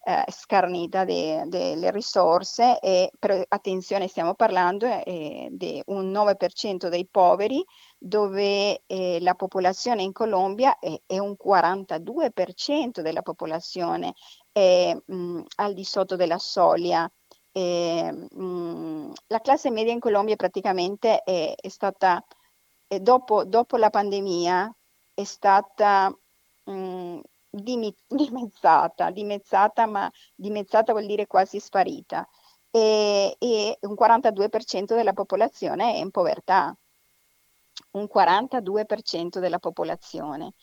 eh, 0.04 0.24
scarnita 0.30 1.04
de- 1.04 1.44
delle 1.46 1.90
risorse 1.90 2.78
e 2.78 3.10
però 3.18 3.40
attenzione 3.48 4.06
stiamo 4.06 4.34
parlando 4.34 4.86
eh, 4.86 5.48
di 5.50 5.82
un 5.86 6.10
9% 6.10 6.88
dei 6.88 7.06
poveri 7.10 7.64
dove 7.98 8.82
eh, 8.86 9.18
la 9.20 9.34
popolazione 9.34 10.02
in 10.02 10.12
Colombia 10.12 10.78
è, 10.78 11.00
è 11.06 11.18
un 11.18 11.36
42% 11.36 13.00
della 13.00 13.22
popolazione 13.22 14.12
è 14.52 14.94
mh, 15.06 15.42
al 15.56 15.74
di 15.74 15.84
sotto 15.84 16.16
della 16.16 16.38
soglia. 16.38 17.10
E, 17.50 18.10
mh, 18.12 19.12
la 19.28 19.40
classe 19.40 19.70
media 19.70 19.92
in 19.92 20.00
Colombia 20.00 20.36
praticamente 20.36 21.22
è, 21.22 21.54
è 21.56 21.68
stata, 21.68 22.22
è 22.86 23.00
dopo, 23.00 23.44
dopo 23.44 23.76
la 23.76 23.90
pandemia, 23.90 24.74
è 25.14 25.24
stata 25.24 26.14
mh, 26.64 27.20
dimezzata, 28.08 29.10
dimezzata, 29.10 29.86
ma 29.86 30.10
dimezzata 30.34 30.92
vuol 30.92 31.06
dire 31.06 31.26
quasi 31.26 31.60
sparita. 31.60 32.26
E, 32.70 33.36
e 33.38 33.78
un 33.82 33.94
42% 33.94 34.94
della 34.94 35.12
popolazione 35.12 35.94
è 35.94 35.98
in 35.98 36.10
povertà, 36.10 36.76
un 37.92 38.08
42% 38.12 39.38
della 39.38 39.58
popolazione. 39.58 40.54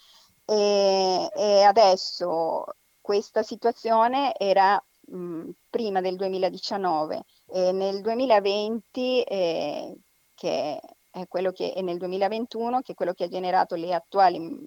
E, 0.46 1.30
e 1.34 1.62
adesso 1.64 2.66
questa 3.00 3.44
situazione 3.44 4.36
era 4.38 4.84
mh, 5.08 5.50
prima 5.70 6.02
del 6.02 6.16
2019 6.16 7.24
e 7.48 7.72
nel 7.72 8.02
2020 8.02 9.22
eh, 9.24 9.98
che 10.34 10.80
è 11.10 11.28
quello 11.28 11.52
che 11.52 11.74
è 11.74 11.82
nel 11.82 11.98
2021 11.98 12.82
che 12.82 12.94
è 12.94 12.96
quello 12.96 13.14
che 13.14 13.26
ha 13.26 13.28
generato 13.28 13.76
le 13.76 13.94
attuali 13.94 14.40
mh, 14.40 14.64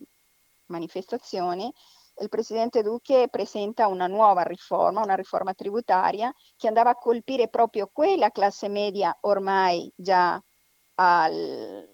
manifestazioni 0.66 1.72
il 2.21 2.29
presidente 2.29 2.83
Duque 2.83 3.29
presenta 3.29 3.89
una 3.89 4.07
nuova 4.07 4.43
riforma, 4.43 5.03
una 5.03 5.15
riforma 5.15 5.55
tributaria 5.55 6.33
che 6.57 6.69
andava 6.69 6.91
a 6.91 6.97
colpire 6.97 7.49
proprio 7.49 7.89
quella 7.93 8.31
classe 8.31 8.69
media 8.69 9.17
ormai 9.23 9.91
già 9.97 10.41
al, 10.97 11.89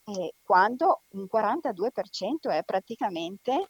eh, 0.06 0.34
quando 0.42 1.04
un 1.10 1.28
42% 1.32 2.50
è 2.50 2.64
praticamente 2.64 3.68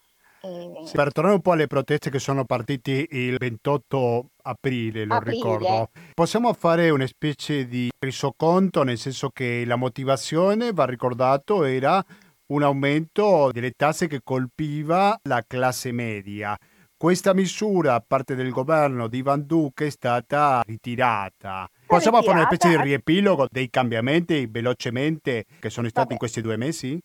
sì, 0.85 0.95
per 0.95 1.11
tornare 1.11 1.35
un 1.35 1.41
po' 1.41 1.51
alle 1.51 1.67
proteste 1.67 2.09
che 2.09 2.19
sono 2.19 2.45
partite 2.45 3.07
il 3.11 3.37
28 3.37 4.25
aprile, 4.43 5.05
lo 5.05 5.15
aprile. 5.15 5.35
ricordo, 5.35 5.89
possiamo 6.13 6.51
fare 6.53 6.89
una 6.89 7.05
specie 7.05 7.67
di 7.67 7.89
risoconto, 7.99 8.83
nel 8.83 8.97
senso 8.97 9.29
che 9.29 9.63
la 9.65 9.75
motivazione, 9.75 10.73
va 10.73 10.85
ricordato, 10.85 11.63
era 11.63 12.03
un 12.47 12.63
aumento 12.63 13.49
delle 13.51 13.71
tasse 13.71 14.07
che 14.07 14.21
colpiva 14.23 15.17
la 15.23 15.43
classe 15.45 15.91
media. 15.91 16.57
Questa 16.97 17.33
misura, 17.33 17.95
a 17.95 18.03
parte 18.05 18.35
del 18.35 18.51
governo 18.51 19.07
di 19.07 19.21
Van 19.23 19.43
Duque, 19.45 19.87
è 19.87 19.89
stata 19.89 20.61
ritirata. 20.65 21.67
Possiamo 21.85 22.17
ritirata. 22.17 22.23
fare 22.23 22.31
una 22.31 22.45
specie 22.45 22.77
di 22.77 22.83
riepilogo 22.83 23.47
dei 23.49 23.69
cambiamenti 23.69 24.47
velocemente 24.47 25.45
che 25.59 25.69
sono 25.69 25.87
stati 25.87 26.09
Vabbè. 26.09 26.13
in 26.13 26.17
questi 26.19 26.41
due 26.41 26.57
mesi? 26.57 26.99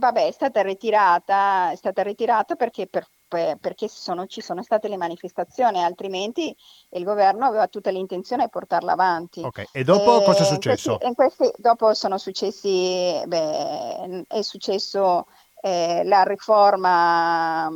Vabbè, 0.00 0.28
è 0.28 0.32
stata 0.32 0.62
ritirata, 0.62 1.72
è 1.72 1.76
stata 1.76 2.02
ritirata 2.02 2.54
perché, 2.54 2.86
per, 2.86 3.06
per, 3.28 3.58
perché 3.58 3.86
sono, 3.86 4.26
ci 4.26 4.40
sono 4.40 4.62
state 4.62 4.88
le 4.88 4.96
manifestazioni, 4.96 5.84
altrimenti 5.84 6.56
il 6.92 7.04
governo 7.04 7.44
aveva 7.44 7.68
tutta 7.68 7.90
l'intenzione 7.90 8.44
di 8.44 8.48
portarla 8.48 8.92
avanti. 8.92 9.42
Ok, 9.42 9.64
e 9.70 9.84
dopo 9.84 10.22
e 10.22 10.24
cosa 10.24 10.42
è 10.42 10.46
successo? 10.46 10.98
In 11.02 11.14
questi, 11.14 11.42
in 11.42 11.42
questi, 11.42 11.62
dopo 11.62 11.92
sono 11.92 12.16
successi, 12.16 13.20
beh, 13.26 14.24
è 14.26 14.40
successo 14.40 15.26
eh, 15.60 16.02
la, 16.04 16.22
riforma, 16.22 17.68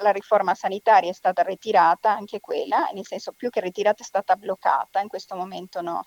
la 0.00 0.10
riforma 0.12 0.54
sanitaria 0.54 1.10
è 1.10 1.14
stata 1.14 1.42
ritirata, 1.42 2.12
anche 2.12 2.38
quella, 2.38 2.88
nel 2.94 3.04
senso 3.04 3.32
più 3.32 3.50
che 3.50 3.60
ritirata 3.60 4.00
è 4.00 4.06
stata 4.06 4.36
bloccata, 4.36 5.00
in 5.00 5.08
questo 5.08 5.34
momento 5.34 5.80
no. 5.80 6.04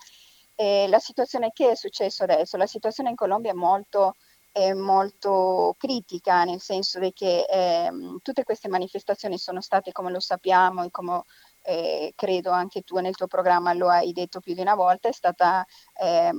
E 0.54 0.86
la 0.88 0.98
situazione 0.98 1.52
che 1.52 1.72
è 1.72 1.76
successo 1.76 2.22
adesso? 2.22 2.56
La 2.56 2.66
situazione 2.66 3.10
in 3.10 3.16
Colombia 3.16 3.50
è 3.50 3.54
molto 3.54 4.14
è 4.52 4.72
molto 4.72 5.74
critica, 5.78 6.44
nel 6.44 6.60
senso 6.60 6.98
che 7.12 7.44
eh, 7.48 7.90
tutte 8.22 8.44
queste 8.44 8.68
manifestazioni 8.68 9.38
sono 9.38 9.60
state, 9.60 9.92
come 9.92 10.10
lo 10.10 10.20
sappiamo 10.20 10.82
e 10.82 10.90
come 10.90 11.22
eh, 11.62 12.12
credo 12.16 12.50
anche 12.50 12.82
tu 12.82 12.98
nel 12.98 13.14
tuo 13.14 13.26
programma 13.26 13.72
lo 13.74 13.88
hai 13.88 14.12
detto 14.12 14.40
più 14.40 14.54
di 14.54 14.60
una 14.60 14.74
volta, 14.74 15.08
è 15.08 15.12
stata 15.12 15.64
eh, 16.00 16.30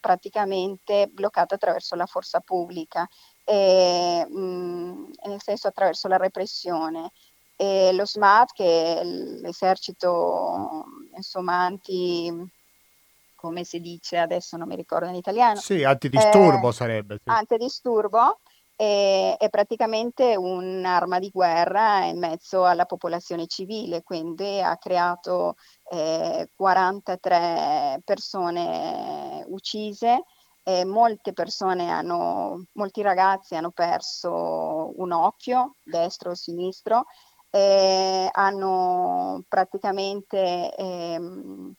praticamente 0.00 1.08
bloccata 1.08 1.54
attraverso 1.54 1.94
la 1.94 2.06
forza 2.06 2.40
pubblica, 2.40 3.08
e, 3.44 4.26
mh, 4.28 5.10
nel 5.26 5.40
senso 5.42 5.68
attraverso 5.68 6.08
la 6.08 6.16
repressione. 6.16 7.10
E 7.56 7.92
lo 7.92 8.06
SMAT, 8.06 8.52
che 8.52 9.00
è 9.00 9.04
l'esercito 9.04 10.84
insomma, 11.14 11.64
anti 11.64 12.32
come 13.40 13.64
si 13.64 13.80
dice 13.80 14.18
adesso, 14.18 14.58
non 14.58 14.68
mi 14.68 14.76
ricordo 14.76 15.08
in 15.08 15.14
italiano. 15.14 15.58
Sì, 15.58 15.82
antidisturbo 15.82 16.68
eh, 16.68 16.72
sarebbe. 16.72 17.14
Sì. 17.14 17.30
Antidisturbo 17.30 18.40
è, 18.76 19.34
è, 19.38 19.48
praticamente 19.48 20.36
un'arma 20.36 21.18
di 21.18 21.30
guerra 21.30 22.04
in 22.04 22.18
mezzo 22.18 22.66
alla 22.66 22.84
popolazione 22.84 23.46
civile, 23.46 24.02
quindi 24.02 24.60
ha 24.60 24.76
creato 24.76 25.54
eh, 25.90 26.50
43 26.54 28.02
persone 28.04 29.42
uccise. 29.48 30.24
E 30.62 30.84
molte 30.84 31.32
persone 31.32 31.90
hanno, 31.90 32.66
molti 32.74 33.00
ragazzi 33.00 33.56
hanno 33.56 33.70
perso 33.70 34.92
un 35.00 35.10
occhio, 35.10 35.76
destro 35.82 36.32
o 36.32 36.34
sinistro, 36.34 37.06
e 37.48 38.28
hanno 38.30 39.42
praticamente 39.48 40.74
ehm, 40.76 41.74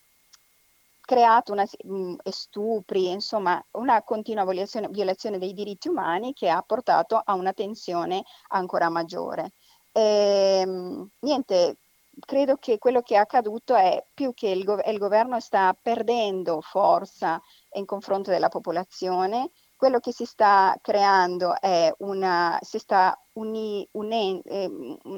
creato 1.12 1.52
una, 1.52 1.66
mh, 1.84 2.16
stupri, 2.30 3.10
insomma, 3.10 3.62
una 3.72 4.02
continua 4.02 4.46
violazione, 4.46 4.88
violazione, 4.88 5.40
dei 5.40 5.54
diritti 5.54 5.90
umani 5.90 6.32
che 6.32 6.48
ha 6.48 6.62
portato 6.62 7.22
a 7.22 7.34
una 7.34 7.52
tensione 7.52 8.24
ancora 8.50 8.88
maggiore. 8.88 9.52
E, 9.92 10.62
ehm, 10.62 11.10
niente, 11.20 11.80
credo 12.26 12.56
che 12.56 12.78
quello 12.78 13.02
che 13.02 13.16
è 13.16 13.18
accaduto 13.18 13.76
è 13.76 14.02
più 14.14 14.34
che 14.34 14.48
il, 14.52 14.64
go- 14.64 14.80
il 14.86 14.98
governo 14.98 15.38
sta 15.42 15.76
perdendo 15.82 16.62
forza 16.62 17.42
in 17.74 17.86
confronto 17.86 18.32
della 18.32 18.48
popolazione, 18.48 19.52
quello 19.76 20.00
che 20.00 20.14
si 20.14 20.24
sta 20.24 20.78
creando 20.82 21.60
è 21.60 21.94
una, 22.00 22.58
si 22.62 22.78
sta, 22.80 23.20
uni, 23.34 23.86
unen, 23.92 24.40
eh, 24.46 24.70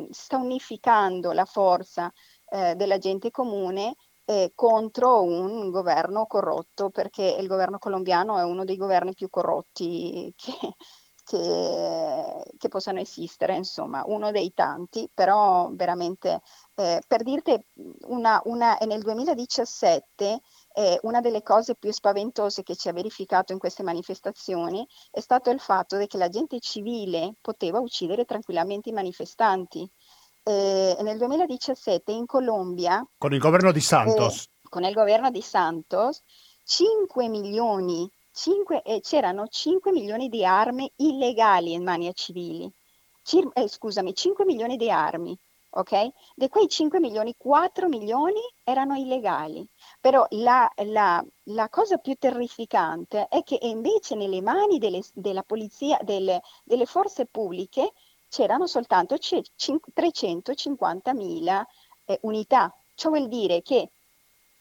sta 0.09 0.37
unificando 0.37 1.33
la 1.33 1.45
forza 1.45 2.11
eh, 2.49 2.73
della 2.75 2.97
gente 2.97 3.29
comune 3.29 3.95
eh, 4.25 4.51
contro 4.55 5.21
un 5.23 5.69
governo 5.69 6.25
corrotto, 6.25 6.89
perché 6.89 7.35
il 7.39 7.47
governo 7.47 7.77
colombiano 7.77 8.37
è 8.37 8.43
uno 8.43 8.63
dei 8.63 8.77
governi 8.77 9.13
più 9.13 9.29
corrotti 9.29 10.33
che, 10.37 10.75
che, 11.23 12.43
che 12.57 12.67
possano 12.67 12.99
esistere, 12.99 13.55
insomma, 13.55 14.03
uno 14.05 14.31
dei 14.31 14.53
tanti, 14.53 15.09
però 15.13 15.69
veramente, 15.73 16.41
eh, 16.75 17.01
per 17.07 17.23
dirti, 17.23 17.57
una, 18.07 18.41
una, 18.45 18.77
nel 18.85 19.01
2017 19.01 20.39
eh, 20.73 20.99
una 21.03 21.21
delle 21.21 21.43
cose 21.43 21.75
più 21.75 21.91
spaventose 21.91 22.63
che 22.63 22.75
ci 22.75 22.89
ha 22.89 22.93
verificato 22.93 23.53
in 23.53 23.59
queste 23.59 23.83
manifestazioni 23.83 24.85
è 25.11 25.19
stato 25.19 25.49
il 25.51 25.59
fatto 25.59 25.97
che 26.07 26.17
la 26.17 26.29
gente 26.29 26.59
civile 26.59 27.35
poteva 27.41 27.79
uccidere 27.79 28.25
tranquillamente 28.25 28.89
i 28.89 28.93
manifestanti 28.93 29.89
e 30.43 30.97
nel 31.01 31.17
2017 31.17 32.11
in 32.11 32.25
Colombia... 32.25 33.05
Con 33.17 33.33
il 33.33 33.39
governo 33.39 33.71
di 33.71 33.79
Santos. 33.79 34.43
Eh, 34.43 34.69
con 34.69 34.83
il 34.83 34.93
governo 34.93 35.31
di 35.31 35.41
Santos, 35.41 36.21
5 36.63 37.27
milioni, 37.29 38.09
5, 38.31 38.81
eh, 38.81 38.99
c'erano 39.01 39.47
5 39.47 39.91
milioni 39.91 40.27
di 40.27 40.45
armi 40.45 40.91
illegali 40.97 41.73
in 41.73 41.83
mani 41.83 42.07
a 42.07 42.13
civili. 42.13 42.69
Cir- 43.21 43.51
eh, 43.53 43.67
scusami, 43.67 44.13
5 44.13 44.43
milioni 44.45 44.75
di 44.75 44.91
armi 44.91 45.37
ok? 45.75 46.09
Di 46.35 46.49
quei 46.49 46.67
5 46.67 46.99
milioni, 46.99 47.35
4 47.37 47.87
milioni 47.87 48.41
erano 48.63 48.95
illegali. 48.95 49.67
Però 49.99 50.25
la, 50.31 50.69
la, 50.85 51.23
la 51.45 51.69
cosa 51.69 51.97
più 51.97 52.15
terrificante 52.15 53.27
è 53.27 53.43
che 53.43 53.57
invece 53.61 54.15
nelle 54.15 54.41
mani 54.41 54.77
delle, 54.77 55.01
della 55.13 55.43
polizia, 55.43 55.97
delle, 56.03 56.41
delle 56.63 56.85
forze 56.85 57.25
pubbliche, 57.25 57.93
c'erano 58.33 58.65
soltanto 58.65 59.13
350.000 59.13 61.63
eh, 62.05 62.17
unità. 62.23 62.75
Ciò 62.95 63.09
vuol 63.09 63.27
dire 63.27 63.61
che 63.61 63.91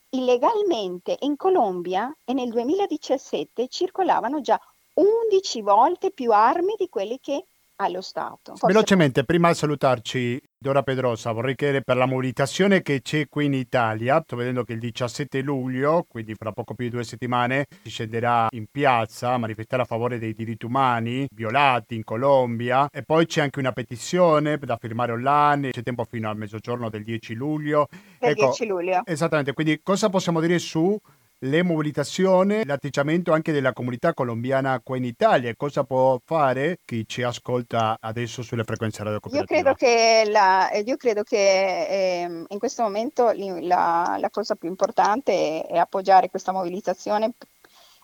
illegalmente 0.09 1.17
in 1.21 1.35
Colombia 1.35 2.15
e 2.23 2.33
nel 2.33 2.49
2017 2.49 3.67
circolavano 3.69 4.41
già 4.41 4.61
11 4.93 5.61
volte 5.63 6.11
più 6.11 6.31
armi 6.31 6.75
di 6.77 6.87
quelle 6.87 7.17
che 7.19 7.47
allo 7.77 8.01
Stato. 8.01 8.55
Forse... 8.55 8.67
Velocemente, 8.67 9.23
prima 9.23 9.49
di 9.49 9.55
salutarci, 9.55 10.41
Dora 10.57 10.83
Pedrosa, 10.83 11.31
vorrei 11.31 11.55
chiedere 11.55 11.81
per 11.81 11.97
la 11.97 12.05
mobilitazione 12.05 12.81
che 12.81 13.01
c'è 13.01 13.27
qui 13.27 13.45
in 13.45 13.53
Italia. 13.53 14.21
Sto 14.23 14.35
vedendo 14.35 14.63
che 14.63 14.73
il 14.73 14.79
17 14.79 15.41
luglio, 15.41 16.05
quindi 16.07 16.35
fra 16.35 16.51
poco 16.51 16.73
più 16.73 16.85
di 16.85 16.91
due 16.91 17.03
settimane, 17.03 17.65
si 17.83 17.89
scenderà 17.89 18.47
in 18.51 18.65
piazza 18.71 19.33
a 19.33 19.37
manifestare 19.37 19.81
a 19.81 19.85
favore 19.85 20.19
dei 20.19 20.33
diritti 20.33 20.65
umani 20.65 21.27
violati 21.31 21.95
in 21.95 22.03
Colombia. 22.03 22.87
E 22.91 23.03
poi 23.03 23.25
c'è 23.25 23.41
anche 23.41 23.59
una 23.59 23.71
petizione 23.71 24.57
da 24.57 24.77
firmare 24.77 25.11
online. 25.11 25.71
C'è 25.71 25.83
tempo 25.83 26.05
fino 26.05 26.29
al 26.29 26.37
mezzogiorno 26.37 26.89
del 26.89 27.03
10 27.03 27.33
luglio. 27.33 27.87
Del 28.19 28.31
ecco, 28.31 28.45
10 28.45 28.65
luglio. 28.65 29.01
Esattamente, 29.05 29.53
quindi 29.53 29.81
cosa 29.83 30.09
possiamo 30.09 30.39
dire 30.39 30.59
su 30.59 30.97
le 31.43 31.63
mobilitazioni, 31.63 32.63
l'atteggiamento 32.65 33.33
anche 33.33 33.51
della 33.51 33.73
comunità 33.73 34.13
colombiana 34.13 34.79
qua 34.83 34.97
in 34.97 35.03
Italia. 35.03 35.53
Cosa 35.55 35.83
può 35.83 36.19
fare 36.23 36.79
chi 36.85 37.05
ci 37.07 37.23
ascolta 37.23 37.97
adesso 37.99 38.41
sulle 38.41 38.63
frequenze 38.63 39.03
radio 39.03 39.19
cooperative? 39.19 39.55
Io 39.55 39.61
credo 39.61 39.75
che, 39.75 40.29
la, 40.29 40.71
io 40.85 40.97
credo 40.97 41.23
che 41.23 41.37
eh, 41.37 42.45
in 42.47 42.59
questo 42.59 42.83
momento 42.83 43.31
la, 43.35 44.17
la, 44.19 44.29
cosa 44.29 44.55
più 44.55 44.69
importante 44.69 45.65
è, 45.65 45.73
è 45.73 45.77
appoggiare 45.77 46.29
questa 46.29 46.51
mobilitazione 46.51 47.33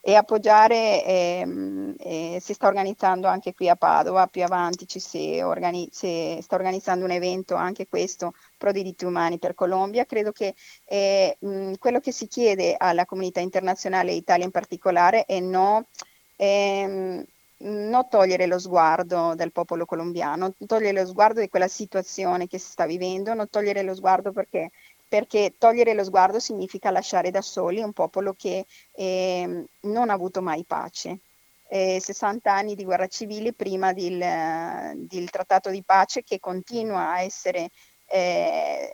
e 0.01 0.15
appoggiare, 0.15 1.03
ehm, 1.05 1.95
eh, 1.99 2.37
si 2.41 2.53
sta 2.53 2.67
organizzando 2.67 3.27
anche 3.27 3.53
qui 3.53 3.69
a 3.69 3.75
Padova, 3.75 4.27
più 4.27 4.43
avanti 4.43 4.87
ci 4.87 4.99
si, 4.99 5.39
organi- 5.41 5.89
si 5.91 6.37
sta 6.41 6.55
organizzando 6.55 7.05
un 7.05 7.11
evento, 7.11 7.55
anche 7.55 7.87
questo, 7.87 8.33
pro 8.57 8.71
diritti 8.71 9.05
umani 9.05 9.39
per 9.39 9.53
Colombia. 9.55 10.05
Credo 10.05 10.31
che 10.31 10.55
eh, 10.85 11.37
mh, 11.39 11.73
quello 11.79 11.99
che 11.99 12.11
si 12.11 12.27
chiede 12.27 12.75
alla 12.77 13.05
comunità 13.05 13.39
internazionale, 13.39 14.11
Italia 14.13 14.45
in 14.45 14.51
particolare, 14.51 15.25
è 15.25 15.39
no, 15.39 15.87
ehm, 16.35 17.25
non 17.61 18.07
togliere 18.09 18.45
lo 18.47 18.57
sguardo 18.59 19.33
del 19.35 19.51
popolo 19.51 19.85
colombiano, 19.85 20.53
togliere 20.65 21.01
lo 21.01 21.07
sguardo 21.07 21.41
di 21.41 21.49
quella 21.49 21.67
situazione 21.67 22.47
che 22.47 22.57
si 22.57 22.71
sta 22.71 22.85
vivendo, 22.85 23.33
non 23.33 23.49
togliere 23.49 23.81
lo 23.83 23.93
sguardo 23.95 24.31
perché 24.31 24.71
perché 25.09 25.55
togliere 25.57 25.95
lo 25.95 26.03
sguardo 26.03 26.39
significa 26.39 26.91
lasciare 26.91 27.31
da 27.31 27.41
soli 27.41 27.81
un 27.81 27.91
popolo 27.93 28.33
che 28.33 28.65
eh, 28.91 29.65
non 29.81 30.09
ha 30.09 30.13
avuto 30.13 30.41
mai 30.41 30.63
pace. 30.63 31.19
Eh, 31.67 31.99
60 31.99 32.51
anni 32.51 32.75
di 32.75 32.83
guerra 32.83 33.07
civile 33.07 33.53
prima 33.53 33.91
del, 33.91 34.97
del, 35.07 35.29
trattato 35.29 35.69
di 35.69 35.83
pace 35.83 36.23
che 36.23 36.39
continua 36.39 37.11
a 37.11 37.21
essere 37.21 37.69
eh, 38.07 38.89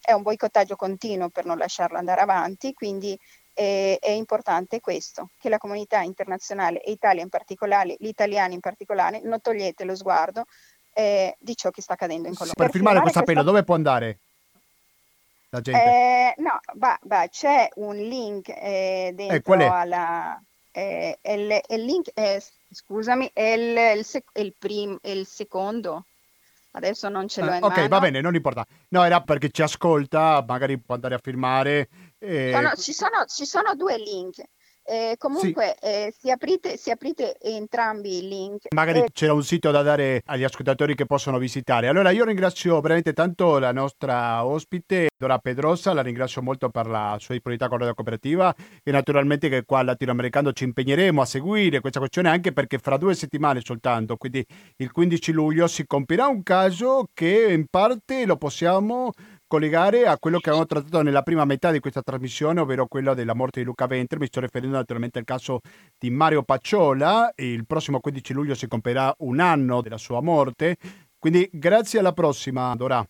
è 0.00 0.12
un 0.12 0.22
boicottaggio 0.22 0.74
continuo 0.74 1.28
per 1.28 1.44
non 1.44 1.58
lasciarlo 1.58 1.98
andare 1.98 2.20
avanti, 2.22 2.72
quindi 2.72 3.18
eh, 3.52 3.98
è 4.00 4.10
importante 4.10 4.80
questo, 4.80 5.30
che 5.38 5.48
la 5.48 5.58
comunità 5.58 6.00
internazionale 6.00 6.80
e 6.80 6.92
Italia 6.92 7.22
in 7.22 7.28
particolare, 7.28 7.96
gli 7.98 8.06
italiani 8.06 8.54
in 8.54 8.60
particolare, 8.60 9.20
non 9.22 9.40
togliete 9.40 9.84
lo 9.84 9.94
sguardo 9.94 10.46
eh, 10.94 11.36
di 11.38 11.54
ciò 11.54 11.70
che 11.70 11.82
sta 11.82 11.92
accadendo 11.92 12.28
in 12.28 12.34
Colombia. 12.34 12.54
Per, 12.54 12.66
per 12.66 12.74
firmare 12.74 13.00
questo 13.00 13.18
appello 13.18 13.42
questa... 13.42 13.52
dove 13.52 13.64
può 13.64 13.74
andare? 13.74 14.18
La 15.50 15.60
gente? 15.60 15.84
Eh, 15.84 16.34
no, 16.38 16.60
bah, 16.74 16.98
bah, 17.02 17.28
c'è 17.28 17.68
un 17.76 17.96
link 17.96 18.48
eh, 18.48 19.12
dentro 19.14 19.54
eh, 19.54 19.64
alla... 19.64 20.42
Eh, 20.70 21.18
il, 21.22 21.60
il, 21.70 21.84
link, 21.84 22.10
è, 22.14 22.40
scusami, 22.70 23.30
è 23.32 23.42
il, 23.42 23.98
il, 23.98 24.04
sec- 24.04 24.38
il, 24.38 24.54
prim- 24.56 24.98
il 25.02 25.26
secondo. 25.26 26.04
Adesso 26.72 27.08
non 27.08 27.26
ce 27.26 27.40
l'ho 27.40 27.54
in 27.54 27.64
Ok, 27.64 27.76
mano. 27.76 27.88
va 27.88 27.98
bene, 27.98 28.20
non 28.20 28.34
importa. 28.34 28.64
No, 28.90 29.02
era 29.02 29.20
perché 29.22 29.50
ci 29.50 29.62
ascolta, 29.62 30.44
magari 30.46 30.78
può 30.78 30.94
andare 30.94 31.14
a 31.16 31.20
firmare. 31.20 31.88
Eh... 32.18 32.52
Sono, 32.52 32.74
ci, 32.76 32.92
sono, 32.92 33.24
ci 33.26 33.44
sono 33.44 33.74
due 33.74 33.96
link. 33.98 34.40
Eh, 34.90 35.16
comunque, 35.18 35.76
sì. 35.78 35.86
eh, 35.86 36.14
se, 36.18 36.30
aprite, 36.30 36.78
se, 36.78 36.90
aprite, 36.90 37.36
entrambi 37.42 38.24
i 38.24 38.26
link. 38.26 38.68
Magari 38.74 39.00
eh... 39.00 39.08
c'era 39.12 39.34
un 39.34 39.44
sito 39.44 39.70
da 39.70 39.82
dare 39.82 40.22
agli 40.24 40.44
ascoltatori 40.44 40.94
che 40.94 41.04
possono 41.04 41.36
visitare. 41.36 41.88
Allora, 41.88 42.10
io 42.10 42.24
ringrazio 42.24 42.80
veramente 42.80 43.12
tanto 43.12 43.58
la 43.58 43.70
nostra 43.70 44.46
ospite, 44.46 45.10
Dora 45.14 45.36
Pedrosa, 45.40 45.92
la 45.92 46.00
ringrazio 46.00 46.40
molto 46.40 46.70
per 46.70 46.86
la 46.86 47.18
sua 47.20 47.34
disponibilità 47.34 47.68
con 47.68 47.84
la 47.84 47.92
cooperativa 47.92 48.54
e 48.82 48.90
naturalmente 48.90 49.50
che 49.50 49.66
qua 49.66 49.80
al 49.80 49.86
latinoamericano 49.86 50.52
ci 50.52 50.64
impegneremo 50.64 51.20
a 51.20 51.26
seguire 51.26 51.80
questa 51.80 51.98
questione 51.98 52.30
anche 52.30 52.52
perché 52.54 52.78
fra 52.78 52.96
due 52.96 53.14
settimane 53.14 53.60
soltanto, 53.62 54.16
quindi 54.16 54.42
il 54.76 54.90
15 54.90 55.32
luglio, 55.32 55.66
si 55.66 55.86
compirà 55.86 56.28
un 56.28 56.42
caso 56.42 57.10
che 57.12 57.48
in 57.50 57.66
parte 57.68 58.24
lo 58.24 58.38
possiamo 58.38 59.12
collegare 59.48 60.06
a 60.06 60.18
quello 60.18 60.38
che 60.38 60.50
abbiamo 60.50 60.66
trattato 60.66 61.02
nella 61.02 61.22
prima 61.22 61.44
metà 61.44 61.72
di 61.72 61.80
questa 61.80 62.02
trasmissione, 62.02 62.60
ovvero 62.60 62.86
quello 62.86 63.14
della 63.14 63.34
morte 63.34 63.58
di 63.60 63.66
Luca 63.66 63.86
Venter. 63.86 64.20
Mi 64.20 64.26
sto 64.26 64.40
riferendo 64.40 64.76
naturalmente 64.76 65.18
al 65.18 65.24
caso 65.24 65.60
di 65.98 66.10
Mario 66.10 66.44
Pacciola. 66.44 67.32
Il 67.34 67.66
prossimo 67.66 67.98
15 67.98 68.32
luglio 68.32 68.54
si 68.54 68.68
compierà 68.68 69.12
un 69.18 69.40
anno 69.40 69.80
della 69.80 69.96
sua 69.96 70.20
morte. 70.20 70.76
Quindi 71.18 71.48
grazie 71.52 71.98
alla 71.98 72.12
prossima, 72.12 72.76
Dora. 72.76 73.04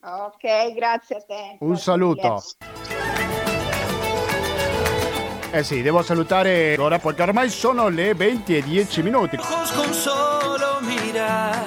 Ok, 0.00 0.74
grazie 0.74 1.16
a 1.16 1.20
te. 1.20 1.56
Un 1.60 1.76
saluto. 1.76 2.42
Eh 5.50 5.62
sì, 5.62 5.82
devo 5.82 6.02
salutare 6.02 6.76
ora 6.78 6.98
perché 6.98 7.22
ormai 7.22 7.48
sono 7.50 7.88
le 7.88 8.14
20 8.14 8.56
e 8.56 8.62
10 8.62 9.02
minuti. 9.02 9.36
Con 9.36 9.92
solo 9.92 10.80
mirar, 10.82 11.64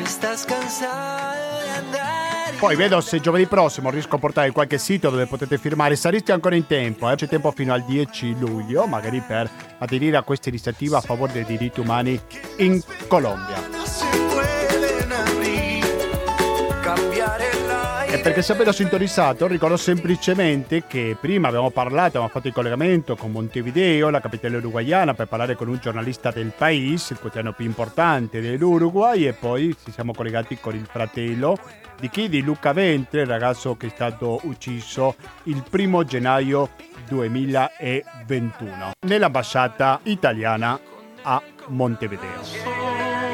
estás 0.00 0.46
andar. 0.46 1.43
Poi 2.58 2.76
vedo 2.76 3.00
se 3.00 3.20
giovedì 3.20 3.46
prossimo 3.46 3.90
riesco 3.90 4.16
a 4.16 4.18
portare 4.18 4.50
qualche 4.50 4.78
sito 4.78 5.10
dove 5.10 5.26
potete 5.26 5.58
firmare. 5.58 5.96
Sareste 5.96 6.32
ancora 6.32 6.54
in 6.54 6.66
tempo, 6.66 7.10
eh? 7.10 7.14
c'è 7.14 7.28
tempo 7.28 7.50
fino 7.50 7.72
al 7.72 7.84
10 7.84 8.38
luglio, 8.38 8.86
magari 8.86 9.20
per 9.20 9.50
aderire 9.78 10.16
a 10.16 10.22
questa 10.22 10.48
iniziativa 10.48 10.98
a 10.98 11.00
favore 11.00 11.32
dei 11.32 11.44
diritti 11.44 11.80
umani 11.80 12.18
in 12.58 12.80
Colombia. 13.06 14.63
Perché 18.24 18.40
se 18.40 18.52
avete 18.52 18.72
sintonizzato, 18.72 19.46
ricordo 19.46 19.76
semplicemente 19.76 20.84
che 20.86 21.14
prima 21.20 21.48
abbiamo 21.48 21.68
parlato, 21.68 22.06
abbiamo 22.16 22.28
fatto 22.28 22.46
il 22.46 22.54
collegamento 22.54 23.16
con 23.16 23.30
Montevideo, 23.30 24.08
la 24.08 24.22
capitale 24.22 24.56
uruguayana, 24.56 25.12
per 25.12 25.26
parlare 25.26 25.56
con 25.56 25.68
un 25.68 25.76
giornalista 25.78 26.30
del 26.30 26.50
País, 26.56 27.10
il 27.10 27.18
quotidiano 27.18 27.52
più 27.52 27.66
importante 27.66 28.40
dell'Uruguay, 28.40 29.26
e 29.26 29.34
poi 29.34 29.76
ci 29.84 29.92
siamo 29.92 30.14
collegati 30.14 30.56
con 30.58 30.74
il 30.74 30.86
fratello 30.90 31.58
di 32.00 32.08
chi? 32.08 32.30
Di 32.30 32.40
Luca 32.40 32.72
Ventre, 32.72 33.20
il 33.20 33.26
ragazzo 33.26 33.76
che 33.76 33.88
è 33.88 33.90
stato 33.90 34.40
ucciso 34.44 35.16
il 35.42 35.62
primo 35.68 36.02
gennaio 36.04 36.70
2021 37.06 38.92
nell'ambasciata 39.00 40.00
italiana 40.04 40.80
a 41.24 41.42
Montevideo. 41.66 43.33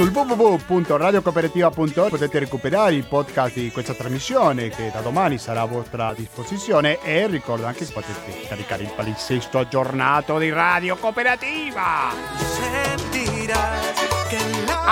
Sul 0.00 0.12
www.radiocooperativa.org 0.12 2.08
potete 2.08 2.38
recuperare 2.38 2.94
i 2.94 3.02
podcast 3.02 3.56
di 3.56 3.70
questa 3.70 3.92
trasmissione 3.92 4.70
che 4.70 4.90
da 4.90 5.00
domani 5.02 5.36
sarà 5.36 5.60
a 5.60 5.66
vostra 5.66 6.14
disposizione 6.14 7.02
e 7.02 7.26
ricordo 7.26 7.66
anche 7.66 7.84
che 7.84 7.92
potete 7.92 8.46
caricare 8.48 8.84
il 8.84 8.92
palinsesto 8.96 9.58
aggiornato 9.58 10.38
di 10.38 10.48
Radio 10.48 10.96
Cooperativa. 10.96 12.08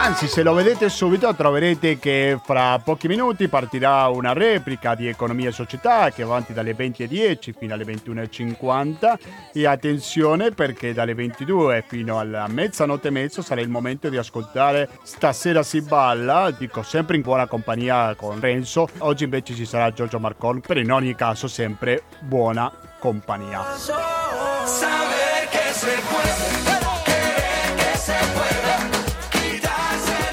Anzi, 0.01 0.28
se 0.28 0.44
lo 0.44 0.55
vedete 0.55 0.88
subito 0.88 1.34
troverete 1.34 1.99
che 1.99 2.38
fra 2.44 2.78
pochi 2.78 3.09
minuti 3.09 3.49
partirà 3.49 4.07
una 4.07 4.32
replica 4.32 4.94
di 4.94 5.09
Economia 5.09 5.49
e 5.49 5.53
Società 5.53 6.11
che 6.11 6.22
va 6.22 6.34
avanti 6.34 6.53
dalle 6.53 6.76
20.10 6.76 7.53
fino 7.59 7.74
alle 7.74 7.84
21.50 7.84 9.18
e 9.53 9.66
attenzione 9.66 10.53
perché 10.53 10.94
dalle 10.94 11.14
22 11.14 11.84
fino 11.88 12.20
alla 12.20 12.46
mezzanotte 12.46 13.09
e 13.09 13.11
mezzo 13.11 13.42
sarà 13.42 13.61
il 13.61 13.68
momento 13.68 14.09
di 14.09 14.16
ascoltare 14.16 14.88
Stasera 15.03 15.64
si 15.64 15.82
balla, 15.82 16.53
dico 16.57 16.84
sempre 16.84 17.16
in 17.16 17.22
buona 17.22 17.49
compagnia 17.49 18.14
con 18.14 18.38
Renzo, 18.38 18.88
oggi 18.99 19.24
invece 19.24 19.55
ci 19.55 19.66
sarà 19.66 19.92
Giorgio 19.92 20.20
Marcon, 20.20 20.61
però 20.61 20.78
in 20.78 20.92
ogni 20.92 21.16
caso 21.16 21.49
sempre 21.49 22.05
buona 22.20 22.72
compagnia. 23.01 23.64
Saber 23.74 25.49
che 25.51 25.72
se 25.72 25.99
puede. 26.09 26.38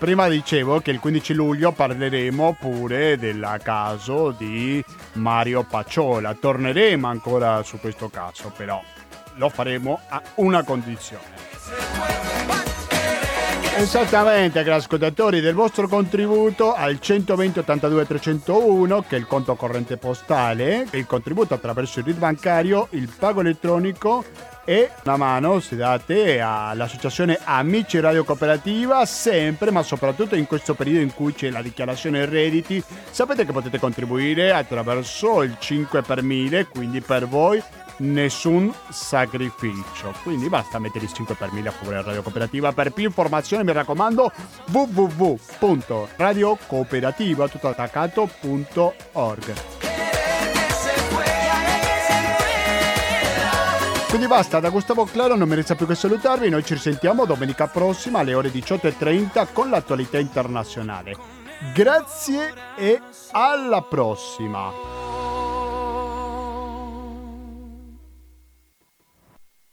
Prima 0.05 0.27
dicevo 0.27 0.81
che 0.81 0.91
il 0.91 0.99
15 0.99 1.33
luglio 1.33 1.71
parleremo 1.71 2.57
pure 2.59 3.17
del 3.17 3.59
caso 3.63 4.29
di 4.37 4.85
Mario 5.13 5.63
Pacciola. 5.63 6.35
Torneremo 6.35 7.07
ancora 7.07 7.63
su 7.63 7.79
questo 7.79 8.09
caso, 8.09 8.51
però 8.55 8.79
lo 9.37 9.49
faremo 9.49 9.99
a 10.09 10.21
una 10.35 10.61
condizione. 10.61 11.23
Esattamente, 13.77 14.61
cari 14.61 14.75
ascoltatori, 14.75 15.41
del 15.41 15.55
vostro 15.55 15.87
contributo 15.87 16.75
al 16.75 16.99
120 16.99 17.59
82 17.59 18.05
301, 18.05 19.05
che 19.07 19.15
è 19.15 19.19
il 19.19 19.25
conto 19.25 19.55
corrente 19.55 19.97
postale, 19.97 20.85
il 20.91 21.07
contributo 21.07 21.55
attraverso 21.55 21.97
il 21.97 22.05
RID 22.05 22.19
bancario, 22.19 22.89
il 22.91 23.09
pago 23.17 23.39
elettronico 23.39 24.23
e 24.65 24.89
una 25.03 25.15
mano 25.15 25.59
se 25.59 25.75
date 25.75 26.41
all'associazione 26.41 27.37
Amici 27.43 27.99
Radio 27.99 28.23
Cooperativa 28.23 29.05
sempre 29.05 29.69
ma 29.71 29.83
soprattutto 29.83 30.35
in 30.35 30.47
questo 30.47 30.73
periodo 30.73 31.01
in 31.01 31.13
cui 31.13 31.33
c'è 31.33 31.51
la 31.51 31.61
dichiarazione 31.61 32.25
redditi 32.25 32.83
sapete 33.11 33.45
che 33.45 33.51
potete 33.51 33.77
contribuire 33.79 34.51
attraverso 34.51 35.43
il 35.43 35.55
5 35.59 36.01
per 36.01 36.23
1000 36.23 36.65
quindi 36.67 37.01
per 37.01 37.27
voi 37.27 37.61
nessun 37.97 38.73
sacrificio. 38.89 40.13
Quindi 40.23 40.49
basta 40.49 40.79
mettere 40.79 41.05
il 41.05 41.13
5 41.13 41.35
per 41.35 41.53
1000 41.53 41.69
a 41.69 41.71
favore 41.71 41.95
della 41.95 42.07
Radio 42.07 42.23
Cooperativa. 42.23 42.73
Per 42.73 42.91
più 42.91 43.05
informazioni 43.05 43.63
mi 43.63 43.71
raccomando 43.71 44.29
www.radiocooperativa 44.71 47.47
Quindi 54.15 54.33
basta, 54.33 54.61
da 54.61 54.69
Gustavo 54.69 55.03
Claro 55.03 55.35
non 55.35 55.49
mi 55.49 55.55
resta 55.55 55.75
più 55.75 55.85
che 55.85 55.93
salutarvi, 55.93 56.47
noi 56.47 56.63
ci 56.63 56.73
risentiamo 56.73 57.25
domenica 57.25 57.67
prossima 57.67 58.19
alle 58.19 58.33
ore 58.33 58.49
18.30 58.49 59.47
con 59.51 59.69
l'attualità 59.69 60.17
internazionale. 60.17 61.17
Grazie 61.73 62.53
e 62.77 63.01
alla 63.31 63.81
prossima! 63.81 65.04